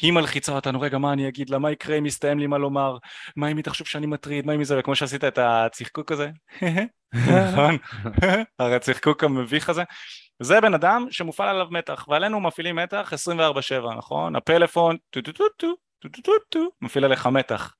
היא 0.00 0.12
מלחיצה 0.12 0.52
אותנו, 0.52 0.80
רגע, 0.80 0.98
מה 0.98 1.12
אני 1.12 1.28
אגיד 1.28 1.50
לה, 1.50 1.58
מה 1.58 1.70
יקרה 1.70 1.98
אם 1.98 2.06
יסתיים 2.06 2.38
לי 2.38 2.46
מה 2.46 2.58
לומר, 2.58 2.96
מה 3.36 3.48
אם 3.48 3.56
היא 3.56 3.64
תחשוב 3.64 3.86
שאני 3.86 4.06
מטריד, 4.06 4.46
מה 4.46 4.54
אם 4.54 4.58
היא 4.58 4.66
זה, 4.66 4.78
וכמו 4.78 4.94
שעשית 4.94 5.24
את 5.24 5.38
הצחקוק 5.42 6.12
הזה, 6.12 6.30
נכון, 7.14 7.76
הרי 8.58 8.74
הצחקוק 8.74 9.24
המביך 9.24 9.68
הזה, 9.68 9.82
זה 10.40 10.60
בן 10.60 10.74
אדם 10.74 11.06
שמופעל 11.10 11.48
עליו 11.48 11.66
מתח, 11.70 12.06
ועלינו 12.08 12.40
מפעילים 12.40 12.76
מתח 12.76 13.12
24-7, 13.82 13.98
נכון? 13.98 14.36
הפלאפון, 14.36 14.96
טו 15.10 15.22
טו 15.22 15.32
טו 15.32 15.44
טו, 15.56 15.74
טו 15.98 16.08
טו 16.08 16.22
טו 16.22 16.32
טו, 16.48 16.68
מפעיל 16.80 17.04
עליך 17.04 17.26
מתח. 17.26 17.74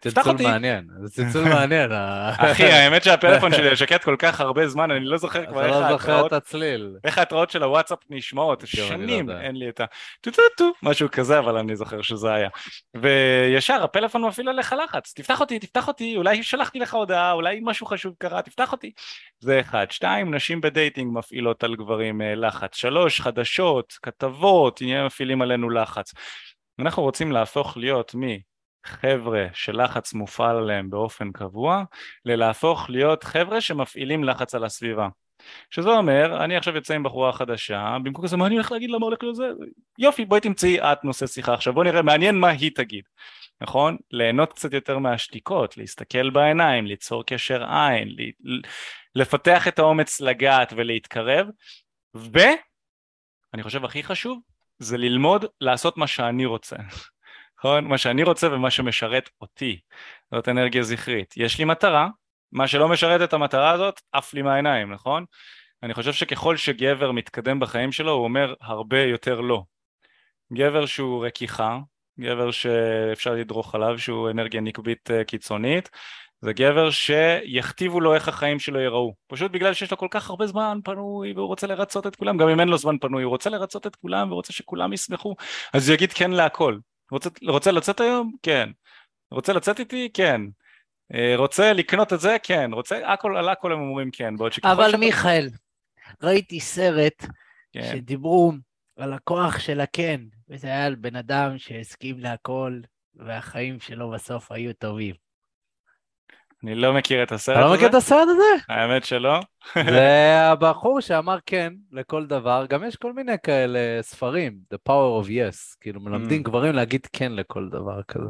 תפתח 0.00 0.26
אותי. 0.26 0.36
צלצול 0.42 0.52
מעניין, 0.52 0.88
זה 1.02 1.08
צלצול 1.08 1.44
מעניין. 1.44 1.90
אחי, 2.38 2.64
האמת 2.64 3.04
שהפלאפון 3.04 3.54
שלי 3.54 3.76
שקט 3.76 4.04
כל 4.04 4.16
כך 4.18 4.40
הרבה 4.40 4.68
זמן, 4.68 4.90
אני 4.90 5.04
לא 5.04 5.16
זוכר 5.16 5.46
כבר 5.46 5.64
איך 5.64 5.70
אתה 5.70 5.80
לא 5.80 5.88
זוכר 5.92 6.12
ההתראות, 6.12 6.32
את 6.32 6.32
הצליל. 6.32 6.96
איך 7.04 7.18
ההתראות 7.18 7.50
של 7.50 7.62
הוואטסאפ 7.62 7.98
נשמעות, 8.10 8.62
לא 8.62 8.66
שנים. 8.66 9.30
אין 9.30 9.56
לי 9.56 9.68
את 9.68 9.80
ה... 9.80 9.84
טו 10.20 10.30
טו 10.30 10.42
טו, 10.56 10.72
משהו 10.82 11.08
כזה, 11.12 11.38
אבל 11.38 11.56
אני 11.56 11.76
זוכר 11.76 12.02
שזה 12.02 12.32
היה. 12.32 12.48
וישר 12.96 13.84
הפלאפון 13.84 14.24
מפעיל 14.24 14.48
עליך 14.48 14.74
לחץ, 14.84 15.12
תפתח 15.16 15.40
אותי, 15.40 15.58
תפתח 15.58 15.88
אותי, 15.88 16.16
אולי 16.16 16.42
שלחתי 16.42 16.78
לך 16.78 16.94
הודעה, 16.94 17.32
אולי 17.32 17.60
משהו 17.62 17.86
חשוב 17.86 18.14
קרה, 18.18 18.42
תפתח 18.42 18.72
אותי. 18.72 18.92
זה 19.40 19.60
אחד. 19.60 19.86
שתיים, 19.90 20.34
נשים 20.34 20.60
בדייטינג 20.60 21.18
מפעילות 21.18 21.64
על 21.64 21.76
גברים 21.76 22.22
אה, 22.22 22.34
לחץ. 22.34 22.76
שלוש, 22.76 23.20
חדשות, 23.20 23.98
כתבות, 24.02 24.80
עניינים 24.80 25.06
מפעילים 25.06 25.42
עלינו 25.42 25.70
לחץ. 25.70 26.14
אנחנו 26.78 27.02
רוצים 27.02 27.32
להפוך 27.32 27.76
להיות 27.76 28.14
מחבר'ה 28.86 29.46
שלחץ 29.52 30.12
מופעל 30.12 30.56
עליהם 30.56 30.90
באופן 30.90 31.32
קבוע, 31.32 31.84
ללהפוך 32.24 32.90
להיות 32.90 33.24
חבר'ה 33.24 33.60
שמפעילים 33.60 34.24
לחץ 34.24 34.54
על 34.54 34.64
הסביבה. 34.64 35.08
שזה 35.70 35.88
אומר, 35.88 36.44
אני 36.44 36.56
עכשיו 36.56 36.74
יוצא 36.74 36.94
עם 36.94 37.02
בחורה 37.02 37.32
חדשה, 37.32 37.96
במקום 38.04 38.24
כזה, 38.24 38.36
מה 38.36 38.46
אני 38.46 38.54
הולך 38.54 38.72
להגיד, 38.72 38.90
למה 38.90 39.06
הולך 39.06 39.22
להיות 39.22 39.36
זה? 39.36 39.44
יופי, 39.98 40.24
בואי 40.24 40.40
תמצאי 40.40 40.80
את 40.80 41.04
נושא 41.04 41.26
שיחה 41.26 41.54
עכשיו, 41.54 41.72
בואי 41.72 41.88
נראה, 41.88 42.02
מעניין 42.02 42.38
מה 42.38 42.48
היא 42.48 42.70
תגיד, 42.74 43.04
נכון? 43.60 43.96
ליהנות 44.10 44.52
קצת 44.52 44.72
יותר 44.72 44.98
מהשתיקות, 44.98 45.76
להסתכל 45.76 46.30
בעיניים, 46.30 46.86
ליצור 46.86 47.24
קשר 47.26 47.64
עין, 47.64 48.08
ל- 48.08 48.60
לפתח 49.14 49.68
את 49.68 49.78
האומץ 49.78 50.20
לגעת 50.20 50.72
ולהתקרב, 50.76 51.46
ואני 52.14 53.62
חושב 53.62 53.84
הכי 53.84 54.02
חשוב, 54.02 54.40
זה 54.78 54.98
ללמוד 54.98 55.44
לעשות 55.60 55.96
מה 55.96 56.06
שאני 56.06 56.46
רוצה. 56.46 56.76
נכון? 57.60 57.84
מה 57.84 57.98
שאני 57.98 58.22
רוצה 58.22 58.52
ומה 58.52 58.70
שמשרת 58.70 59.30
אותי. 59.40 59.80
זאת 60.34 60.48
אנרגיה 60.48 60.82
זכרית. 60.82 61.34
יש 61.36 61.58
לי 61.58 61.64
מטרה, 61.64 62.08
מה 62.52 62.68
שלא 62.68 62.88
משרת 62.88 63.20
את 63.22 63.32
המטרה 63.32 63.70
הזאת, 63.70 64.00
עף 64.12 64.34
לי 64.34 64.42
מהעיניים, 64.42 64.92
נכון? 64.92 65.24
אני 65.82 65.94
חושב 65.94 66.12
שככל 66.12 66.56
שגבר 66.56 67.12
מתקדם 67.12 67.60
בחיים 67.60 67.92
שלו, 67.92 68.12
הוא 68.12 68.24
אומר 68.24 68.54
הרבה 68.60 69.02
יותר 69.02 69.40
לא. 69.40 69.62
גבר 70.52 70.86
שהוא 70.86 71.26
רכיכה, 71.26 71.78
גבר 72.20 72.50
שאפשר 72.50 73.34
לדרוך 73.34 73.74
עליו, 73.74 73.98
שהוא 73.98 74.30
אנרגיה 74.30 74.60
נקבית 74.60 75.10
אה, 75.10 75.24
קיצונית, 75.24 75.90
זה 76.40 76.52
גבר 76.52 76.90
שיכתיבו 76.90 78.00
לו 78.00 78.14
איך 78.14 78.28
החיים 78.28 78.58
שלו 78.58 78.80
ייראו. 78.80 79.14
פשוט 79.26 79.52
בגלל 79.52 79.74
שיש 79.74 79.90
לו 79.90 79.96
כל 79.96 80.08
כך 80.10 80.30
הרבה 80.30 80.46
זמן 80.46 80.78
פנוי 80.84 81.32
והוא 81.32 81.46
רוצה 81.46 81.66
לרצות 81.66 82.06
את 82.06 82.16
כולם, 82.16 82.36
גם 82.36 82.48
אם 82.48 82.60
אין 82.60 82.68
לו 82.68 82.78
זמן 82.78 82.98
פנוי, 82.98 83.22
הוא 83.22 83.30
רוצה 83.30 83.50
לרצות 83.50 83.86
את 83.86 83.96
כולם 83.96 84.32
ורוצה 84.32 84.52
שכולם 84.52 84.92
ישמחו, 84.92 85.34
אז 85.72 85.88
הוא 85.88 85.94
יגיד 85.94 86.12
כן 86.12 86.30
להכל. 86.30 86.76
רוצה, 87.10 87.30
רוצה 87.46 87.70
לצאת 87.72 88.00
היום? 88.00 88.32
כן. 88.42 88.70
רוצה 89.30 89.52
לצאת 89.52 89.80
איתי? 89.80 90.08
כן. 90.14 90.40
אה, 91.14 91.34
רוצה 91.36 91.72
לקנות 91.72 92.12
את 92.12 92.20
זה? 92.20 92.36
כן. 92.42 92.70
רוצה, 92.72 93.12
הכל, 93.12 93.36
על 93.36 93.48
הכל 93.48 93.72
הם 93.72 93.80
אומרים 93.80 94.10
כן, 94.10 94.36
בעוד 94.36 94.52
שככל 94.52 94.68
אבל 94.68 94.86
שאתה- 94.86 94.96
מיכאל, 94.98 95.48
ראיתי 96.22 96.60
סרט 96.60 97.24
כן. 97.72 97.82
שדיברו 97.92 98.52
על 98.96 99.12
הכוח 99.12 99.58
של 99.58 99.80
הכן, 99.80 100.20
וזה 100.48 100.66
היה 100.68 100.86
על 100.86 100.94
בן 100.94 101.16
אדם 101.16 101.58
שהסכים 101.58 102.18
להכל, 102.18 102.80
והחיים 103.14 103.80
שלו 103.80 104.10
בסוף 104.10 104.52
היו 104.52 104.72
טובים. 104.72 105.14
אני 106.64 106.74
לא 106.74 106.92
מכיר 106.94 107.22
את 107.22 107.32
הסרט 107.32 107.56
אתה 107.56 107.64
לא 107.64 107.66
הזה. 107.66 107.76
מכיר 107.76 107.88
את 107.88 107.94
הסרט 107.94 108.28
הזה? 108.28 108.42
האמת 108.68 109.04
שלא. 109.04 109.40
זה 109.74 110.08
הבחור 110.50 111.00
שאמר 111.00 111.38
כן 111.46 111.72
לכל 111.92 112.26
דבר, 112.26 112.66
גם 112.68 112.84
יש 112.84 112.96
כל 112.96 113.12
מיני 113.12 113.32
כאלה 113.42 113.78
ספרים, 114.02 114.58
The 114.74 114.78
Power 114.88 115.24
of 115.24 115.28
Yes, 115.28 115.76
כאילו 115.80 116.00
מלמדים 116.00 116.40
Mm. 116.40 116.44
גברים 116.44 116.74
להגיד 116.74 117.06
כן 117.12 117.32
לכל 117.32 117.68
דבר 117.68 118.02
כזה. 118.08 118.28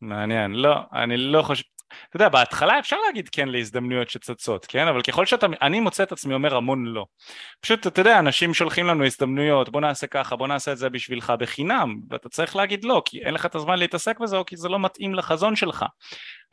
מעניין. 0.00 0.52
לא, 0.52 0.74
אני 0.92 1.16
לא 1.16 1.42
חושב... 1.42 1.64
אתה 2.08 2.16
יודע, 2.16 2.28
בהתחלה 2.28 2.78
אפשר 2.78 2.96
להגיד 3.06 3.28
כן 3.28 3.48
להזדמנויות 3.48 4.10
שצצות, 4.10 4.66
כן? 4.66 4.88
אבל 4.88 5.02
ככל 5.02 5.26
שאתה... 5.26 5.46
אני 5.62 5.80
מוצא 5.80 6.02
את 6.02 6.12
עצמי 6.12 6.34
אומר 6.34 6.56
המון 6.56 6.86
לא. 6.86 7.06
פשוט, 7.60 7.86
אתה 7.86 8.00
יודע, 8.00 8.18
אנשים 8.18 8.54
שולחים 8.54 8.86
לנו 8.86 9.04
הזדמנויות, 9.04 9.68
בוא 9.68 9.80
נעשה 9.80 10.06
ככה, 10.06 10.36
בוא 10.36 10.48
נעשה 10.48 10.72
את 10.72 10.78
זה 10.78 10.90
בשבילך 10.90 11.32
בחינם, 11.38 11.94
ואתה 12.10 12.28
צריך 12.28 12.56
להגיד 12.56 12.84
לא, 12.84 13.02
כי 13.04 13.24
אין 13.24 13.34
לך 13.34 13.46
את 13.46 13.54
הזמן 13.54 13.78
להתעסק 13.78 14.18
בזה, 14.18 14.36
או 14.36 14.46
כי 14.46 14.56
זה 14.56 14.68
לא 14.68 14.78
מתאים 14.78 15.14
לחזון 15.14 15.56
שלך. 15.56 15.84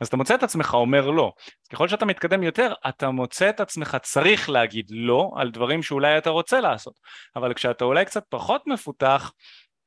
אז 0.00 0.08
אתה 0.08 0.16
מוצא 0.16 0.34
את 0.34 0.42
עצמך 0.42 0.74
אומר 0.74 1.10
לא. 1.10 1.32
אז 1.62 1.68
ככל 1.68 1.88
שאתה 1.88 2.06
מתקדם 2.06 2.42
יותר, 2.42 2.72
אתה 2.88 3.10
מוצא 3.10 3.50
את 3.50 3.60
עצמך 3.60 3.96
צריך 4.02 4.50
להגיד 4.50 4.86
לא 4.90 5.30
על 5.36 5.50
דברים 5.50 5.82
שאולי 5.82 6.18
אתה 6.18 6.30
רוצה 6.30 6.60
לעשות. 6.60 6.94
אבל 7.36 7.54
כשאתה 7.54 7.84
אולי 7.84 8.04
קצת 8.04 8.24
פחות 8.28 8.62
מפותח, 8.66 9.32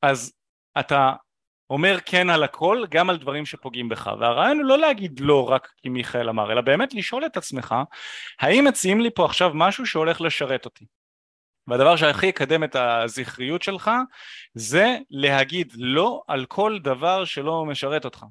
אז 0.02 0.32
אתה 0.78 1.12
אומר 1.70 1.98
כן 2.06 2.30
על 2.30 2.42
הכל, 2.42 2.84
גם 2.90 3.10
על 3.10 3.16
דברים 3.16 3.46
שפוגעים 3.46 3.88
בך. 3.88 4.10
והרעיון 4.20 4.58
הוא 4.58 4.66
לא 4.66 4.78
להגיד 4.78 5.20
לא 5.20 5.50
רק 5.50 5.72
כי 5.76 5.88
מיכאל 5.88 6.28
אמר, 6.28 6.52
אלא 6.52 6.60
באמת 6.60 6.94
לשאול 6.94 7.26
את 7.26 7.36
עצמך, 7.36 7.74
האם 8.40 8.64
מציעים 8.64 9.00
לי 9.00 9.10
פה 9.14 9.24
עכשיו 9.24 9.50
משהו 9.54 9.86
שהולך 9.86 10.20
לשרת 10.20 10.64
אותי? 10.64 10.84
והדבר 11.66 11.96
שהכי 11.96 12.26
יקדם 12.26 12.64
את 12.64 12.76
הזכריות 12.76 13.62
שלך, 13.62 13.90
זה 14.54 14.96
להגיד 15.10 15.72
לא 15.76 16.22
על 16.28 16.46
כל 16.46 16.78
דבר 16.82 17.24
שלא 17.24 17.64
משרת 17.64 18.04
אותך. 18.04 18.24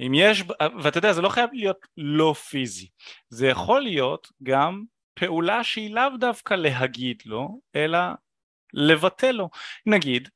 אם 0.00 0.12
יש, 0.14 0.44
ואתה 0.82 0.98
יודע, 0.98 1.12
זה 1.12 1.22
לא 1.22 1.28
חייב 1.28 1.50
להיות 1.52 1.86
לא 1.96 2.34
פיזי, 2.50 2.88
זה 3.28 3.46
יכול 3.46 3.80
להיות 3.80 4.28
גם 4.42 4.82
פעולה 5.14 5.64
שהיא 5.64 5.94
לאו 5.94 6.16
דווקא 6.20 6.54
להגיד 6.54 7.22
לא, 7.26 7.48
אלא 7.76 7.98
לבטל 8.72 9.30
לו. 9.30 9.48
נגיד, 9.86 10.28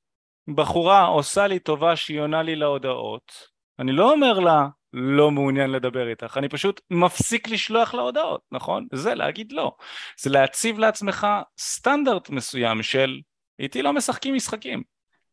בחורה 0.55 1.05
עושה 1.05 1.47
לי 1.47 1.59
טובה 1.59 1.97
שהיא 1.97 2.21
עונה 2.21 2.43
לי 2.43 2.57
להודעות, 2.57 3.33
אני 3.79 3.93
לא 3.93 4.13
אומר 4.13 4.39
לה 4.39 4.69
לא 4.93 5.31
מעוניין 5.31 5.71
לדבר 5.71 6.09
איתך, 6.09 6.37
אני 6.37 6.49
פשוט 6.49 6.81
מפסיק 6.91 7.49
לשלוח 7.49 7.95
לה 7.95 8.03
הודעות, 8.03 8.41
נכון? 8.53 8.87
זה 8.93 9.15
להגיד 9.15 9.53
לא. 9.53 9.73
זה 10.21 10.31
להציב 10.31 10.79
לעצמך 10.79 11.27
סטנדרט 11.59 12.31
מסוים 12.31 12.83
של 12.83 13.21
איתי 13.59 13.83
לא 13.83 13.93
משחקים 13.93 14.35
משחקים, 14.35 14.83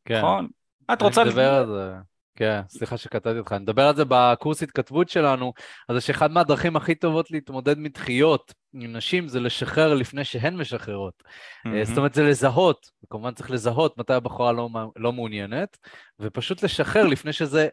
כן. 0.05 0.17
נכון? 0.17 0.47
את 0.93 1.01
רוצה... 1.01 1.23
מדבר 1.23 1.53
על 1.53 1.65
זה. 1.65 2.14
כן, 2.35 2.61
סליחה 2.69 2.97
שקטעתי 2.97 3.39
אותך. 3.39 3.51
אני 3.51 3.63
מדבר 3.63 3.87
על 3.87 3.95
זה 3.95 4.03
בקורס 4.07 4.63
התכתבות 4.63 5.09
שלנו, 5.09 5.53
זה 5.91 6.01
שאחד 6.01 6.31
מהדרכים 6.31 6.75
הכי 6.75 6.95
טובות 6.95 7.31
להתמודד 7.31 7.77
מדחיות 7.77 8.53
עם 8.73 8.95
נשים 8.95 9.27
זה 9.27 9.39
לשחרר 9.39 9.93
לפני 9.93 10.23
שהן 10.23 10.57
משחררות. 10.57 11.23
מהמם. 11.65 11.83
זאת 11.83 11.97
אומרת, 11.97 12.13
זה 12.13 12.23
לזהות, 12.23 12.89
וכמובן 13.03 13.33
צריך 13.33 13.51
לזהות 13.51 13.97
מתי 13.97 14.13
הבחורה 14.13 14.51
לא, 14.51 14.69
לא 14.95 15.13
מעוניינת, 15.13 15.77
ופשוט 16.19 16.63
לשחרר 16.63 17.05
לפני 17.05 17.33
שזה 17.33 17.67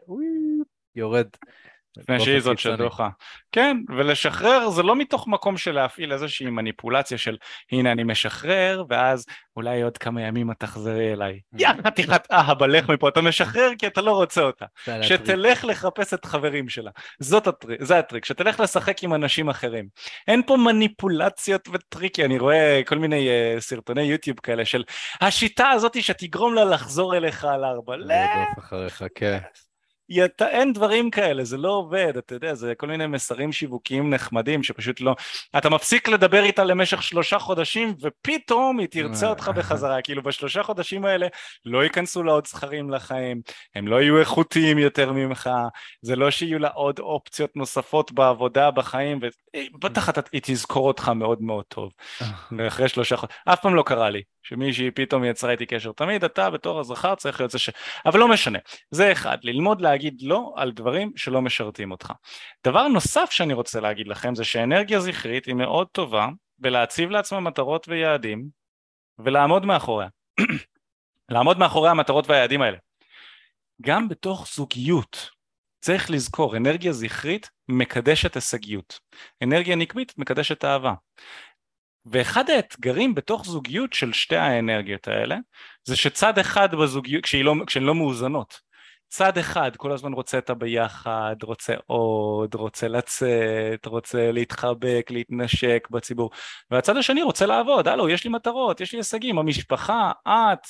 יורד. 0.95 1.27
לפני 1.97 2.19
שהיא 2.19 2.39
זאת. 2.39 2.59
שדוחה. 2.59 3.09
כן, 3.51 3.77
ולשחרר 3.97 4.69
זה 4.69 4.83
לא 4.83 4.95
מתוך 4.95 5.27
מקום 5.27 5.57
של 5.57 5.71
להפעיל 5.71 6.13
איזושהי 6.13 6.49
מניפולציה 6.49 7.17
של 7.17 7.37
הנה 7.71 7.91
אני 7.91 8.03
משחרר, 8.03 8.83
ואז 8.89 9.25
אולי 9.55 9.81
עוד 9.81 9.97
כמה 9.97 10.21
ימים 10.21 10.51
את 10.51 10.59
תחזרי 10.59 11.13
אליי. 11.13 11.39
יא 11.57 11.67
חתיכת 11.87 12.31
אהבה, 12.31 12.67
לך 12.67 12.89
מפה, 12.89 13.09
אתה 13.09 13.21
משחרר 13.21 13.69
כי 13.79 13.87
אתה 13.87 14.01
לא 14.01 14.11
רוצה 14.11 14.41
אותה. 14.41 14.65
שתלך 15.01 15.65
לחפש 15.65 16.13
את 16.13 16.25
חברים 16.25 16.69
שלה. 16.69 16.91
זאת 17.19 17.47
הטריק, 17.47 17.83
זה 17.83 17.99
הטריק, 17.99 18.25
שתלך 18.25 18.59
לשחק 18.59 19.03
עם 19.03 19.13
אנשים 19.13 19.49
אחרים. 19.49 19.87
אין 20.27 20.41
פה 20.45 20.57
מניפולציות 20.57 21.69
וטריקי, 21.73 22.25
אני 22.25 22.39
רואה 22.39 22.81
כל 22.85 22.97
מיני 22.97 23.29
uh, 23.29 23.59
סרטוני 23.59 24.01
יוטיוב 24.01 24.39
כאלה 24.39 24.65
של 24.65 24.83
השיטה 25.21 25.69
הזאת 25.69 26.03
שתגרום 26.03 26.53
לה 26.53 26.65
לחזור 26.65 27.17
אליך 27.17 27.45
על 27.45 27.65
ארבע. 27.65 27.95
לא, 27.95 28.05
לרדוף 28.05 28.59
אחריך, 28.59 29.03
כן. 29.15 29.37
ית- 30.09 30.41
אין 30.41 30.73
דברים 30.73 31.11
כאלה, 31.11 31.43
זה 31.43 31.57
לא 31.57 31.69
עובד, 31.69 32.13
אתה 32.17 32.35
יודע, 32.35 32.53
זה 32.53 32.73
כל 32.77 32.87
מיני 32.87 33.07
מסרים 33.07 33.51
שיווקיים 33.51 34.13
נחמדים 34.13 34.63
שפשוט 34.63 35.01
לא... 35.01 35.15
אתה 35.57 35.69
מפסיק 35.69 36.07
לדבר 36.07 36.43
איתה 36.43 36.63
למשך 36.63 37.03
שלושה 37.03 37.39
חודשים 37.39 37.95
ופתאום 38.01 38.79
היא 38.79 38.87
תרצה 38.91 39.29
אותך 39.29 39.51
בחזרה, 39.55 40.01
כאילו 40.01 40.23
בשלושה 40.23 40.63
חודשים 40.63 41.05
האלה 41.05 41.27
לא 41.65 41.83
ייכנסו 41.83 42.23
לה 42.23 42.31
עוד 42.31 42.47
זכרים 42.47 42.89
לחיים, 42.89 43.41
הם 43.75 43.87
לא 43.87 44.01
יהיו 44.01 44.19
איכותיים 44.19 44.77
יותר 44.77 45.11
ממך, 45.11 45.49
זה 46.01 46.15
לא 46.15 46.31
שיהיו 46.31 46.59
לה 46.59 46.67
עוד 46.69 46.99
אופציות 46.99 47.55
נוספות 47.55 48.11
בעבודה, 48.11 48.71
בחיים, 48.71 49.19
ובטח 49.73 50.09
אתה- 50.09 50.21
היא 50.31 50.41
תזכור 50.43 50.87
אותך 50.87 51.09
מאוד 51.09 51.41
מאוד 51.41 51.65
טוב. 51.67 51.91
ואחרי 52.57 52.89
שלושה 52.89 53.17
חודשים, 53.17 53.37
אף 53.45 53.61
פעם 53.61 53.75
לא 53.75 53.83
קרה 53.83 54.09
לי, 54.09 54.21
שמישהי 54.43 54.91
פתאום 54.91 55.23
יצרה 55.23 55.51
איתי 55.51 55.65
קשר, 55.65 55.91
תמיד 55.91 56.23
אתה 56.23 56.49
בתור 56.49 56.79
הזכר 56.79 57.15
צריך 57.15 57.39
להיות 57.39 57.51
זה 57.51 57.59
ש... 57.59 57.69
אבל 58.05 58.19
לא 58.19 58.27
משנה, 58.27 58.59
זה 58.91 59.11
אחד, 59.11 59.37
ללמוד 59.43 59.81
להגיד 59.81 60.21
לא 60.21 60.53
על 60.55 60.71
דברים 60.71 61.11
שלא 61.15 61.41
משרתים 61.41 61.91
אותך. 61.91 62.13
דבר 62.67 62.87
נוסף 62.87 63.31
שאני 63.31 63.53
רוצה 63.53 63.79
להגיד 63.79 64.07
לכם 64.07 64.35
זה 64.35 64.43
שאנרגיה 64.43 64.99
זכרית 64.99 65.45
היא 65.45 65.55
מאוד 65.55 65.87
טובה 65.87 66.27
בלהציב 66.59 67.09
לעצמה 67.09 67.39
מטרות 67.39 67.87
ויעדים 67.87 68.47
ולעמוד 69.19 69.65
מאחוריה. 69.65 70.07
לעמוד 71.29 71.59
מאחורי 71.59 71.89
המטרות 71.89 72.29
והיעדים 72.29 72.61
האלה. 72.61 72.77
גם 73.81 74.09
בתוך 74.09 74.47
זוגיות, 74.55 75.29
צריך 75.81 76.11
לזכור, 76.11 76.57
אנרגיה 76.57 76.93
זכרית 76.93 77.49
מקדשת 77.69 78.35
הישגיות. 78.35 78.99
אנרגיה 79.43 79.75
נקבית 79.75 80.13
מקדשת 80.17 80.65
אהבה. 80.65 80.93
ואחד 82.05 82.49
האתגרים 82.49 83.15
בתוך 83.15 83.45
זוגיות 83.45 83.93
של 83.93 84.13
שתי 84.13 84.35
האנרגיות 84.35 85.07
האלה 85.07 85.37
זה 85.83 85.95
שצד 85.95 86.37
אחד 86.37 86.75
בזוגיות, 86.75 87.23
כשהיא 87.23 87.43
לא, 87.43 87.53
כשהן 87.67 87.83
לא 87.83 87.95
מאוזנות, 87.95 88.59
צד 89.13 89.37
אחד 89.37 89.75
כל 89.75 89.91
הזמן 89.91 90.13
רוצה 90.13 90.37
את 90.37 90.49
הביחד, 90.49 91.35
רוצה 91.43 91.73
עוד, 91.87 92.55
רוצה 92.55 92.87
לצאת, 92.87 93.85
רוצה 93.85 94.31
להתחבק, 94.31 95.07
להתנשק 95.09 95.87
בציבור, 95.91 96.31
והצד 96.71 96.97
השני 96.97 97.23
רוצה 97.23 97.45
לעבוד, 97.45 97.87
הלו, 97.87 98.09
יש 98.09 98.23
לי 98.23 98.29
מטרות, 98.29 98.81
יש 98.81 98.93
לי 98.93 98.99
הישגים, 98.99 99.39
המשפחה, 99.39 100.11
את, 100.27 100.67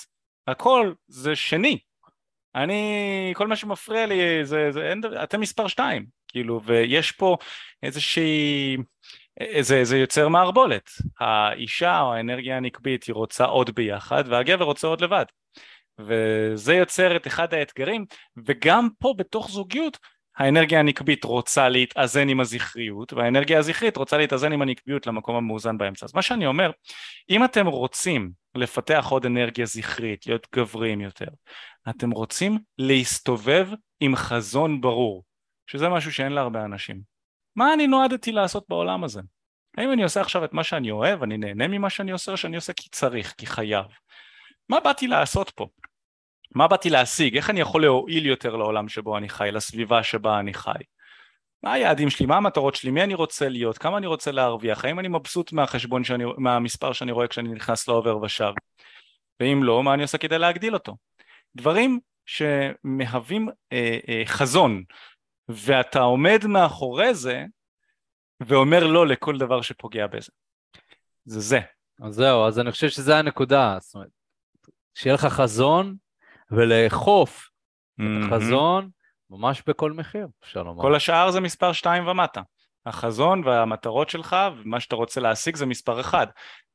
הכל 0.47 0.93
זה 1.07 1.35
שני. 1.35 1.79
אני, 2.55 3.33
כל 3.35 3.47
מה 3.47 3.55
שמפריע 3.55 4.05
לי 4.05 4.45
זה, 4.45 4.71
זה 4.71 4.89
אין, 4.89 5.01
אתם 5.23 5.39
מספר 5.39 5.67
שתיים, 5.67 6.05
כאילו, 6.27 6.61
ויש 6.63 7.11
פה 7.11 7.37
איזושהי, 7.83 8.77
זה, 9.59 9.83
זה 9.83 9.97
יוצר 9.97 10.27
מערבולת. 10.27 10.89
האישה 11.19 12.01
או 12.01 12.13
האנרגיה 12.13 12.57
הנקבית 12.57 13.03
היא 13.03 13.13
רוצה 13.13 13.45
עוד 13.45 13.75
ביחד, 13.75 14.23
והגבר 14.27 14.65
רוצה 14.65 14.87
עוד 14.87 15.01
לבד. 15.01 15.25
וזה 15.99 16.73
יוצר 16.73 17.15
את 17.15 17.27
אחד 17.27 17.53
האתגרים, 17.53 18.05
וגם 18.45 18.87
פה 18.99 19.13
בתוך 19.17 19.51
זוגיות 19.51 19.97
האנרגיה 20.37 20.79
הנקבית 20.79 21.23
רוצה 21.23 21.69
להתאזן 21.69 22.29
עם 22.29 22.39
הזכריות, 22.39 23.13
והאנרגיה 23.13 23.59
הזכרית 23.59 23.97
רוצה 23.97 24.17
להתאזן 24.17 24.51
עם 24.51 24.61
הנקביות 24.61 25.07
למקום 25.07 25.35
המאוזן 25.35 25.77
באמצע. 25.77 26.05
אז 26.05 26.15
מה 26.15 26.21
שאני 26.21 26.45
אומר, 26.45 26.71
אם 27.29 27.45
אתם 27.45 27.67
רוצים 27.67 28.31
לפתח 28.55 29.05
עוד 29.09 29.25
אנרגיה 29.25 29.65
זכרית, 29.65 30.27
להיות 30.27 30.47
גבריים 30.55 31.01
יותר, 31.01 31.27
אתם 31.89 32.11
רוצים 32.11 32.57
להסתובב 32.77 33.67
עם 33.99 34.15
חזון 34.15 34.81
ברור, 34.81 35.23
שזה 35.67 35.89
משהו 35.89 36.13
שאין 36.13 36.31
להרבה 36.31 36.65
אנשים. 36.65 37.12
מה 37.55 37.73
אני 37.73 37.87
נועדתי 37.87 38.31
לעשות 38.31 38.65
בעולם 38.69 39.03
הזה? 39.03 39.21
האם 39.77 39.91
אני 39.91 40.03
עושה 40.03 40.21
עכשיו 40.21 40.45
את 40.45 40.53
מה 40.53 40.63
שאני 40.63 40.91
אוהב, 40.91 41.23
אני 41.23 41.37
נהנה 41.37 41.67
ממה 41.67 41.89
שאני 41.89 42.11
עושה, 42.11 42.31
או 42.31 42.37
שאני 42.37 42.55
עושה 42.55 42.73
כי 42.73 42.89
צריך, 42.89 43.33
כי 43.37 43.45
חייב? 43.45 43.85
מה 44.69 44.79
באתי 44.79 45.07
לעשות 45.07 45.49
פה? 45.49 45.67
מה 46.55 46.67
באתי 46.67 46.89
להשיג? 46.89 47.35
איך 47.35 47.49
אני 47.49 47.59
יכול 47.59 47.81
להועיל 47.81 48.25
יותר 48.25 48.55
לעולם 48.55 48.89
שבו 48.89 49.17
אני 49.17 49.29
חי, 49.29 49.49
לסביבה 49.51 50.03
שבה 50.03 50.39
אני 50.39 50.53
חי? 50.53 50.71
מה 51.63 51.73
היעדים 51.73 52.09
שלי? 52.09 52.25
מה 52.25 52.37
המטרות 52.37 52.75
שלי? 52.75 52.91
מי 52.91 53.03
אני 53.03 53.13
רוצה 53.13 53.49
להיות? 53.49 53.77
כמה 53.77 53.97
אני 53.97 54.07
רוצה 54.07 54.31
להרוויח? 54.31 54.85
האם 54.85 54.99
אני 54.99 55.07
מבסוט 55.07 55.51
מהחשבון 55.51 56.03
שאני, 56.03 56.23
מהמספר 56.37 56.93
שאני 56.93 57.11
רואה 57.11 57.27
כשאני 57.27 57.49
נכנס 57.49 57.87
לעובר 57.87 58.17
ושב? 58.17 58.51
ואם 59.39 59.63
לא, 59.63 59.83
מה 59.83 59.93
אני 59.93 60.01
עושה 60.01 60.17
כדי 60.17 60.39
להגדיל 60.39 60.73
אותו? 60.73 60.97
דברים 61.55 61.99
שמהווים 62.25 63.49
אה, 63.73 63.99
אה, 64.09 64.21
חזון, 64.25 64.83
ואתה 65.49 65.99
עומד 65.99 66.45
מאחורי 66.47 67.13
זה 67.13 67.45
ואומר 68.39 68.83
לא 68.83 69.07
לכל 69.07 69.37
דבר 69.37 69.61
שפוגע 69.61 70.07
בזה. 70.07 70.31
זה 71.25 71.39
זה. 71.39 71.59
אז 72.01 72.15
זהו, 72.15 72.47
אז 72.47 72.59
אני 72.59 72.71
חושב 72.71 72.89
שזו 72.89 73.13
הנקודה. 73.13 73.77
זאת 73.81 73.95
אומרת, 73.95 74.09
שיהיה 74.93 75.13
לך 75.13 75.25
חזון 75.25 75.95
ולאכוף 76.51 77.49
את 77.95 78.05
החזון 78.23 78.89
ממש 79.29 79.63
בכל 79.67 79.91
מחיר, 79.91 80.27
אפשר 80.43 80.63
לומר. 80.63 80.81
כל 80.81 80.95
השאר 80.95 81.31
זה 81.31 81.41
מספר 81.41 81.73
שתיים 81.73 82.07
ומטה. 82.07 82.41
החזון 82.85 83.47
והמטרות 83.47 84.09
שלך 84.09 84.35
ומה 84.57 84.79
שאתה 84.79 84.95
רוצה 84.95 85.21
להשיג 85.21 85.55
זה 85.55 85.65
מספר 85.65 85.99
אחד. 85.99 86.27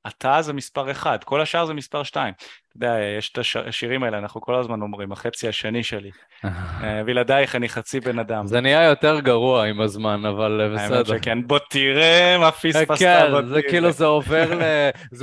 אתה 0.09 0.43
זה 0.43 0.53
מספר 0.53 0.91
אחד, 0.91 1.25
כל 1.25 1.41
השאר 1.41 1.67
זה 1.67 1.75
מספר 1.75 2.03
שתיים. 2.03 2.35
אתה 2.39 2.77
יודע, 2.77 2.99
יש 3.19 3.33
את 3.33 3.39
השירים 3.67 4.03
האלה, 4.03 4.19
אנחנו 4.19 4.41
כל 4.41 4.55
הזמן 4.55 4.83
אומרים, 4.83 5.13
החצי 5.13 5.49
השני 5.49 5.83
שלי. 5.83 6.11
אה, 6.45 7.05
בלעדייך 7.05 7.57
אני 7.57 7.69
חצי 7.69 8.01
בן 8.01 8.19
אדם. 8.19 8.47
זה 8.47 8.61
נהיה 8.61 8.85
יותר 8.85 9.21
גרוע 9.21 9.65
עם 9.65 9.81
הזמן, 9.81 10.27
אבל 10.27 10.61
אה, 10.61 10.69
בסדר. 10.69 10.95
האמת 10.95 11.07
שכן, 11.07 11.47
בוא 11.47 11.59
תראה 11.71 12.37
מה 12.39 12.53
פספסת. 12.53 12.99
כן, 12.99 13.47
זה 13.49 13.63
כאילו 13.63 13.91
זה 13.91 14.05
עובר 14.05 14.55
ל... 14.55 14.63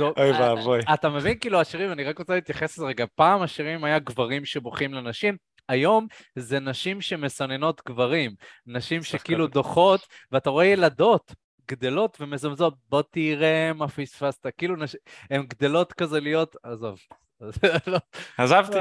אוי 0.18 0.30
ואבוי. 0.30 0.80
אתה 0.94 1.08
מבין 1.08 1.38
כאילו 1.38 1.60
השירים, 1.60 1.92
אני 1.92 2.04
רק 2.04 2.18
רוצה 2.18 2.34
להתייחס 2.34 2.78
לזה 2.78 2.86
רגע, 2.86 3.04
פעם 3.14 3.42
השירים 3.42 3.84
היה 3.84 3.98
גברים 3.98 4.44
שבוכים 4.44 4.94
לנשים, 4.94 5.36
היום 5.68 6.06
זה 6.36 6.60
נשים 6.60 7.00
שמסננות 7.00 7.82
גברים, 7.88 8.30
נשים 8.66 9.02
שכאילו 9.02 9.46
דוחות, 9.46 10.06
ואתה 10.32 10.50
רואה 10.50 10.64
ילדות 10.64 11.32
גדלות 11.68 12.18
ומזמזות, 12.20 12.74
בוא 12.88 13.02
תראה 13.10 13.72
מה 13.72 13.88
פספסת, 13.88 14.46
כאילו 14.58 14.76
נש... 14.76 14.96
הן 15.30 15.46
גדלות 15.46 15.92
כזה 15.92 16.20
להיות, 16.20 16.56
עזוב. 16.62 16.98
עזבתי. 18.38 18.78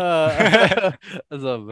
עזוב. 1.30 1.70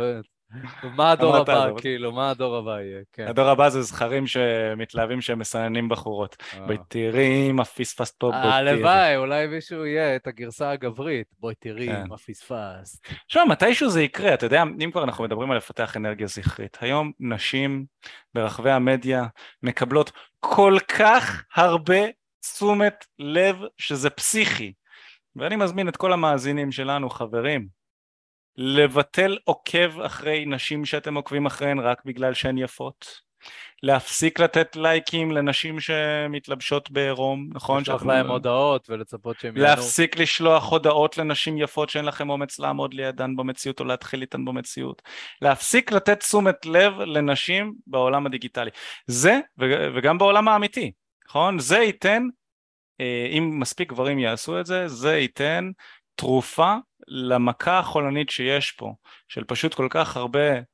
מה 0.84 1.12
הדור 1.12 1.36
הבא, 1.36 1.70
כאילו, 1.78 2.12
מה 2.12 2.30
הדור 2.30 2.56
הבא 2.56 2.82
יהיה, 2.82 3.02
כן. 3.14 3.28
הדור 3.28 3.50
הבא 3.50 3.70
זה 3.70 3.82
זכרים 3.82 4.28
שמתלהבים 4.28 5.22
שהם 5.22 5.40
מסננים 5.40 5.90
בחורות. 5.90 6.36
אה. 6.54 6.66
בואי 6.66 6.78
תראי 6.88 7.52
מה 7.52 7.66
פספסת 7.66 8.16
פה, 8.18 8.32
בואי 8.32 8.42
תראי. 8.42 8.54
הלוואי, 8.54 9.18
אולי 9.18 9.48
מישהו 9.48 9.86
יהיה 9.86 10.16
את 10.16 10.28
הגרסה 10.28 10.72
הגברית. 10.72 11.28
בואי 11.40 11.56
תראי 11.56 11.88
כן. 11.88 12.04
מה 12.08 12.18
פספסת. 12.18 13.08
עכשיו, 13.26 13.46
מתישהו 13.46 13.90
זה 13.90 14.04
יקרה, 14.04 14.34
אתה 14.34 14.46
יודע, 14.46 14.64
אם 14.84 14.92
כבר 14.92 15.04
אנחנו 15.04 15.24
מדברים 15.24 15.52
על 15.52 15.58
לפתח 15.58 15.98
אנרגיה 15.98 16.28
זכרית, 16.28 16.78
היום 16.82 17.12
נשים 17.20 17.86
ברחבי 18.34 18.72
המדיה 18.72 19.26
מקבלות 19.64 20.12
כל 20.46 20.78
כך 20.98 21.44
הרבה 21.56 22.00
תשומת 22.40 23.06
לב 23.20 23.56
שזה 23.78 24.10
פסיכי. 24.10 24.74
ואני 25.36 25.56
מזמין 25.56 25.90
את 25.90 25.98
כל 25.98 26.14
המאזינים 26.14 26.72
שלנו, 26.72 27.10
חברים, 27.10 27.68
לבטל 28.58 29.38
עוקב 29.44 30.02
אחרי 30.02 30.46
נשים 30.46 30.86
שאתם 30.86 31.16
עוקבים 31.16 31.46
אחריהן 31.46 31.80
רק 31.80 32.06
בגלל 32.06 32.34
שהן 32.34 32.58
יפות. 32.58 33.22
להפסיק 33.84 34.40
לתת 34.40 34.76
לייקים 34.76 35.32
לנשים 35.32 35.80
שמתלבשות 35.80 36.92
בעירום, 36.92 37.50
נכון? 37.54 37.82
לשלוח 37.82 38.06
להם 38.06 38.28
הודעות 38.28 38.90
ולצפות 38.90 39.40
שהם 39.40 39.58
יענו. 39.58 39.70
להפסיק 39.70 40.18
לשלוח 40.18 40.72
הודעות 40.72 41.18
לנשים 41.18 41.58
יפות 41.58 41.90
שאין 41.90 42.06
לכם 42.06 42.30
אומץ 42.30 42.60
לעמוד 42.60 42.94
לידן 42.94 43.36
במציאות 43.36 43.80
או 43.80 43.86
להתחיל 43.86 44.22
איתן 44.22 44.46
במציאות. 44.46 45.02
להפסיק 45.42 45.92
לתת 45.92 46.20
תשומת 46.20 46.66
לב 46.66 47.00
לנשים 47.00 47.74
בעולם 47.88 48.26
הדיגיטלי. 48.26 48.72
זה, 49.08 49.40
וגם 49.96 50.18
בעולם 50.18 50.48
האמיתי, 50.48 50.92
נכון? 51.28 51.60
זה 51.60 51.78
ייתן, 51.78 52.24
אה, 53.02 53.28
אם 53.38 53.60
מספיק 53.60 53.90
גברים 53.90 54.20
יעשו 54.20 54.60
את 54.60 54.66
זה, 54.66 54.88
זה 54.88 55.18
ייתן 55.18 55.72
תרופה 56.16 56.76
למכה 57.08 57.80
החולנית 57.80 58.30
שיש 58.30 58.72
פה, 58.72 58.94
של 59.28 59.44
פשוט 59.44 59.74
כל 59.74 59.88
כך 59.90 60.18
הרבה 60.18 60.73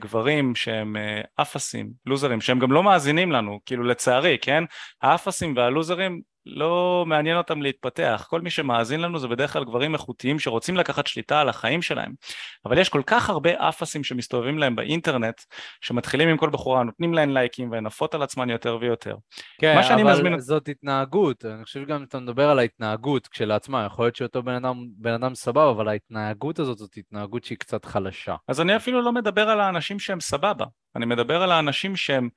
גברים 0.00 0.54
שהם 0.54 0.96
אה, 0.96 1.20
אפסים, 1.42 1.90
לוזרים, 2.06 2.40
שהם 2.40 2.58
גם 2.58 2.72
לא 2.72 2.82
מאזינים 2.82 3.32
לנו, 3.32 3.60
כאילו 3.66 3.84
לצערי, 3.84 4.38
כן? 4.42 4.64
האפסים 5.02 5.56
והלוזרים 5.56 6.20
לא 6.46 7.04
מעניין 7.06 7.36
אותם 7.36 7.62
להתפתח, 7.62 8.26
כל 8.30 8.40
מי 8.40 8.50
שמאזין 8.50 9.00
לנו 9.00 9.18
זה 9.18 9.28
בדרך 9.28 9.52
כלל 9.52 9.64
גברים 9.64 9.94
איכותיים 9.94 10.38
שרוצים 10.38 10.76
לקחת 10.76 11.06
שליטה 11.06 11.40
על 11.40 11.48
החיים 11.48 11.82
שלהם, 11.82 12.12
אבל 12.64 12.78
יש 12.78 12.88
כל 12.88 13.02
כך 13.06 13.30
הרבה 13.30 13.68
אפסים 13.68 14.04
שמסתובבים 14.04 14.58
להם 14.58 14.76
באינטרנט, 14.76 15.40
שמתחילים 15.80 16.28
עם 16.28 16.36
כל 16.36 16.50
בחורה, 16.50 16.84
נותנים 16.84 17.14
להן 17.14 17.30
לייקים 17.32 17.70
והן 17.70 17.86
עפות 17.86 18.14
על 18.14 18.22
עצמן 18.22 18.50
יותר 18.50 18.78
ויותר. 18.80 19.16
כן, 19.60 19.78
אבל 19.78 20.12
מזמין- 20.12 20.38
זאת 20.38 20.68
התנהגות, 20.68 21.44
אני 21.44 21.64
חושב 21.64 21.84
גם 21.86 22.02
אתה 22.02 22.18
מדבר 22.20 22.50
על 22.50 22.58
ההתנהגות 22.58 23.26
כשלעצמה, 23.28 23.84
יכול 23.86 24.04
להיות 24.04 24.16
שאותו 24.16 24.42
בן 24.42 24.54
אדם, 24.54 24.84
בן 24.98 25.12
אדם 25.12 25.34
סבבה, 25.34 25.70
אבל 25.70 25.88
ההתנהגות 25.88 26.58
הזאת 26.58 26.78
זאת 26.78 26.96
התנהגות 26.96 27.44
שהיא 27.44 27.58
קצת 27.58 27.84
חלשה. 27.84 28.34
אז 28.48 28.60
אני 28.60 28.76
אפילו 28.76 29.02
לא 29.02 29.12
מדבר 29.12 29.48
על 29.48 29.60
האנשים 29.60 29.98
שהם 29.98 30.20
סבבה, 30.20 30.64
אני 30.96 31.06
מדבר 31.06 31.42
על 31.42 31.52
האנשים 31.52 31.96
שהם 31.96 32.28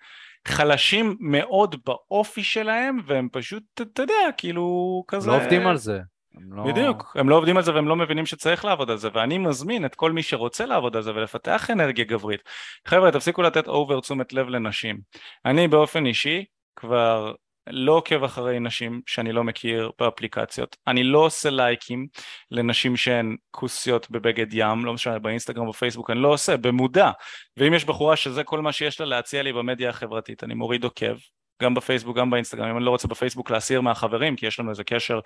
חלשים 0.47 1.17
מאוד 1.19 1.75
באופי 1.85 2.43
שלהם 2.43 2.99
והם 3.05 3.27
פשוט, 3.31 3.63
אתה 3.73 4.01
יודע, 4.01 4.13
כאילו 4.37 5.03
כזה... 5.07 5.27
לא 5.27 5.35
עובדים 5.35 5.67
על 5.67 5.77
זה. 5.77 5.99
הם 6.35 6.53
לא... 6.53 6.63
בדיוק, 6.63 7.15
הם 7.19 7.29
לא 7.29 7.35
עובדים 7.35 7.57
על 7.57 7.63
זה 7.63 7.73
והם 7.73 7.87
לא 7.87 7.95
מבינים 7.95 8.25
שצריך 8.25 8.65
לעבוד 8.65 8.91
על 8.91 8.97
זה 8.97 9.09
ואני 9.13 9.37
מזמין 9.37 9.85
את 9.85 9.95
כל 9.95 10.11
מי 10.11 10.23
שרוצה 10.23 10.65
לעבוד 10.65 10.95
על 10.95 11.01
זה 11.01 11.11
ולפתח 11.11 11.69
אנרגיה 11.69 12.05
גברית. 12.05 12.41
חבר'ה 12.87 13.11
תפסיקו 13.11 13.41
לתת 13.41 13.67
אובר 13.67 13.99
תשומת 13.99 14.33
לב 14.33 14.47
לנשים. 14.47 14.99
אני 15.45 15.67
באופן 15.67 16.05
אישי 16.05 16.45
כבר 16.75 17.33
לא 17.69 17.91
עוקב 17.91 18.23
אחרי 18.23 18.59
נשים 18.59 19.01
שאני 19.05 19.31
לא 19.31 19.43
מכיר 19.43 19.91
באפליקציות, 19.99 20.77
אני 20.87 21.03
לא 21.03 21.19
עושה 21.19 21.49
לייקים 21.49 22.07
לנשים 22.51 22.97
שהן 22.97 23.35
כוסיות 23.51 24.11
בבגד 24.11 24.53
ים, 24.53 24.85
לא 24.85 24.93
משנה 24.93 25.19
באינסטגרם 25.19 25.67
או 25.67 25.71
בפייסבוק, 25.71 26.09
אני 26.09 26.19
לא 26.19 26.27
עושה, 26.27 26.57
במודע, 26.57 27.11
ואם 27.57 27.73
יש 27.73 27.85
בחורה 27.85 28.15
שזה 28.15 28.43
כל 28.43 28.61
מה 28.61 28.71
שיש 28.71 28.99
לה 28.99 29.05
להציע 29.05 29.43
לי 29.43 29.53
במדיה 29.53 29.89
החברתית, 29.89 30.43
אני 30.43 30.53
מוריד 30.53 30.83
עוקב, 30.83 31.15
גם 31.61 31.73
בפייסבוק, 31.73 32.17
גם 32.17 32.29
באינסטגרם, 32.29 32.69
אם 32.69 32.77
אני 32.77 32.85
לא 32.85 32.91
רוצה 32.91 33.07
בפייסבוק 33.07 33.51
להסיר 33.51 33.81
מהחברים, 33.81 34.35
כי 34.35 34.45
יש 34.45 34.59
לנו 34.59 34.69
איזה 34.69 34.83
קשר, 34.83 35.19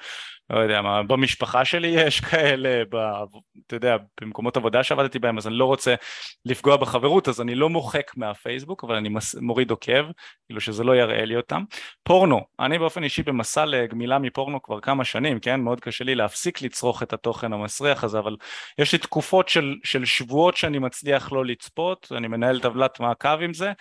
לא 0.49 0.59
יודע 0.59 0.81
מה, 0.81 1.03
במשפחה 1.03 1.65
שלי 1.65 1.87
יש 1.87 2.19
כאלה, 2.19 2.83
ב, 2.89 2.95
אתה 3.67 3.75
יודע, 3.75 3.97
במקומות 4.21 4.57
עבודה 4.57 4.83
שעבדתי 4.83 5.19
בהם, 5.19 5.37
אז 5.37 5.47
אני 5.47 5.55
לא 5.55 5.65
רוצה 5.65 5.95
לפגוע 6.45 6.77
בחברות, 6.77 7.27
אז 7.27 7.41
אני 7.41 7.55
לא 7.55 7.69
מוחק 7.69 8.11
מהפייסבוק, 8.17 8.83
אבל 8.83 8.95
אני 8.95 9.09
מס, 9.09 9.35
מוריד 9.35 9.71
עוקב, 9.71 10.05
כאילו 10.45 10.61
שזה 10.61 10.83
לא 10.83 10.95
יראה 10.95 11.25
לי 11.25 11.35
אותם. 11.35 11.63
פורנו, 12.03 12.41
אני 12.59 12.79
באופן 12.79 13.03
אישי 13.03 13.23
במסע 13.23 13.65
לגמילה 13.65 14.19
מפורנו 14.19 14.61
כבר 14.61 14.79
כמה 14.79 15.05
שנים, 15.05 15.39
כן? 15.39 15.61
מאוד 15.61 15.79
קשה 15.79 16.03
לי 16.03 16.15
להפסיק 16.15 16.61
לצרוך 16.61 17.03
את 17.03 17.13
התוכן 17.13 17.53
המסריח 17.53 18.03
הזה, 18.03 18.19
אבל 18.19 18.35
יש 18.77 18.93
לי 18.93 18.99
תקופות 18.99 19.49
של, 19.49 19.75
של 19.83 20.05
שבועות 20.05 20.57
שאני 20.57 20.79
מצליח 20.79 21.31
לא 21.31 21.45
לצפות, 21.45 22.11
אני 22.17 22.27
מנהל 22.27 22.59
טבלת 22.59 22.99
מעקב 22.99 23.41
עם 23.41 23.53
זה, 23.53 23.71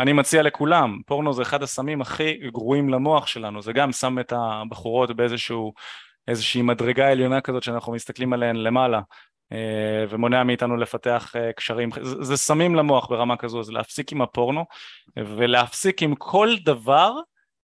אני 0.00 0.12
מציע 0.12 0.42
לכולם, 0.42 0.98
פורנו 1.06 1.32
זה 1.32 1.42
אחד 1.42 1.62
הסמים 1.62 2.00
הכי 2.00 2.34
גרועים 2.52 2.88
למוח 2.88 3.26
שלנו, 3.26 3.62
זה 3.62 3.72
גם 3.72 3.92
שם 3.92 4.18
את 4.18 4.32
הבחורות 4.36 5.16
באיזשהו, 5.16 5.72
איזושהי 6.28 6.62
מדרגה 6.62 7.10
עליונה 7.10 7.40
כזאת 7.40 7.62
שאנחנו 7.62 7.92
מסתכלים 7.92 8.32
עליהן 8.32 8.56
למעלה 8.56 9.00
אה, 9.52 10.04
ומונע 10.08 10.44
מאיתנו 10.44 10.76
לפתח 10.76 11.32
אה, 11.36 11.52
קשרים, 11.52 11.90
זה, 12.02 12.24
זה 12.24 12.36
סמים 12.36 12.74
למוח 12.74 13.10
ברמה 13.10 13.36
כזו, 13.36 13.60
אז 13.60 13.70
להפסיק 13.70 14.12
עם 14.12 14.22
הפורנו 14.22 14.64
ולהפסיק 15.16 16.02
עם 16.02 16.14
כל 16.14 16.48
דבר 16.64 17.12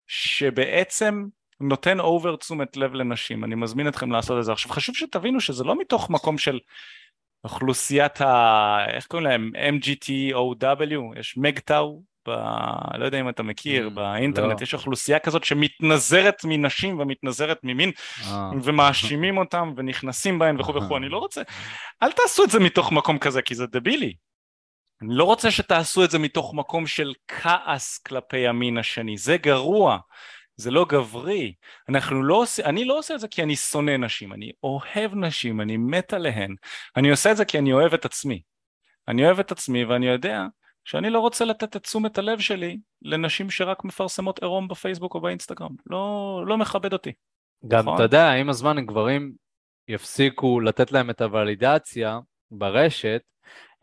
שבעצם 0.07 1.25
נותן 1.59 1.99
אובר 1.99 2.35
תשומת 2.35 2.77
לב 2.77 2.93
לנשים, 2.93 3.43
אני 3.43 3.55
מזמין 3.55 3.87
אתכם 3.87 4.11
לעשות 4.11 4.39
את 4.39 4.43
זה. 4.43 4.51
עכשיו 4.51 4.71
חשוב 4.71 4.95
שתבינו 4.95 5.41
שזה 5.41 5.63
לא 5.63 5.79
מתוך 5.79 6.09
מקום 6.09 6.37
של 6.37 6.59
אוכלוסיית 7.43 8.21
ה... 8.21 8.85
איך 8.87 9.07
קוראים 9.07 9.27
להם? 9.27 9.51
MGTOW, 9.75 11.19
יש 11.19 11.37
מגטאו, 11.37 12.03
ב... 12.29 12.97
לא 12.97 13.05
יודע 13.05 13.19
אם 13.19 13.29
אתה 13.29 13.43
מכיר, 13.43 13.87
Mm, 13.87 13.89
באינטרנט 13.89 14.59
לא. 14.59 14.63
יש 14.63 14.73
אוכלוסייה 14.73 15.19
כזאת 15.19 15.43
שמתנזרת 15.43 16.41
מנשים 16.43 16.99
ומתנזרת 16.99 17.59
ממין 17.63 17.91
אה. 18.27 18.49
ומאשימים 18.63 19.37
אותם 19.37 19.73
ונכנסים 19.77 20.39
בהן 20.39 20.59
וכו' 20.59 20.75
וכו', 20.75 20.97
אני 20.97 21.09
לא 21.09 21.17
רוצה, 21.17 21.41
אל 22.03 22.11
תעשו 22.11 22.43
את 22.43 22.49
זה 22.49 22.59
מתוך 22.59 22.91
מקום 22.91 23.19
כזה 23.19 23.41
כי 23.41 23.55
זה 23.55 23.65
דבילי. 23.67 24.13
אני 25.01 25.09
לא 25.15 25.23
רוצה 25.23 25.51
שתעשו 25.51 26.03
את 26.03 26.11
זה 26.11 26.19
מתוך 26.19 26.53
מקום 26.53 26.87
של 26.87 27.13
כעס 27.27 27.97
כלפי 27.97 28.47
המין 28.47 28.77
השני, 28.77 29.17
זה 29.17 29.37
גרוע, 29.37 29.97
זה 30.55 30.71
לא 30.71 30.85
גברי. 30.89 31.53
אנחנו 31.89 32.23
לא 32.23 32.35
עושה, 32.35 32.65
אני 32.65 32.85
לא 32.85 32.97
עושה 32.97 33.15
את 33.15 33.19
זה 33.19 33.27
כי 33.27 33.43
אני 33.43 33.55
שונא 33.55 33.97
נשים, 33.97 34.33
אני 34.33 34.51
אוהב 34.63 35.15
נשים, 35.15 35.61
אני 35.61 35.77
מת 35.77 36.13
עליהן. 36.13 36.55
אני 36.97 37.09
עושה 37.09 37.31
את 37.31 37.37
זה 37.37 37.45
כי 37.45 37.57
אני 37.59 37.73
אוהב 37.73 37.93
את 37.93 38.05
עצמי. 38.05 38.41
אני 39.07 39.25
אוהב 39.25 39.39
את 39.39 39.51
עצמי 39.51 39.85
ואני 39.85 40.07
יודע 40.07 40.43
שאני 40.85 41.09
לא 41.09 41.19
רוצה 41.19 41.45
לתת 41.45 41.75
את 41.75 41.83
תשומת 41.83 42.17
הלב 42.17 42.39
שלי 42.39 42.77
לנשים 43.01 43.49
שרק 43.49 43.83
מפרסמות 43.83 44.39
עירום 44.39 44.67
בפייסבוק 44.67 45.15
או 45.15 45.21
באינסטגרם. 45.21 45.75
לא, 45.85 46.43
לא 46.47 46.57
מכבד 46.57 46.93
אותי. 46.93 47.11
גם, 47.67 47.79
נכון? 47.79 47.95
אתה 47.95 48.03
יודע, 48.03 48.31
עם 48.31 48.49
הזמן 48.49 48.85
גברים 48.85 49.33
יפסיקו 49.87 50.59
לתת 50.59 50.91
להם 50.91 51.09
את 51.09 51.21
הוולידציה 51.21 52.19
ברשת, 52.51 53.21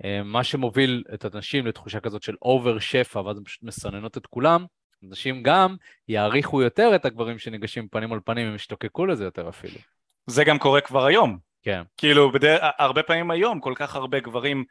אה, 0.05 0.23
מה 0.23 0.45
שמוביל 0.45 1.05
את 1.15 1.25
הנשים 1.25 1.67
לתחושה 1.67 2.01
כזאת 2.01 2.23
של 2.23 2.35
אובר 2.43 2.79
שפע, 2.79 3.21
ואז 3.21 3.39
הן 3.39 3.45
פשוט 3.45 3.63
מסננות 3.63 4.17
את 4.17 4.27
כולם, 4.27 4.65
נשים 5.03 5.43
גם 5.43 5.77
יעריכו 6.09 6.63
יותר 6.63 6.93
את 6.95 7.05
הגברים 7.05 7.39
שניגשים 7.39 7.89
פנים 7.89 8.09
מול 8.09 8.21
פנים, 8.25 8.47
הם 8.47 8.55
ישתוקקו 8.55 9.07
לזה 9.07 9.25
יותר 9.25 9.49
אפילו. 9.49 9.79
זה 10.27 10.45
גם 10.45 10.59
קורה 10.59 10.81
כבר 10.81 11.05
היום. 11.05 11.39
כן. 11.63 11.83
כאילו, 11.97 12.33
בדרך, 12.33 12.63
הרבה 12.79 13.03
פעמים 13.03 13.31
היום 13.31 13.61
כל 13.61 13.73
כך 13.77 13.97
הרבה 13.97 14.21
גברים, 14.21 14.65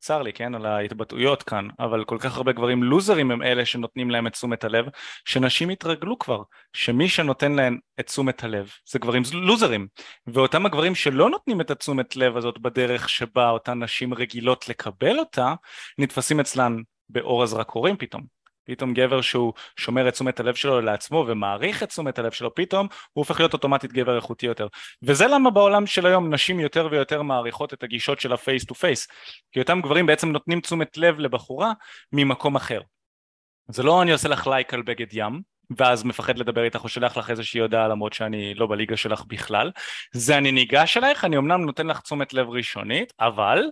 צר 0.00 0.22
לי, 0.22 0.32
כן, 0.32 0.54
על 0.54 0.66
ההתבטאויות 0.66 1.42
כאן, 1.42 1.68
אבל 1.78 2.04
כל 2.04 2.16
כך 2.20 2.36
הרבה 2.36 2.52
גברים 2.52 2.82
לוזרים 2.82 3.30
הם 3.30 3.42
אלה 3.42 3.64
שנותנים 3.64 4.10
להם 4.10 4.26
את 4.26 4.32
תשומת 4.32 4.64
הלב, 4.64 4.86
שנשים 5.24 5.68
התרגלו 5.68 6.18
כבר, 6.18 6.42
שמי 6.72 7.08
שנותן 7.08 7.52
להם 7.52 7.78
את 8.00 8.06
תשומת 8.06 8.44
הלב 8.44 8.70
זה 8.90 8.98
גברים 8.98 9.22
לוזרים, 9.32 9.86
ואותם 10.26 10.66
הגברים 10.66 10.94
שלא 10.94 11.30
נותנים 11.30 11.60
את 11.60 11.70
התשומת 11.70 12.16
לב 12.16 12.36
הזאת 12.36 12.58
בדרך 12.58 13.08
שבה 13.08 13.50
אותן 13.50 13.82
נשים 13.82 14.14
רגילות 14.14 14.68
לקבל 14.68 15.18
אותה, 15.18 15.54
נתפסים 15.98 16.40
אצלן 16.40 16.76
באור 17.08 17.42
הזרקורים 17.42 17.96
פתאום. 17.96 18.37
פתאום 18.68 18.94
גבר 18.94 19.20
שהוא 19.20 19.52
שומר 19.76 20.08
את 20.08 20.12
תשומת 20.12 20.40
הלב 20.40 20.54
שלו 20.54 20.80
לעצמו 20.80 21.24
ומעריך 21.28 21.82
את 21.82 21.88
תשומת 21.88 22.18
הלב 22.18 22.32
שלו, 22.32 22.54
פתאום 22.54 22.86
הוא 23.12 23.22
הופך 23.22 23.40
להיות 23.40 23.52
אוטומטית 23.52 23.92
גבר 23.92 24.16
איכותי 24.16 24.46
יותר. 24.46 24.66
וזה 25.02 25.26
למה 25.26 25.50
בעולם 25.50 25.86
של 25.86 26.06
היום 26.06 26.34
נשים 26.34 26.60
יותר 26.60 26.88
ויותר 26.90 27.22
מעריכות 27.22 27.74
את 27.74 27.82
הגישות 27.82 28.20
של 28.20 28.32
ה 28.32 28.38
face 28.38 28.64
to 28.64 28.74
face, 28.74 29.08
כי 29.52 29.60
אותם 29.60 29.80
גברים 29.80 30.06
בעצם 30.06 30.28
נותנים 30.28 30.60
תשומת 30.60 30.96
לב 30.96 31.18
לבחורה 31.18 31.72
ממקום 32.12 32.56
אחר. 32.56 32.80
זה 33.68 33.82
לא 33.82 34.02
אני 34.02 34.12
עושה 34.12 34.28
לך 34.28 34.46
לייק 34.46 34.74
על 34.74 34.82
בגד 34.82 35.06
ים, 35.12 35.42
ואז 35.78 36.04
מפחד 36.04 36.38
לדבר 36.38 36.64
איתך 36.64 36.84
או 36.84 36.88
שולח 36.88 37.16
לך 37.16 37.30
איזושהי 37.30 37.60
הודעה 37.60 37.88
למרות 37.88 38.12
שאני 38.12 38.54
לא 38.54 38.66
בליגה 38.66 38.96
שלך 38.96 39.24
בכלל, 39.26 39.70
זה 40.12 40.38
אני 40.38 40.52
ניגש 40.52 40.96
אלייך, 40.96 41.24
אני 41.24 41.36
אמנם 41.36 41.60
נותן 41.60 41.86
לך 41.86 42.00
תשומת 42.00 42.34
לב 42.34 42.48
ראשונית, 42.48 43.12
אבל 43.20 43.62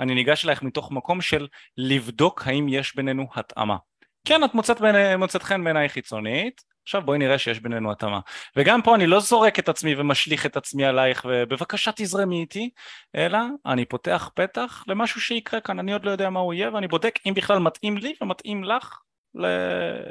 אני 0.00 0.14
ניגש 0.14 0.44
אלייך 0.44 0.62
מתוך 0.62 0.92
מקום 0.92 1.20
של 1.20 1.46
לבדוק 1.76 2.46
האם 2.46 2.68
יש 2.68 2.96
בינינו 2.96 3.26
התאמה. 3.34 3.76
כן, 4.24 4.44
את 4.44 4.54
מוצאת, 4.54 4.80
בין, 4.80 5.18
מוצאת 5.18 5.42
חן 5.42 5.64
בעיניי 5.64 5.88
חיצונית, 5.88 6.62
עכשיו 6.82 7.02
בואי 7.02 7.18
נראה 7.18 7.38
שיש 7.38 7.60
בינינו 7.60 7.92
התאמה. 7.92 8.20
וגם 8.56 8.82
פה 8.82 8.94
אני 8.94 9.06
לא 9.06 9.20
זורק 9.20 9.58
את 9.58 9.68
עצמי 9.68 9.94
ומשליך 9.94 10.46
את 10.46 10.56
עצמי 10.56 10.84
עלייך 10.84 11.26
ובבקשה 11.28 11.90
תזרמי 11.96 12.40
איתי, 12.40 12.70
אלא 13.14 13.38
אני 13.66 13.84
פותח 13.84 14.30
פתח 14.34 14.84
למשהו 14.86 15.20
שיקרה 15.20 15.60
כאן, 15.60 15.78
אני 15.78 15.92
עוד 15.92 16.04
לא 16.04 16.10
יודע 16.10 16.30
מה 16.30 16.40
הוא 16.40 16.54
יהיה 16.54 16.74
ואני 16.74 16.88
בודק 16.88 17.18
אם 17.26 17.34
בכלל 17.34 17.58
מתאים 17.58 17.96
לי 17.96 18.14
ומתאים 18.20 18.64
לך 18.64 18.98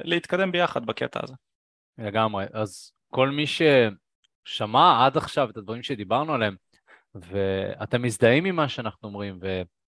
להתקדם 0.04 0.52
ביחד 0.52 0.86
בקטע 0.86 1.20
הזה. 1.24 1.34
לגמרי, 1.98 2.46
אז 2.54 2.92
כל 3.12 3.30
מי 3.30 3.46
ששמע 3.48 5.06
עד 5.06 5.18
עכשיו 5.18 5.50
את 5.50 5.58
הדברים 5.58 5.84
שדיברנו 5.84 6.34
עליהם, 6.34 6.56
ואתם 7.16 8.02
מזדהים 8.02 8.46
עם 8.46 8.56
מה 8.56 8.70
שאנחנו 8.70 9.08
אומרים, 9.10 9.40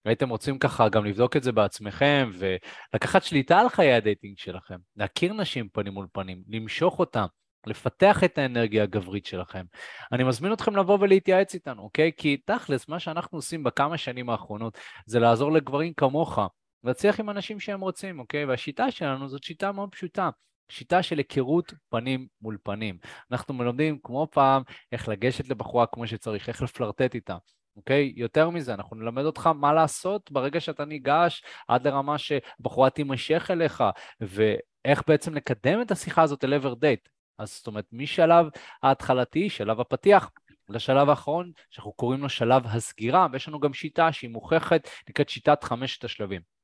והייתם 0.06 0.30
רוצים 0.30 0.60
ככה 0.60 0.90
גם 0.90 1.06
לבדוק 1.06 1.38
את 1.38 1.44
זה 1.44 1.52
בעצמכם, 1.52 2.32
ולקחת 2.34 3.24
שליטה 3.24 3.60
על 3.60 3.70
חיי 3.70 3.94
הדייטינג 3.94 4.38
שלכם, 4.38 4.78
להכיר 4.96 5.34
נשים 5.34 5.70
פנים 5.70 5.94
מול 5.94 6.08
פנים, 6.12 6.44
למשוך 6.48 7.00
אותם, 7.00 7.26
לפתח 7.68 8.24
את 8.24 8.38
האנרגיה 8.38 8.84
הגברית 8.84 9.26
שלכם. 9.26 9.66
אני 10.12 10.24
מזמין 10.24 10.54
אתכם 10.54 10.76
לבוא 10.76 10.98
ולהתייעץ 11.02 11.54
איתנו, 11.54 11.82
אוקיי? 11.82 12.12
כי 12.18 12.38
תכלס, 12.38 12.88
מה 12.88 13.00
שאנחנו 13.00 13.38
עושים 13.38 13.64
בכמה 13.64 13.98
שנים 13.98 14.30
האחרונות 14.30 14.78
זה 15.06 15.20
לעזור 15.20 15.52
לגברים 15.52 15.94
כמוך 15.94 16.40
להצליח 16.84 17.20
עם 17.20 17.30
הנשים 17.30 17.60
שהם 17.60 17.82
רוצים, 17.82 18.20
אוקיי? 18.20 18.46
והשיטה 18.46 18.92
שלנו 18.92 19.30
זאת 19.30 19.44
שיטה 19.44 19.72
מאוד 19.72 19.92
פשוטה. 19.92 20.30
שיטה 20.70 21.04
של 21.04 21.18
היכרות 21.18 21.74
פנים 21.90 22.28
מול 22.42 22.58
פנים. 22.64 22.98
אנחנו 23.32 23.54
מלמדים 23.54 24.00
כמו 24.04 24.28
פעם 24.32 24.64
איך 24.92 25.10
לגשת 25.10 25.50
לבחורה 25.50 25.86
כמו 25.88 26.08
שצריך, 26.08 26.50
איך 26.50 26.62
לפלרטט 26.62 27.16
איתה. 27.16 27.38
אוקיי? 27.76 28.14
יותר 28.16 28.50
מזה, 28.50 28.74
אנחנו 28.74 28.96
נלמד 28.96 29.24
אותך 29.24 29.48
מה 29.48 29.74
לעשות 29.74 30.32
ברגע 30.32 30.60
שאתה 30.60 30.86
ניגש 30.86 31.44
עד 31.68 31.88
לרמה 31.88 32.18
שבחורה 32.18 32.90
תימשך 32.90 33.48
אליך, 33.52 33.84
ואיך 34.22 35.04
בעצם 35.08 35.34
לקדם 35.34 35.82
את 35.82 35.92
השיחה 35.92 36.22
הזאת 36.22 36.44
אל 36.44 36.54
עבר 36.54 36.74
דייט. 36.74 37.10
אז 37.38 37.56
זאת 37.58 37.68
אומרת, 37.68 37.86
משלב 37.92 38.46
ההתחלתי, 38.84 39.50
שלב 39.50 39.80
הפתיח, 39.80 40.32
לשלב 40.70 41.10
האחרון, 41.10 41.52
שאנחנו 41.70 41.94
קוראים 41.94 42.22
לו 42.22 42.30
שלב 42.30 42.64
הסגירה, 42.66 43.28
ויש 43.32 43.48
לנו 43.48 43.60
גם 43.60 43.74
שיטה 43.74 44.12
שהיא 44.12 44.30
מוכחת, 44.30 44.90
נקראת 45.10 45.30
שיטת 45.30 45.64
חמשת 45.64 46.04
השלבים. 46.04 46.55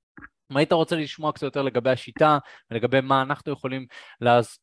אם 0.52 0.58
היית 0.58 0.74
רוצה 0.74 0.96
לשמוע 0.96 1.32
קצת 1.32 1.44
יותר 1.44 1.62
לגבי 1.62 1.90
השיטה 1.90 2.38
ולגבי 2.72 3.02
מה 3.02 3.22
אנחנו 3.22 3.52
יכולים 3.52 3.86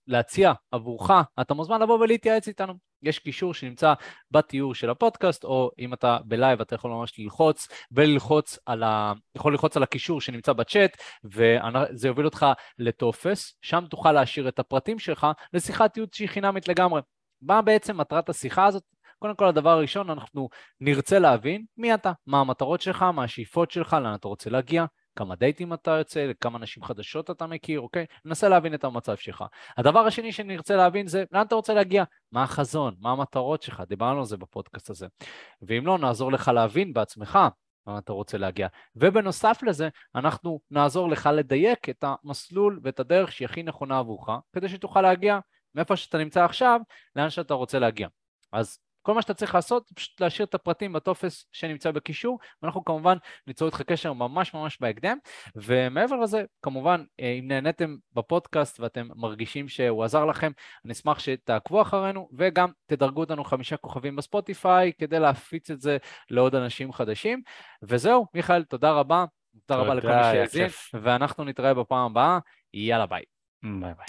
להציע 0.07 0.53
עבורך, 0.71 1.11
אתה 1.41 1.55
מוזמן 1.55 1.83
לבוא 1.83 1.99
ולהתייעץ 1.99 2.49
איתנו. 2.49 2.75
יש 3.03 3.19
קישור 3.19 3.55
שנמצא 3.55 3.95
בתיאור 4.31 4.75
של 4.75 4.91
הפודקאסט, 4.91 5.45
או 5.45 5.71
אם 5.79 5.95
אתה 5.95 6.19
בלייב 6.25 6.61
אתה 6.61 6.75
יכול 6.75 6.91
ממש 6.91 7.19
ללחוץ 7.19 7.69
וללחוץ 7.93 8.59
על 8.67 8.83
ה... 8.83 9.13
יכול 9.35 9.53
ללחוץ 9.53 9.77
על 9.77 9.83
הקישור 9.83 10.21
שנמצא 10.21 10.53
בצ'אט, 10.53 10.97
וזה 11.25 12.09
יוביל 12.09 12.25
אותך 12.25 12.47
לטופס, 12.79 13.59
שם 13.63 13.85
תוכל 13.91 14.13
להשאיר 14.13 14.49
את 14.49 14.59
הפרטים 14.59 14.99
שלך 14.99 15.27
לשיחת 15.53 15.97
ייעוץ 15.97 16.17
שהיא 16.17 16.29
חינמית 16.29 16.69
לגמרי. 16.69 17.01
מה 17.43 17.63
בעצם 17.63 17.97
מטרת 17.97 18.29
השיחה 18.29 18.67
הזאת? 18.67 18.83
קודם 19.19 19.35
כל, 19.35 19.49
הדבר 19.49 19.71
הראשון, 19.71 20.11
אנחנו 20.11 20.49
נרצה 20.81 21.19
להבין 21.19 21.65
מי 21.77 21.95
אתה, 21.95 22.13
מה 22.27 22.41
המטרות 22.41 22.81
שלך, 22.81 23.03
מה 23.03 23.25
השאיפות 23.25 23.71
שלך, 23.71 23.97
לאן 24.03 24.15
אתה 24.15 24.29
רוצה 24.29 24.51
להגיע, 24.51 24.85
כמה 25.19 25.35
דייטים 25.35 25.73
אתה 25.73 25.91
יוצא, 25.91 26.31
כמה 26.41 26.59
נשים 26.59 26.83
חדשות 26.83 27.31
אתה 27.31 27.47
מכיר, 27.47 27.81
אוקיי? 27.81 28.07
ננסה 28.25 28.49
להבין 28.49 28.75
את 28.75 28.85
המצב 28.85 29.17
שלך. 29.17 29.45
הדבר 29.77 30.01
השני 30.01 30.33
שנרצה 30.33 30.77
להבין 30.77 31.07
זה 31.07 31.25
לאן 31.33 31.47
אתה 31.47 31.55
רוצה 31.55 31.75
להגיע, 31.75 32.05
מה 32.33 32.43
החזון, 32.43 32.95
מה 32.99 33.11
המטרות 33.11 33.63
שלך, 33.63 33.83
דיברנו 33.89 34.19
על 34.19 34.25
זה 34.25 34.37
בפודקאסט 34.37 34.91
הזה. 34.91 35.07
ואם 35.63 35.87
לא, 35.87 35.99
נעזור 35.99 36.33
לך 36.33 36.49
להבין 36.49 36.93
בעצמך 36.93 37.39
לאן 37.87 37.99
אתה 37.99 38.13
רוצה 38.13 38.39
להגיע. 38.39 38.69
ובנוסף 38.97 39.59
לזה, 39.63 39.89
אנחנו 40.15 40.61
נעזור 40.71 41.11
לך 41.11 41.29
לדייק 41.33 41.89
את 41.89 42.05
המסלול 42.05 42.81
ואת 42.83 43.01
הדרך 43.01 43.33
שהיא 43.33 43.47
הכי 43.47 43.63
נכונה 43.63 43.99
עבורך, 43.99 44.29
כדי 44.53 44.69
שתוכל 44.69 45.03
להגיע 45.03 45.39
מאיפה 45.75 45.97
שאתה 45.97 46.19
נמצא 46.19 46.45
עכשיו, 46.45 46.81
לאן 47.17 47.31
שאתה 47.31 47.55
רוצה 47.55 47.79
להגיע. 47.79 48.09
אז 48.53 48.79
כל 49.09 49.15
מה 49.15 49.23
שאתה 49.23 49.35
צריך 49.35 49.55
לעשות 49.55 49.89
זה 49.89 49.95
פשוט 49.95 50.21
להשאיר 50.21 50.47
את 50.47 50.55
הפרטים 50.55 50.93
בטופס 50.93 51.47
שנמצא 51.53 51.91
בקישור, 51.91 52.39
ואנחנו 52.63 52.85
כמובן 52.85 53.17
ניצור 53.47 53.69
איתך 53.69 53.83
קשר 53.83 54.13
ממש 54.13 54.55
ממש 54.55 54.79
בהקדם. 54.81 55.19
ומעבר 55.57 56.17
לזה, 56.17 56.45
כמובן, 56.63 57.05
אה, 57.21 57.33
אם 57.33 57.49
נהניתם 57.49 57.97
בפודקאסט 58.13 58.81
ואתם 58.81 59.09
מרגישים 59.17 59.69
שהוא 59.69 60.05
עזר 60.05 60.25
לכם, 60.25 60.53
אני 60.85 60.93
אשמח 60.93 61.19
שתעקבו 61.19 61.83
אחרינו, 61.83 62.29
וגם 62.33 62.69
תדרגו 62.87 63.21
אותנו 63.21 63.45
חמישה 63.45 63.77
כוכבים 63.77 64.17
בספוטיפיי, 64.17 64.93
כדי 64.99 65.19
להפיץ 65.19 65.71
את 65.71 65.81
זה 65.81 65.97
לעוד 66.31 66.55
אנשים 66.55 66.93
חדשים. 66.93 67.43
וזהו, 67.83 68.27
מיכאל, 68.35 68.65
תודה 68.65 68.93
רבה. 68.93 69.25
תודה 69.67 69.81
רבה 69.81 69.95
לכל 69.95 70.09
מי 70.09 70.23
שיאזין, 70.33 70.69
ואנחנו 70.95 71.45
נתראה 71.45 71.75
בפעם 71.75 72.11
הבאה. 72.11 72.39
יאללה 72.75 73.07
ביי. 73.07 73.23
ביי 73.63 73.95
ביי. 73.95 74.07